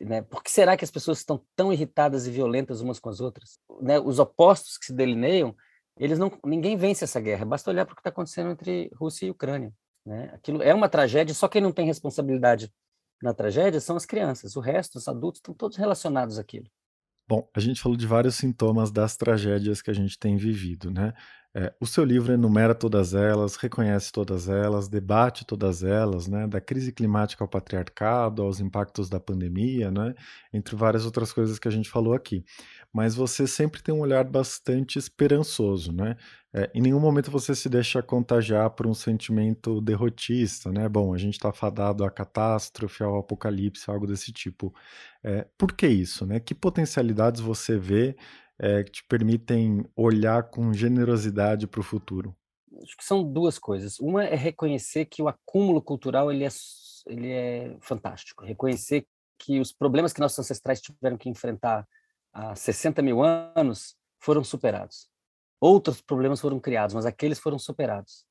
Né? 0.00 0.22
Por 0.22 0.44
que 0.44 0.50
será 0.50 0.76
que 0.76 0.84
as 0.84 0.92
pessoas 0.92 1.18
estão 1.18 1.42
tão 1.56 1.72
irritadas 1.72 2.28
e 2.28 2.30
violentas 2.30 2.80
umas 2.80 3.00
com 3.00 3.08
as 3.08 3.20
outras? 3.20 3.58
Né? 3.80 3.98
Os 3.98 4.20
opostos 4.20 4.78
que 4.78 4.86
se 4.86 4.92
delineiam, 4.92 5.56
eles 5.98 6.18
não, 6.18 6.32
ninguém 6.44 6.76
vence 6.76 7.04
essa 7.04 7.20
guerra. 7.20 7.44
Basta 7.44 7.70
olhar 7.70 7.84
para 7.84 7.92
o 7.92 7.96
que 7.96 8.00
está 8.00 8.10
acontecendo 8.10 8.50
entre 8.50 8.90
Rússia 8.94 9.26
e 9.26 9.30
Ucrânia. 9.30 9.72
Né? 10.04 10.30
Aquilo 10.32 10.62
é 10.62 10.72
uma 10.72 10.88
tragédia. 10.88 11.34
Só 11.34 11.48
quem 11.48 11.60
não 11.60 11.72
tem 11.72 11.86
responsabilidade 11.86 12.72
na 13.22 13.34
tragédia 13.34 13.80
são 13.80 13.96
as 13.96 14.06
crianças. 14.06 14.56
O 14.56 14.60
resto, 14.60 14.96
os 14.96 15.08
adultos, 15.08 15.38
estão 15.38 15.54
todos 15.54 15.76
relacionados 15.76 16.38
àquilo. 16.38 16.66
Bom, 17.28 17.46
a 17.54 17.60
gente 17.60 17.80
falou 17.80 17.98
de 17.98 18.06
vários 18.06 18.36
sintomas 18.36 18.90
das 18.90 19.16
tragédias 19.16 19.82
que 19.82 19.90
a 19.90 19.94
gente 19.94 20.18
tem 20.18 20.36
vivido, 20.36 20.90
né? 20.90 21.12
É, 21.60 21.74
o 21.80 21.86
seu 21.86 22.04
livro 22.04 22.32
enumera 22.32 22.72
todas 22.72 23.14
elas, 23.14 23.56
reconhece 23.56 24.12
todas 24.12 24.48
elas, 24.48 24.86
debate 24.86 25.44
todas 25.44 25.82
elas, 25.82 26.28
né, 26.28 26.46
da 26.46 26.60
crise 26.60 26.92
climática 26.92 27.42
ao 27.42 27.48
patriarcado, 27.48 28.42
aos 28.42 28.60
impactos 28.60 29.08
da 29.08 29.18
pandemia, 29.18 29.90
né, 29.90 30.14
entre 30.52 30.76
várias 30.76 31.04
outras 31.04 31.32
coisas 31.32 31.58
que 31.58 31.66
a 31.66 31.70
gente 31.72 31.90
falou 31.90 32.14
aqui. 32.14 32.44
Mas 32.92 33.16
você 33.16 33.44
sempre 33.44 33.82
tem 33.82 33.92
um 33.92 33.98
olhar 33.98 34.22
bastante 34.22 35.00
esperançoso, 35.00 35.92
né? 35.92 36.16
É, 36.54 36.70
em 36.72 36.80
nenhum 36.80 37.00
momento 37.00 37.30
você 37.30 37.54
se 37.54 37.68
deixa 37.68 38.02
contagiar 38.02 38.70
por 38.70 38.86
um 38.86 38.94
sentimento 38.94 39.80
derrotista, 39.80 40.70
né? 40.70 40.88
Bom, 40.88 41.12
a 41.12 41.18
gente 41.18 41.34
está 41.34 41.52
fadado 41.52 42.04
à 42.04 42.10
catástrofe, 42.10 43.02
ao 43.02 43.18
apocalipse, 43.18 43.90
algo 43.90 44.06
desse 44.06 44.32
tipo. 44.32 44.72
É, 45.22 45.44
por 45.58 45.72
que 45.72 45.88
isso, 45.88 46.24
né? 46.24 46.40
Que 46.40 46.54
potencialidades 46.54 47.40
você 47.40 47.76
vê 47.76 48.16
é, 48.58 48.82
que 48.82 48.90
te 48.90 49.04
permitem 49.04 49.84
olhar 49.94 50.42
com 50.44 50.72
generosidade 50.72 51.66
para 51.66 51.80
o 51.80 51.84
futuro? 51.84 52.36
Acho 52.82 52.96
que 52.96 53.04
são 53.04 53.22
duas 53.22 53.58
coisas. 53.58 53.98
Uma 53.98 54.24
é 54.24 54.34
reconhecer 54.34 55.04
que 55.06 55.22
o 55.22 55.28
acúmulo 55.28 55.80
cultural 55.80 56.30
ele 56.32 56.44
é, 56.44 56.48
ele 57.06 57.30
é 57.30 57.76
fantástico. 57.80 58.44
Reconhecer 58.44 59.06
que 59.38 59.60
os 59.60 59.72
problemas 59.72 60.12
que 60.12 60.20
nossos 60.20 60.38
ancestrais 60.38 60.80
tiveram 60.80 61.16
que 61.16 61.28
enfrentar 61.28 61.86
há 62.32 62.54
60 62.54 63.00
mil 63.02 63.22
anos 63.22 63.96
foram 64.20 64.42
superados. 64.42 65.08
Outros 65.60 66.00
problemas 66.00 66.40
foram 66.40 66.60
criados, 66.60 66.94
mas 66.94 67.06
aqueles 67.06 67.38
foram 67.38 67.58
superados. 67.58 68.24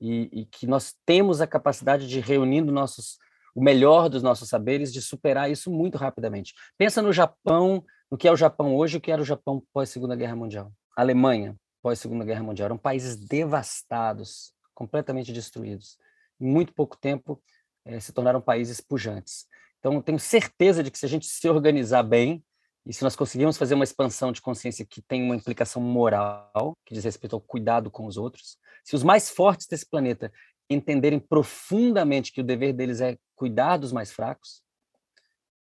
E, 0.00 0.28
e 0.32 0.46
que 0.46 0.66
nós 0.66 0.94
temos 1.06 1.40
a 1.40 1.46
capacidade 1.46 2.08
de, 2.08 2.20
reunindo 2.20 2.72
nossos, 2.72 3.18
o 3.54 3.62
melhor 3.62 4.08
dos 4.08 4.22
nossos 4.22 4.48
saberes, 4.48 4.92
de 4.92 5.00
superar 5.00 5.50
isso 5.50 5.70
muito 5.70 5.96
rapidamente. 5.96 6.54
Pensa 6.76 7.00
no 7.00 7.12
Japão 7.12 7.84
no 8.12 8.18
que 8.18 8.28
é 8.28 8.30
o 8.30 8.36
Japão 8.36 8.76
hoje 8.76 8.96
e 8.96 8.98
o 8.98 9.00
que 9.00 9.10
era 9.10 9.22
o 9.22 9.24
Japão 9.24 9.62
pós-Segunda 9.72 10.14
Guerra 10.14 10.36
Mundial. 10.36 10.70
A 10.94 11.00
Alemanha, 11.00 11.56
pós-Segunda 11.80 12.26
Guerra 12.26 12.42
Mundial, 12.42 12.66
eram 12.66 12.76
países 12.76 13.16
devastados, 13.16 14.52
completamente 14.74 15.32
destruídos. 15.32 15.96
Em 16.38 16.46
muito 16.46 16.74
pouco 16.74 16.94
tempo, 16.94 17.42
eh, 17.86 17.98
se 18.00 18.12
tornaram 18.12 18.38
países 18.38 18.82
pujantes. 18.82 19.46
Então, 19.78 20.02
tenho 20.02 20.18
certeza 20.18 20.82
de 20.82 20.90
que 20.90 20.98
se 20.98 21.06
a 21.06 21.08
gente 21.08 21.24
se 21.24 21.48
organizar 21.48 22.02
bem, 22.02 22.44
e 22.84 22.92
se 22.92 23.02
nós 23.02 23.16
conseguirmos 23.16 23.56
fazer 23.56 23.74
uma 23.74 23.84
expansão 23.84 24.30
de 24.30 24.42
consciência 24.42 24.84
que 24.84 25.00
tem 25.00 25.22
uma 25.22 25.34
implicação 25.34 25.80
moral, 25.80 26.76
que 26.84 26.92
diz 26.92 27.04
respeito 27.04 27.34
ao 27.34 27.40
cuidado 27.40 27.90
com 27.90 28.04
os 28.04 28.18
outros, 28.18 28.58
se 28.84 28.94
os 28.94 29.02
mais 29.02 29.30
fortes 29.30 29.66
desse 29.66 29.88
planeta 29.88 30.30
entenderem 30.68 31.18
profundamente 31.18 32.30
que 32.30 32.42
o 32.42 32.44
dever 32.44 32.74
deles 32.74 33.00
é 33.00 33.16
cuidar 33.34 33.78
dos 33.78 33.90
mais 33.90 34.12
fracos, 34.12 34.62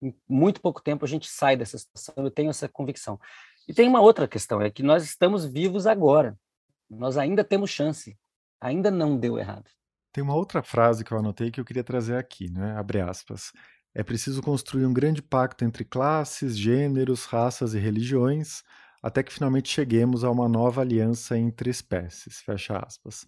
em 0.03 0.15
muito 0.29 0.61
pouco 0.61 0.83
tempo 0.83 1.05
a 1.05 1.09
gente 1.09 1.29
sai 1.29 1.57
dessa 1.57 1.79
situação, 1.79 2.15
eu 2.17 2.31
tenho 2.31 2.51
essa 2.51 2.69
convicção. 2.69 3.19
E 3.69 3.75
tem 3.75 3.89
uma 3.89 4.01
outra 4.01 4.29
questão, 4.29 4.61
é 4.61 4.71
que 4.71 4.83
nós 4.83 5.05
estamos 5.05 5.45
vivos 5.45 5.87
agora. 5.87 6.39
Nós 6.89 7.17
ainda 7.17 7.43
temos 7.43 7.71
chance. 7.71 8.17
Ainda 8.61 8.91
não 8.91 9.17
deu 9.19 9.39
errado. 9.39 9.69
Tem 10.13 10.23
uma 10.23 10.35
outra 10.35 10.63
frase 10.63 11.05
que 11.05 11.13
eu 11.13 11.19
anotei 11.19 11.51
que 11.51 11.61
eu 11.61 11.65
queria 11.65 11.85
trazer 11.85 12.17
aqui, 12.17 12.51
né? 12.51 12.77
Abre 12.77 13.01
aspas. 13.01 13.53
É 13.95 14.03
preciso 14.03 14.43
construir 14.43 14.87
um 14.87 14.93
grande 14.93 15.21
pacto 15.21 15.65
entre 15.65 15.85
classes, 15.85 16.57
gêneros, 16.57 17.25
raças 17.25 17.75
e 17.75 17.79
religiões, 17.79 18.63
até 19.03 19.23
que 19.23 19.33
finalmente 19.33 19.69
cheguemos 19.69 20.25
a 20.25 20.31
uma 20.31 20.49
nova 20.49 20.81
aliança 20.81 21.37
entre 21.37 21.71
espécies. 21.71 22.41
Fecha 22.41 22.79
aspas. 22.79 23.27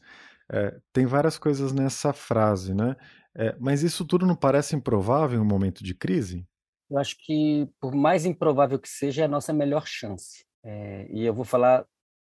É, 0.50 0.78
tem 0.92 1.04
várias 1.04 1.38
coisas 1.38 1.72
nessa 1.72 2.12
frase, 2.12 2.74
né? 2.74 2.96
É, 3.34 3.54
mas 3.60 3.82
isso 3.82 4.04
tudo 4.04 4.26
não 4.26 4.34
parece 4.34 4.74
improvável 4.74 5.38
em 5.38 5.42
um 5.42 5.46
momento 5.46 5.84
de 5.84 5.94
crise? 5.94 6.46
Eu 6.90 6.98
acho 6.98 7.16
que, 7.18 7.68
por 7.80 7.94
mais 7.94 8.24
improvável 8.24 8.78
que 8.78 8.88
seja, 8.88 9.22
é 9.22 9.24
a 9.26 9.28
nossa 9.28 9.52
melhor 9.52 9.86
chance. 9.86 10.44
É, 10.64 11.06
e 11.10 11.24
eu 11.24 11.34
vou 11.34 11.44
falar. 11.44 11.86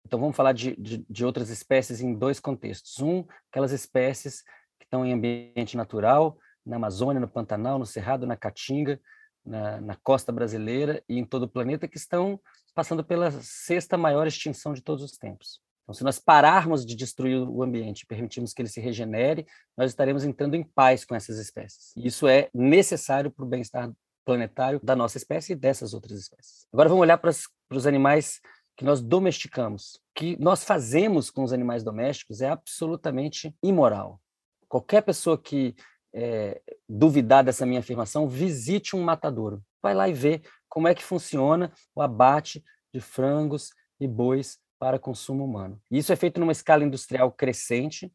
Então, 0.06 0.20
vamos 0.20 0.36
falar 0.36 0.52
de, 0.54 0.76
de, 0.76 1.06
de, 1.10 1.26
outras 1.26 1.50
espécies 1.50 2.02
em 2.02 2.14
dois 2.14 2.40
contextos. 2.40 3.00
Um, 3.00 3.26
aquelas 3.50 3.72
espécies 3.72 4.42
que 4.78 4.86
estão 4.86 5.06
em 5.06 5.14
ambiente 5.14 5.78
natural, 5.78 6.38
na 6.66 6.76
Amazônia, 6.76 7.20
no 7.20 7.28
Pantanal, 7.28 7.80
no 7.80 7.86
Cerrado, 7.86 8.28
na 8.28 8.36
Caatinga, 8.36 9.00
na, 9.46 9.82
na 9.82 9.96
costa 9.96 10.32
brasileira 10.32 11.04
e 11.08 11.18
em 11.18 11.26
todo 11.26 11.44
o 11.44 11.50
planeta, 11.50 11.88
que 11.88 11.98
estão 11.98 12.40
passando 12.76 13.04
pela 13.04 13.32
sexta 13.32 13.98
maior 13.98 14.28
extinção 14.28 14.74
de 14.74 14.82
todos 14.82 15.04
os 15.04 15.18
tempos. 15.18 15.62
Então, 15.84 15.94
se 15.94 16.04
nós 16.04 16.18
pararmos 16.18 16.86
de 16.86 16.96
destruir 16.96 17.38
o 17.38 17.62
ambiente 17.62 18.06
permitirmos 18.06 18.54
que 18.54 18.62
ele 18.62 18.70
se 18.70 18.80
regenere, 18.80 19.46
nós 19.78 19.92
estaremos 19.92 20.24
entrando 20.24 20.56
em 20.56 20.64
paz 20.64 21.04
com 21.04 21.14
essas 21.14 21.38
espécies. 21.38 21.94
E 21.96 22.08
isso 22.08 22.28
é 22.28 22.50
necessário 22.54 23.30
para 23.30 23.44
o 23.44 23.48
bem-estar 23.48 23.92
planetário 24.26 24.80
da 24.84 24.96
nossa 24.96 25.18
espécie 25.18 25.54
e 25.54 25.56
dessas 25.56 25.94
outras 25.94 26.20
espécies. 26.20 26.68
Agora 26.72 26.90
vamos 26.90 27.02
olhar 27.02 27.18
para 27.18 27.32
os 27.72 27.88
animais 27.88 28.40
que 28.76 28.86
nós 28.86 29.02
domesticamos. 29.02 29.96
O 29.96 30.00
que 30.16 30.38
nós 30.40 30.64
fazemos 30.64 31.30
com 31.30 31.44
os 31.44 31.54
animais 31.54 31.84
domésticos 31.84 32.42
é 32.42 32.50
absolutamente 32.50 33.56
imoral. 33.62 34.20
Qualquer 34.68 35.02
pessoa 35.02 35.38
que 35.38 35.76
é, 36.14 36.62
duvidar 36.88 37.44
dessa 37.44 37.66
minha 37.66 37.80
afirmação, 37.80 38.28
visite 38.28 38.96
um 38.96 39.04
matadouro. 39.04 39.64
Vai 39.82 39.94
lá 39.94 40.08
e 40.08 40.14
vê 40.14 40.42
como 40.70 40.88
é 40.88 40.96
que 40.96 41.04
funciona 41.04 41.72
o 41.96 42.02
abate 42.02 42.64
de 42.94 43.02
frangos 43.02 43.72
e 44.00 44.08
bois 44.08 44.60
para 44.80 45.00
consumo 45.00 45.44
humano. 45.44 45.82
Isso 45.90 46.12
é 46.14 46.16
feito 46.16 46.40
numa 46.40 46.52
escala 46.52 46.84
industrial 46.84 47.32
crescente, 47.32 48.12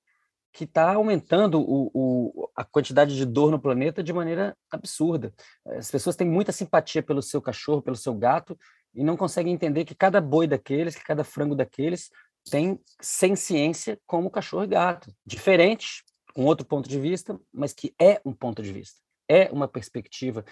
que 0.58 0.64
está 0.64 0.92
aumentando 0.94 1.60
o, 1.60 1.88
o, 1.94 2.50
a 2.52 2.64
quantidade 2.64 3.14
de 3.14 3.24
dor 3.24 3.52
no 3.52 3.60
planeta 3.60 4.02
de 4.02 4.12
maneira 4.12 4.56
absurda. 4.68 5.32
As 5.64 5.88
pessoas 5.88 6.16
têm 6.16 6.28
muita 6.28 6.50
simpatia 6.50 7.00
pelo 7.00 7.22
seu 7.22 7.40
cachorro, 7.40 7.80
pelo 7.80 7.94
seu 7.94 8.12
gato, 8.12 8.58
e 8.92 9.04
não 9.04 9.16
conseguem 9.16 9.54
entender 9.54 9.84
que 9.84 9.94
cada 9.94 10.20
boi 10.20 10.48
daqueles, 10.48 10.96
que 10.96 11.04
cada 11.04 11.22
frango 11.22 11.54
daqueles 11.54 12.10
tem 12.50 12.80
ciência 13.36 14.00
como 14.04 14.32
cachorro 14.32 14.64
e 14.64 14.66
gato. 14.66 15.14
Diferente, 15.24 16.02
um 16.36 16.44
outro 16.44 16.66
ponto 16.66 16.88
de 16.88 16.98
vista, 16.98 17.38
mas 17.52 17.72
que 17.72 17.94
é 17.96 18.20
um 18.24 18.32
ponto 18.32 18.60
de 18.60 18.72
vista, 18.72 18.98
é 19.28 19.52
uma 19.52 19.68
perspectiva. 19.68 20.44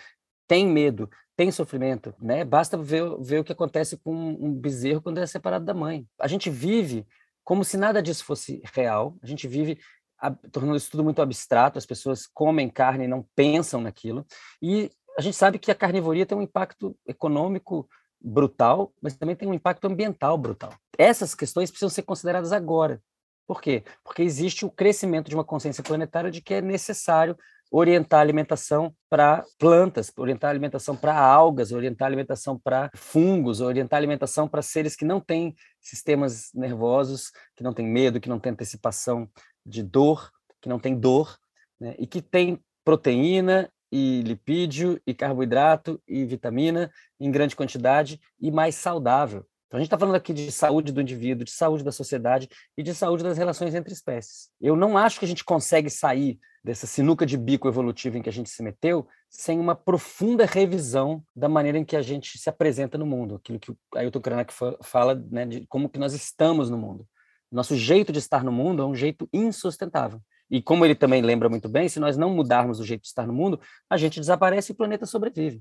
Tem 0.46 0.68
medo, 0.68 1.10
tem 1.36 1.50
sofrimento, 1.50 2.14
né? 2.20 2.44
Basta 2.44 2.76
ver, 2.76 3.02
ver 3.18 3.40
o 3.40 3.44
que 3.44 3.50
acontece 3.50 3.96
com 3.96 4.14
um 4.14 4.54
bezerro 4.54 5.02
quando 5.02 5.18
é 5.18 5.26
separado 5.26 5.64
da 5.64 5.74
mãe. 5.74 6.06
A 6.16 6.28
gente 6.28 6.48
vive 6.48 7.04
como 7.46 7.64
se 7.64 7.76
nada 7.76 8.02
disso 8.02 8.24
fosse 8.24 8.60
real. 8.74 9.16
A 9.22 9.26
gente 9.26 9.46
vive 9.46 9.78
a, 10.18 10.32
tornando 10.32 10.76
isso 10.76 10.90
tudo 10.90 11.04
muito 11.04 11.22
abstrato, 11.22 11.78
as 11.78 11.86
pessoas 11.86 12.26
comem 12.26 12.68
carne 12.68 13.04
e 13.04 13.08
não 13.08 13.24
pensam 13.36 13.80
naquilo. 13.80 14.26
E 14.60 14.90
a 15.16 15.22
gente 15.22 15.36
sabe 15.36 15.56
que 15.56 15.70
a 15.70 15.74
carnivoria 15.74 16.26
tem 16.26 16.36
um 16.36 16.42
impacto 16.42 16.98
econômico 17.06 17.88
brutal, 18.20 18.92
mas 19.00 19.16
também 19.16 19.36
tem 19.36 19.48
um 19.48 19.54
impacto 19.54 19.84
ambiental 19.86 20.36
brutal. 20.36 20.74
Essas 20.98 21.36
questões 21.36 21.70
precisam 21.70 21.88
ser 21.88 22.02
consideradas 22.02 22.50
agora. 22.50 23.00
Por 23.46 23.62
quê? 23.62 23.84
Porque 24.02 24.22
existe 24.22 24.66
o 24.66 24.70
crescimento 24.70 25.28
de 25.28 25.36
uma 25.36 25.44
consciência 25.44 25.84
planetária 25.84 26.32
de 26.32 26.42
que 26.42 26.54
é 26.54 26.60
necessário 26.60 27.38
orientar 27.70 28.20
a 28.20 28.22
alimentação 28.22 28.94
para 29.08 29.44
plantas, 29.58 30.12
orientar 30.16 30.48
a 30.48 30.52
alimentação 30.52 30.96
para 30.96 31.18
algas, 31.18 31.72
orientar 31.72 32.06
a 32.06 32.08
alimentação 32.08 32.58
para 32.58 32.90
fungos, 32.94 33.60
orientar 33.60 33.96
a 33.96 34.00
alimentação 34.00 34.48
para 34.48 34.62
seres 34.62 34.96
que 34.96 35.04
não 35.04 35.20
têm 35.20 35.54
sistemas 35.80 36.50
nervosos, 36.54 37.32
que 37.54 37.62
não 37.62 37.72
têm 37.72 37.86
medo, 37.86 38.20
que 38.20 38.28
não 38.28 38.38
têm 38.38 38.52
antecipação 38.52 39.28
de 39.64 39.82
dor, 39.82 40.30
que 40.60 40.68
não 40.68 40.78
têm 40.78 40.98
dor, 40.98 41.36
né? 41.80 41.94
e 41.98 42.06
que 42.06 42.22
têm 42.22 42.60
proteína 42.84 43.70
e 43.90 44.22
lipídio 44.22 45.00
e 45.06 45.14
carboidrato 45.14 46.00
e 46.06 46.24
vitamina 46.24 46.90
em 47.20 47.30
grande 47.30 47.56
quantidade 47.56 48.20
e 48.40 48.50
mais 48.50 48.74
saudável. 48.74 49.46
Então, 49.66 49.78
a 49.78 49.80
gente 49.80 49.88
está 49.88 49.98
falando 49.98 50.14
aqui 50.14 50.32
de 50.32 50.50
saúde 50.52 50.92
do 50.92 51.00
indivíduo, 51.00 51.44
de 51.44 51.50
saúde 51.50 51.82
da 51.82 51.90
sociedade 51.90 52.48
e 52.76 52.82
de 52.82 52.94
saúde 52.94 53.24
das 53.24 53.36
relações 53.36 53.74
entre 53.74 53.92
espécies. 53.92 54.48
Eu 54.60 54.76
não 54.76 54.96
acho 54.96 55.18
que 55.18 55.24
a 55.24 55.28
gente 55.28 55.44
consegue 55.44 55.90
sair 55.90 56.38
dessa 56.62 56.86
sinuca 56.86 57.26
de 57.26 57.36
bico 57.36 57.68
evolutiva 57.68 58.16
em 58.16 58.22
que 58.22 58.28
a 58.28 58.32
gente 58.32 58.48
se 58.48 58.62
meteu 58.62 59.06
sem 59.28 59.58
uma 59.58 59.74
profunda 59.74 60.44
revisão 60.44 61.22
da 61.34 61.48
maneira 61.48 61.78
em 61.78 61.84
que 61.84 61.96
a 61.96 62.02
gente 62.02 62.38
se 62.38 62.48
apresenta 62.48 62.96
no 62.96 63.06
mundo, 63.06 63.36
aquilo 63.36 63.58
que 63.58 63.72
Ailton 63.94 64.20
Krenak 64.20 64.52
fala 64.82 65.14
né, 65.30 65.46
de 65.46 65.66
como 65.66 65.88
que 65.88 65.98
nós 65.98 66.12
estamos 66.12 66.70
no 66.70 66.78
mundo. 66.78 67.06
Nosso 67.50 67.76
jeito 67.76 68.12
de 68.12 68.18
estar 68.18 68.44
no 68.44 68.52
mundo 68.52 68.82
é 68.82 68.86
um 68.86 68.94
jeito 68.94 69.28
insustentável. 69.32 70.20
E 70.50 70.62
como 70.62 70.84
ele 70.84 70.94
também 70.94 71.22
lembra 71.22 71.48
muito 71.48 71.68
bem, 71.68 71.88
se 71.88 71.98
nós 71.98 72.16
não 72.16 72.30
mudarmos 72.30 72.78
o 72.78 72.84
jeito 72.84 73.02
de 73.02 73.08
estar 73.08 73.26
no 73.26 73.32
mundo, 73.32 73.60
a 73.90 73.96
gente 73.96 74.20
desaparece 74.20 74.70
e 74.70 74.74
o 74.74 74.76
planeta 74.76 75.06
sobrevive. 75.06 75.60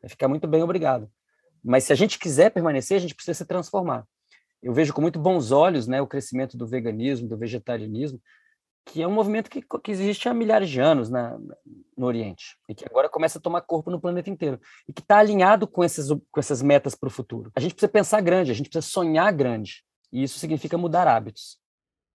Vai 0.00 0.08
ficar 0.08 0.28
muito 0.28 0.46
bem, 0.46 0.62
obrigado. 0.62 1.10
Mas 1.66 1.84
se 1.84 1.92
a 1.92 1.96
gente 1.96 2.18
quiser 2.18 2.50
permanecer, 2.50 2.96
a 2.96 3.00
gente 3.00 3.14
precisa 3.14 3.34
se 3.34 3.44
transformar. 3.44 4.06
Eu 4.62 4.72
vejo 4.72 4.92
com 4.94 5.00
muito 5.00 5.18
bons 5.18 5.50
olhos 5.50 5.88
né, 5.88 6.00
o 6.00 6.06
crescimento 6.06 6.56
do 6.56 6.66
veganismo, 6.66 7.28
do 7.28 7.36
vegetarianismo, 7.36 8.20
que 8.86 9.02
é 9.02 9.06
um 9.06 9.12
movimento 9.12 9.50
que, 9.50 9.60
que 9.60 9.90
existe 9.90 10.28
há 10.28 10.34
milhares 10.34 10.70
de 10.70 10.80
anos 10.80 11.10
na, 11.10 11.36
no 11.96 12.06
Oriente 12.06 12.56
e 12.68 12.74
que 12.74 12.84
agora 12.88 13.08
começa 13.08 13.38
a 13.38 13.42
tomar 13.42 13.62
corpo 13.62 13.90
no 13.90 14.00
planeta 14.00 14.30
inteiro 14.30 14.60
e 14.88 14.92
que 14.92 15.00
está 15.00 15.18
alinhado 15.18 15.66
com, 15.66 15.82
esses, 15.82 16.08
com 16.08 16.38
essas 16.38 16.62
metas 16.62 16.94
para 16.94 17.08
o 17.08 17.10
futuro. 17.10 17.50
A 17.56 17.60
gente 17.60 17.74
precisa 17.74 17.90
pensar 17.90 18.20
grande, 18.20 18.52
a 18.52 18.54
gente 18.54 18.70
precisa 18.70 18.88
sonhar 18.88 19.32
grande 19.32 19.82
e 20.12 20.22
isso 20.22 20.38
significa 20.38 20.78
mudar 20.78 21.08
hábitos. 21.08 21.58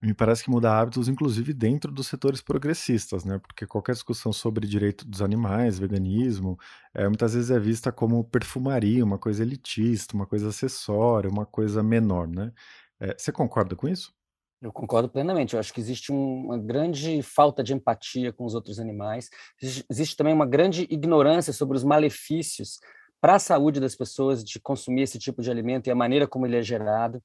Me 0.02 0.16
parece 0.16 0.44
que 0.44 0.50
muda 0.50 0.72
hábitos, 0.72 1.08
inclusive 1.08 1.54
dentro 1.54 1.92
dos 1.92 2.08
setores 2.08 2.42
progressistas, 2.42 3.24
né? 3.24 3.38
Porque 3.38 3.68
qualquer 3.68 3.92
discussão 3.94 4.34
sobre 4.34 4.66
direito 4.68 5.06
dos 5.08 5.22
animais, 5.22 5.78
veganismo, 5.78 6.58
é, 6.94 7.08
muitas 7.08 7.36
vezes 7.36 7.52
é 7.52 7.60
vista 7.60 7.92
como 7.92 8.24
perfumaria, 8.24 9.06
uma 9.06 9.20
coisa 9.20 9.44
elitista, 9.44 10.16
uma 10.16 10.26
coisa 10.26 10.50
acessória, 10.50 11.30
uma 11.30 11.46
coisa 11.46 11.84
menor, 11.84 12.28
né? 12.28 12.52
É, 13.00 13.16
você 13.16 13.32
concorda 13.32 13.76
com 13.76 13.88
isso? 13.88 14.12
Eu 14.62 14.72
concordo 14.72 15.10
plenamente. 15.10 15.54
Eu 15.54 15.60
acho 15.60 15.74
que 15.74 15.80
existe 15.80 16.12
uma 16.12 16.58
grande 16.58 17.22
falta 17.24 17.64
de 17.64 17.74
empatia 17.74 18.32
com 18.32 18.46
os 18.46 18.54
outros 18.56 18.80
animais. 18.80 19.30
Existe 19.90 20.16
também 20.16 20.34
uma 20.34 20.46
grande 20.46 20.88
ignorância 20.90 21.52
sobre 21.52 21.78
os 21.78 21.84
malefícios 21.84 22.80
para 23.20 23.36
a 23.36 23.40
saúde 23.40 23.80
das 23.80 23.96
pessoas 23.96 24.44
de 24.44 24.60
consumir 24.60 25.04
esse 25.04 25.20
tipo 25.20 25.42
de 25.42 25.50
alimento 25.52 25.88
e 25.88 25.92
a 25.92 25.96
maneira 25.96 26.28
como 26.28 26.46
ele 26.46 26.58
é 26.58 26.62
gerado. 26.62 27.22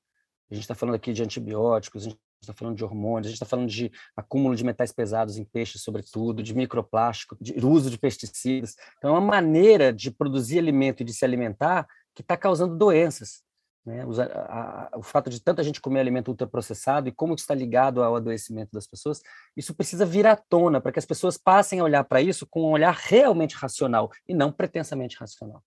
A 0.51 0.55
gente 0.55 0.63
está 0.63 0.75
falando 0.75 0.95
aqui 0.95 1.13
de 1.13 1.23
antibióticos, 1.23 2.03
a 2.03 2.11
gente 2.11 2.19
está 2.41 2.53
falando 2.53 2.77
de 2.77 2.85
hormônios, 2.85 3.27
a 3.27 3.31
gente 3.31 3.37
está 3.37 3.47
falando 3.47 3.69
de 3.69 3.91
acúmulo 4.17 4.55
de 4.55 4.65
metais 4.65 4.93
pesados 4.93 5.37
em 5.37 5.45
peixes, 5.45 5.83
sobretudo, 5.83 6.43
de 6.43 6.55
microplástico, 6.55 7.37
de 7.41 7.55
uso 7.65 7.91
de 7.91 7.99
pesticidas. 7.99 8.77
Então, 8.99 9.11
é 9.11 9.19
uma 9.19 9.27
maneira 9.27 9.93
de 9.93 10.11
produzir 10.11 10.59
alimento 10.59 11.01
e 11.01 11.05
de 11.05 11.13
se 11.13 11.25
alimentar 11.25 11.87
que 12.15 12.23
está 12.23 12.37
causando 12.37 12.77
doenças. 12.77 13.43
Né? 13.85 14.05
O, 14.05 14.21
a, 14.21 14.25
a, 14.25 14.99
o 14.99 15.03
fato 15.03 15.31
de 15.31 15.41
tanta 15.41 15.63
gente 15.63 15.81
comer 15.81 16.01
alimento 16.01 16.29
ultraprocessado 16.29 17.09
e 17.09 17.13
como 17.13 17.35
está 17.35 17.55
ligado 17.55 18.03
ao 18.03 18.17
adoecimento 18.17 18.73
das 18.73 18.87
pessoas, 18.87 19.23
isso 19.57 19.75
precisa 19.75 20.05
vir 20.05 20.27
à 20.27 20.37
tona 20.37 20.81
para 20.81 20.91
que 20.91 20.99
as 20.99 21.07
pessoas 21.07 21.39
passem 21.39 21.79
a 21.79 21.85
olhar 21.85 22.03
para 22.03 22.21
isso 22.21 22.47
com 22.47 22.63
um 22.63 22.73
olhar 22.73 22.95
realmente 22.95 23.55
racional 23.55 24.11
e 24.29 24.35
não 24.35 24.51
pretensamente 24.51 25.17
racional. 25.17 25.63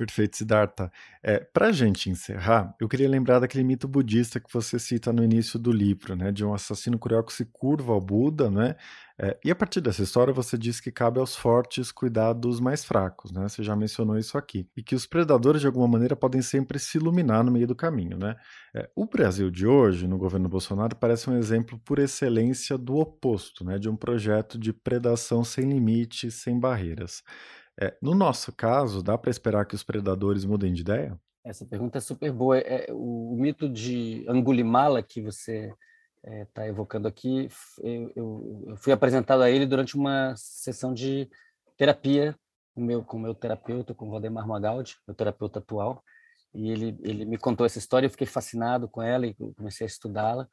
Perfeito, 0.00 0.38
Siddhartha. 0.38 0.90
É, 1.22 1.40
Para 1.40 1.66
a 1.66 1.72
gente 1.72 2.08
encerrar, 2.08 2.74
eu 2.80 2.88
queria 2.88 3.06
lembrar 3.06 3.38
daquele 3.38 3.62
mito 3.62 3.86
budista 3.86 4.40
que 4.40 4.50
você 4.50 4.78
cita 4.78 5.12
no 5.12 5.22
início 5.22 5.58
do 5.58 5.70
livro, 5.70 6.16
né, 6.16 6.32
de 6.32 6.42
um 6.42 6.54
assassino 6.54 6.98
cruel 6.98 7.22
que 7.22 7.34
se 7.34 7.44
curva 7.44 7.92
ao 7.92 8.00
Buda, 8.00 8.50
né? 8.50 8.76
É, 9.18 9.38
e 9.44 9.50
a 9.50 9.54
partir 9.54 9.82
dessa 9.82 10.02
história 10.02 10.32
você 10.32 10.56
diz 10.56 10.80
que 10.80 10.90
cabe 10.90 11.20
aos 11.20 11.36
fortes 11.36 11.92
cuidar 11.92 12.32
dos 12.32 12.58
mais 12.58 12.82
fracos, 12.82 13.30
né? 13.30 13.46
Você 13.46 13.62
já 13.62 13.76
mencionou 13.76 14.16
isso 14.16 14.38
aqui. 14.38 14.66
E 14.74 14.82
que 14.82 14.94
os 14.94 15.04
predadores, 15.04 15.60
de 15.60 15.66
alguma 15.66 15.86
maneira, 15.86 16.16
podem 16.16 16.40
sempre 16.40 16.78
se 16.78 16.96
iluminar 16.96 17.44
no 17.44 17.50
meio 17.52 17.66
do 17.66 17.74
caminho, 17.76 18.16
né? 18.16 18.36
É, 18.74 18.88
o 18.96 19.04
Brasil 19.04 19.50
de 19.50 19.66
hoje, 19.66 20.08
no 20.08 20.16
governo 20.16 20.48
Bolsonaro, 20.48 20.96
parece 20.96 21.28
um 21.28 21.36
exemplo 21.36 21.78
por 21.84 21.98
excelência 21.98 22.78
do 22.78 22.96
oposto, 22.96 23.62
né? 23.62 23.78
De 23.78 23.90
um 23.90 23.96
projeto 23.96 24.58
de 24.58 24.72
predação 24.72 25.44
sem 25.44 25.68
limites, 25.68 26.36
sem 26.36 26.58
barreiras. 26.58 27.22
É, 27.80 27.96
no 28.02 28.14
nosso 28.14 28.52
caso, 28.52 29.02
dá 29.02 29.16
para 29.16 29.30
esperar 29.30 29.64
que 29.64 29.74
os 29.74 29.82
predadores 29.82 30.44
mudem 30.44 30.72
de 30.72 30.82
ideia? 30.82 31.18
Essa 31.42 31.64
pergunta 31.64 31.96
é 31.96 32.00
super 32.00 32.30
boa. 32.30 32.58
É, 32.58 32.92
o, 32.92 33.32
o 33.32 33.36
mito 33.36 33.68
de 33.68 34.26
Angulimala 34.28 35.02
que 35.02 35.22
você 35.22 35.72
está 36.22 36.66
é, 36.66 36.68
evocando 36.68 37.08
aqui, 37.08 37.48
eu, 37.82 38.12
eu, 38.14 38.64
eu, 38.68 38.76
fui 38.76 38.92
apresentado 38.92 39.42
a 39.42 39.50
ele 39.50 39.64
durante 39.64 39.96
uma 39.96 40.34
sessão 40.36 40.92
de 40.92 41.30
terapia 41.78 42.36
com 42.74 42.82
meu, 42.82 43.02
com 43.02 43.18
meu 43.18 43.34
terapeuta, 43.34 43.94
com 43.94 44.06
o 44.06 44.10
Valdemar 44.10 44.46
Magaldi, 44.46 44.96
meu 45.08 45.14
terapeuta 45.14 45.58
atual, 45.58 46.04
e 46.52 46.70
ele, 46.70 46.98
ele 47.02 47.24
me 47.24 47.38
contou 47.38 47.64
essa 47.64 47.78
história, 47.78 48.06
eu 48.06 48.10
fiquei 48.10 48.26
fascinado 48.26 48.86
com 48.86 49.00
ela 49.00 49.26
e 49.26 49.34
comecei 49.34 49.86
a 49.86 49.88
estudá-la. 49.88 50.46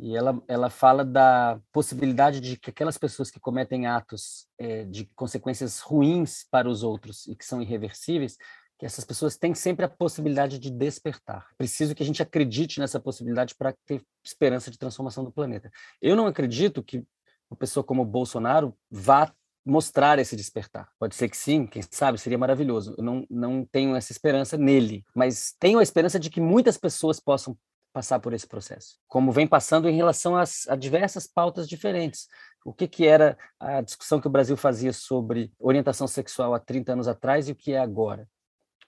E 0.00 0.16
ela, 0.16 0.42
ela 0.48 0.70
fala 0.70 1.04
da 1.04 1.60
possibilidade 1.70 2.40
de 2.40 2.56
que 2.56 2.70
aquelas 2.70 2.96
pessoas 2.96 3.30
que 3.30 3.38
cometem 3.38 3.86
atos 3.86 4.46
é, 4.58 4.84
de 4.84 5.04
consequências 5.14 5.80
ruins 5.80 6.46
para 6.50 6.68
os 6.68 6.82
outros 6.82 7.26
e 7.26 7.36
que 7.36 7.44
são 7.44 7.60
irreversíveis, 7.60 8.36
que 8.78 8.86
essas 8.86 9.04
pessoas 9.04 9.36
têm 9.36 9.54
sempre 9.54 9.84
a 9.84 9.88
possibilidade 9.88 10.58
de 10.58 10.70
despertar. 10.70 11.46
Preciso 11.58 11.94
que 11.94 12.02
a 12.02 12.06
gente 12.06 12.22
acredite 12.22 12.80
nessa 12.80 12.98
possibilidade 12.98 13.54
para 13.54 13.74
ter 13.84 14.02
esperança 14.24 14.70
de 14.70 14.78
transformação 14.78 15.22
do 15.22 15.30
planeta. 15.30 15.70
Eu 16.00 16.16
não 16.16 16.26
acredito 16.26 16.82
que 16.82 17.04
uma 17.50 17.58
pessoa 17.58 17.84
como 17.84 18.04
Bolsonaro 18.04 18.74
vá 18.90 19.30
mostrar 19.64 20.18
esse 20.18 20.34
despertar. 20.34 20.88
Pode 20.98 21.14
ser 21.14 21.28
que 21.28 21.36
sim, 21.36 21.66
quem 21.66 21.82
sabe, 21.90 22.16
seria 22.16 22.38
maravilhoso. 22.38 22.94
Eu 22.96 23.04
não, 23.04 23.26
não 23.28 23.66
tenho 23.66 23.94
essa 23.94 24.12
esperança 24.12 24.56
nele, 24.56 25.04
mas 25.14 25.54
tenho 25.60 25.78
a 25.78 25.82
esperança 25.82 26.18
de 26.18 26.30
que 26.30 26.40
muitas 26.40 26.78
pessoas 26.78 27.20
possam 27.20 27.54
passar 27.92 28.20
por 28.20 28.32
esse 28.32 28.46
processo, 28.46 28.96
como 29.08 29.32
vem 29.32 29.46
passando 29.46 29.88
em 29.88 29.96
relação 29.96 30.36
às, 30.36 30.68
a 30.68 30.76
diversas 30.76 31.26
pautas 31.26 31.68
diferentes. 31.68 32.28
O 32.64 32.72
que, 32.72 32.86
que 32.86 33.06
era 33.06 33.36
a 33.58 33.80
discussão 33.80 34.20
que 34.20 34.26
o 34.26 34.30
Brasil 34.30 34.56
fazia 34.56 34.92
sobre 34.92 35.52
orientação 35.58 36.06
sexual 36.06 36.54
há 36.54 36.60
30 36.60 36.92
anos 36.92 37.08
atrás 37.08 37.48
e 37.48 37.52
o 37.52 37.56
que 37.56 37.72
é 37.72 37.78
agora? 37.78 38.28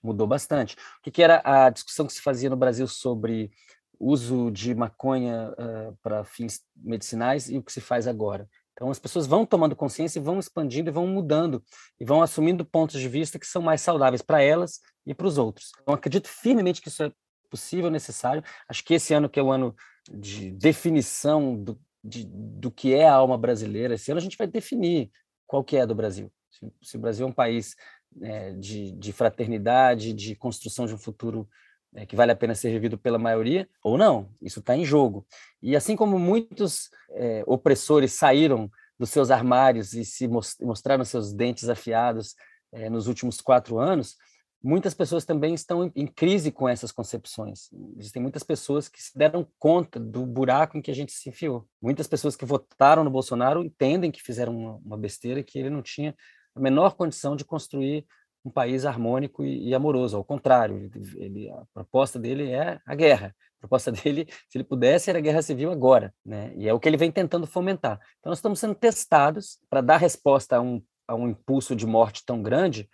Mudou 0.03 0.27
bastante. 0.27 0.75
O 0.75 1.03
que, 1.03 1.11
que 1.11 1.23
era 1.23 1.41
a 1.45 1.71
discussão 1.71 2.07
que 2.07 2.13
se 2.13 2.21
fazia 2.21 2.51
no 2.51 2.57
Brasil 2.57 2.87
sobre 2.87 3.51
uso 3.99 4.51
de 4.51 4.75
maconha 4.75 5.53
uh, 5.53 5.97
para 6.03 6.25
fins 6.25 6.61
medicinais 6.77 7.49
e 7.49 7.57
o 7.59 7.63
que 7.63 7.73
se 7.73 7.81
faz 7.81 8.07
agora? 8.07 8.49
Então, 8.73 8.91
as 8.91 8.99
pessoas 8.99 9.27
vão 9.27 9.47
tomando 9.47 9.77
consciência 9.77 10.19
e 10.19 10.23
vão 10.23 10.39
expandindo 10.39 10.91
e 10.91 10.93
vão 10.93 11.07
mudando 11.07 11.63
e 12.01 12.05
vão 12.05 12.23
assumindo 12.23 12.65
pontos 12.65 13.01
de 13.01 13.09
vista 13.09 13.39
que 13.39 13.47
são 13.47 13.63
mais 13.63 13.81
saudáveis 13.81 14.23
para 14.23 14.43
elas 14.43 14.81
e 15.07 15.15
para 15.15 15.27
os 15.27 15.39
outros. 15.39 15.73
Então, 15.81 15.95
acredito 15.95 16.29
firmemente 16.29 16.81
que 16.81 16.89
isso 16.89 17.05
é 17.05 17.13
possível, 17.53 17.91
necessário. 17.91 18.43
Acho 18.67 18.83
que 18.83 18.95
esse 18.95 19.13
ano 19.13 19.29
que 19.29 19.39
é 19.39 19.43
o 19.43 19.53
ano 19.53 19.77
de 20.11 20.51
definição 20.51 21.55
do, 21.55 21.79
de, 22.03 22.25
do 22.25 22.71
que 22.71 22.95
é 22.95 23.07
a 23.07 23.15
alma 23.15 23.37
brasileira, 23.37 23.95
esse 23.95 24.11
ano 24.11 24.19
a 24.19 24.23
gente 24.23 24.39
vai 24.39 24.47
definir 24.47 25.11
qual 25.47 25.63
que 25.63 25.77
é 25.77 25.87
do 25.87 25.95
Brasil. 25.95 26.33
Se, 26.51 26.73
se 26.83 26.97
o 26.97 27.01
Brasil 27.01 27.27
é 27.27 27.29
um 27.29 27.33
país 27.33 27.77
é, 28.23 28.53
de, 28.53 28.93
de, 28.93 29.13
fraternidade, 29.13 30.15
de 30.15 30.35
construção 30.35 30.87
de 30.87 30.95
um 30.95 30.99
futuro 30.99 31.47
é, 31.95 32.07
que 32.07 32.17
vale 32.17 32.33
a 32.33 32.37
pena 32.37 32.55
ser 32.55 32.71
vivido 32.71 32.97
pela 32.97 33.19
maioria, 33.19 33.69
ou 33.85 33.99
não, 33.99 34.31
isso 34.41 34.61
está 34.61 34.75
em 34.75 34.85
jogo. 34.85 35.27
E 35.63 35.77
assim 35.77 35.95
como 35.95 36.19
muitos 36.19 36.89
é, 37.11 37.43
opressores 37.47 38.13
saíram 38.13 38.71
dos 38.99 39.11
seus 39.11 39.31
armários 39.31 39.93
e 39.93 40.05
se 40.07 40.27
mostraram 40.27 41.05
seus 41.05 41.35
dentes 41.35 41.69
afiados 41.69 42.35
é, 42.73 42.89
nos 42.89 43.09
últimos 43.09 43.41
quatro 43.43 43.79
anos, 43.79 44.17
muitas 44.63 44.95
pessoas 44.95 45.25
também 45.25 45.55
estão 45.55 45.91
em 45.95 46.07
crise 46.07 46.53
com 46.53 46.69
essas 46.69 46.93
concepções. 46.93 47.69
Existem 47.99 48.23
muitas 48.23 48.43
pessoas 48.43 48.89
que 48.89 49.03
se 49.03 49.17
deram 49.17 49.47
conta 49.59 49.99
do 49.99 50.25
buraco 50.25 50.79
em 50.79 50.83
que 50.83 50.91
a 50.91 50.95
gente 50.95 51.13
se 51.13 51.29
enfiou. 51.29 51.67
Muitas 51.81 52.07
pessoas 52.07 52.37
que 52.37 52.45
votaram 52.45 53.03
no 53.03 53.11
Bolsonaro 53.11 53.65
entendem 53.65 54.11
que 54.11 54.23
fizeram 54.23 54.81
uma, 54.85 54.97
besteira 54.97 55.43
que 55.43 55.59
ele 55.59 55.71
não 55.71 55.83
tinha 55.83 56.15
a 56.55 56.61
menor 56.61 56.95
condição 56.95 57.35
de 57.35 57.45
construir 57.45 58.07
um 58.45 58.51
país 58.51 58.85
harmônico 58.85 59.45
e, 59.45 59.75
amoroso. 59.75 60.17
Ao 60.17 60.25
contrário, 60.25 60.91
ele, 61.17 61.51
a 61.51 61.65
proposta 61.75 62.19
dele 62.19 62.51
é 62.51 62.81
a 62.87 62.95
guerra. 62.95 63.35
A 63.59 63.61
proposta 63.61 63.91
dele, 63.93 64.27
se 64.49 64.59
ele 64.59 64.65
pudesse, 64.65 65.11
era 65.11 65.19
a 65.19 65.23
guerra 65.23 65.43
civil 65.43 65.71
agora. 65.71 66.15
Né? 66.25 66.53
E 66.57 66.69
é 66.69 66.75
o 66.75 66.81
que 66.81 66.89
ele 66.89 66.97
vem 66.97 67.11
tentando 67.11 67.47
fomentar. 67.47 67.99
Então, 68.19 68.31
nós 68.31 68.39
estamos 68.39 68.59
sendo 68.59 68.75
testados 68.75 69.59
para 69.69 69.81
dar 69.81 69.97
resposta 69.97 70.57
a 70.57 70.61
um, 70.61 70.83
a 71.07 71.15
um 71.15 71.29
impulso 71.29 71.75
de 71.75 71.87
morte 71.87 72.25
tão 72.25 72.43
grande 72.43 72.89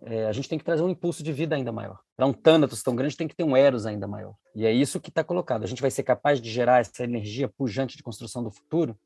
é, 0.00 0.26
a 0.26 0.32
gente 0.32 0.48
tem 0.48 0.58
que 0.58 0.64
trazer 0.64 0.82
um 0.82 0.88
impulso 0.88 1.22
de 1.22 1.32
vida 1.32 1.54
ainda 1.54 1.70
maior. 1.70 1.98
Para 2.16 2.26
um 2.26 2.32
Thanatos 2.32 2.82
tão 2.82 2.96
grande, 2.96 3.16
tem 3.16 3.28
que 3.28 3.36
ter 3.36 3.44
um 3.44 3.56
Eros 3.56 3.86
ainda 3.86 4.08
maior. 4.08 4.34
E 4.54 4.64
é 4.64 4.72
isso 4.72 5.00
que 5.00 5.10
está 5.10 5.22
colocado. 5.22 5.64
A 5.64 5.66
gente 5.66 5.82
vai 5.82 5.90
ser 5.90 6.02
capaz 6.02 6.40
de 6.40 6.50
gerar 6.50 6.80
essa 6.80 7.04
energia 7.04 7.48
pujante 7.48 7.96
de 7.96 8.02
construção 8.02 8.42
do 8.42 8.50
futuro? 8.50 8.96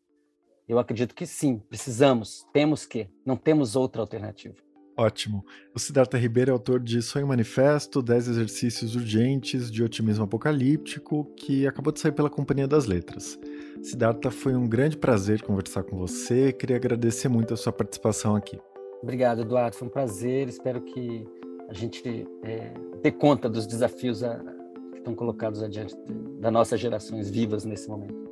Eu 0.69 0.79
acredito 0.79 1.15
que 1.15 1.27
sim, 1.27 1.59
precisamos, 1.59 2.45
temos 2.53 2.85
que, 2.85 3.09
não 3.25 3.37
temos 3.37 3.77
outra 3.77 4.03
alternativa. 4.03 4.55
Ótimo. 4.99 5.45
O 5.75 5.79
Siddhartha 5.79 6.17
Ribeiro 6.17 6.51
é 6.51 6.53
autor 6.53 6.81
de 6.81 7.03
Sonho 7.03 7.27
Manifesto, 7.27 8.03
10 8.03 8.29
exercícios 8.29 8.97
urgentes 8.97 9.71
de 9.71 9.85
otimismo 9.85 10.25
apocalíptico, 10.25 11.27
que 11.37 11.67
acabou 11.67 11.93
de 11.93 12.01
sair 12.01 12.13
pela 12.13 12.31
Companhia 12.31 12.67
das 12.67 12.87
Letras. 12.87 13.39
Siddhartha, 13.83 14.31
foi 14.31 14.57
um 14.57 14.67
grande 14.67 14.97
prazer 14.97 15.43
conversar 15.43 15.85
com 15.85 15.99
você. 15.99 16.51
Queria 16.51 16.77
agradecer 16.77 17.29
muito 17.29 17.53
a 17.53 17.57
sua 17.59 17.73
participação 17.73 18.35
aqui. 18.35 18.59
Obrigado, 19.03 19.43
Eduardo. 19.43 19.77
Foi 19.77 19.89
um 19.89 19.91
prazer. 19.91 20.49
Espero 20.49 20.81
que 20.81 21.27
a 21.69 21.73
gente 21.73 22.27
é, 22.43 22.73
dê 23.03 23.11
conta 23.11 23.49
dos 23.49 23.67
desafios 23.67 24.23
a, 24.23 24.39
que 24.93 24.99
estão 24.99 25.15
colocados 25.15 25.63
adiante 25.63 25.95
das 26.41 26.53
nossas 26.53 26.81
gerações 26.81 27.31
vivas 27.31 27.65
nesse 27.65 27.89
momento. 27.89 28.27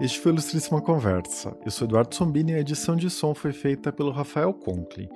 Este 0.00 0.20
foi 0.20 0.32
Ilustríssima 0.32 0.82
Conversa. 0.82 1.56
Eu 1.64 1.70
sou 1.70 1.86
Eduardo 1.86 2.14
Sombini 2.14 2.52
e 2.52 2.54
a 2.56 2.60
edição 2.60 2.96
de 2.96 3.08
som 3.08 3.34
foi 3.34 3.52
feita 3.52 3.92
pelo 3.92 4.10
Rafael 4.10 4.52
Conkle. 4.52 5.08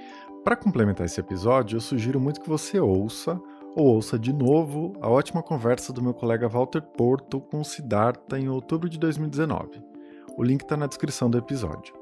Para 0.44 0.56
complementar 0.56 1.04
esse 1.04 1.20
episódio, 1.20 1.76
eu 1.76 1.80
sugiro 1.80 2.18
muito 2.18 2.40
que 2.40 2.48
você 2.48 2.80
ouça 2.80 3.38
ou 3.76 3.86
ouça 3.86 4.18
de 4.18 4.32
novo 4.32 4.94
a 5.00 5.10
ótima 5.10 5.42
conversa 5.42 5.92
do 5.92 6.02
meu 6.02 6.14
colega 6.14 6.48
Walter 6.48 6.80
Porto 6.80 7.40
com 7.40 7.62
Siddhartha 7.62 8.38
em 8.38 8.48
outubro 8.48 8.88
de 8.88 8.98
2019. 8.98 9.82
O 10.36 10.42
link 10.42 10.62
está 10.62 10.76
na 10.76 10.86
descrição 10.86 11.28
do 11.28 11.36
episódio. 11.36 11.97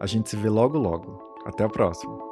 A 0.00 0.06
gente 0.06 0.30
se 0.30 0.36
vê 0.36 0.48
logo 0.48 0.78
logo. 0.78 1.18
Até 1.44 1.64
a 1.64 1.68
próxima! 1.68 2.29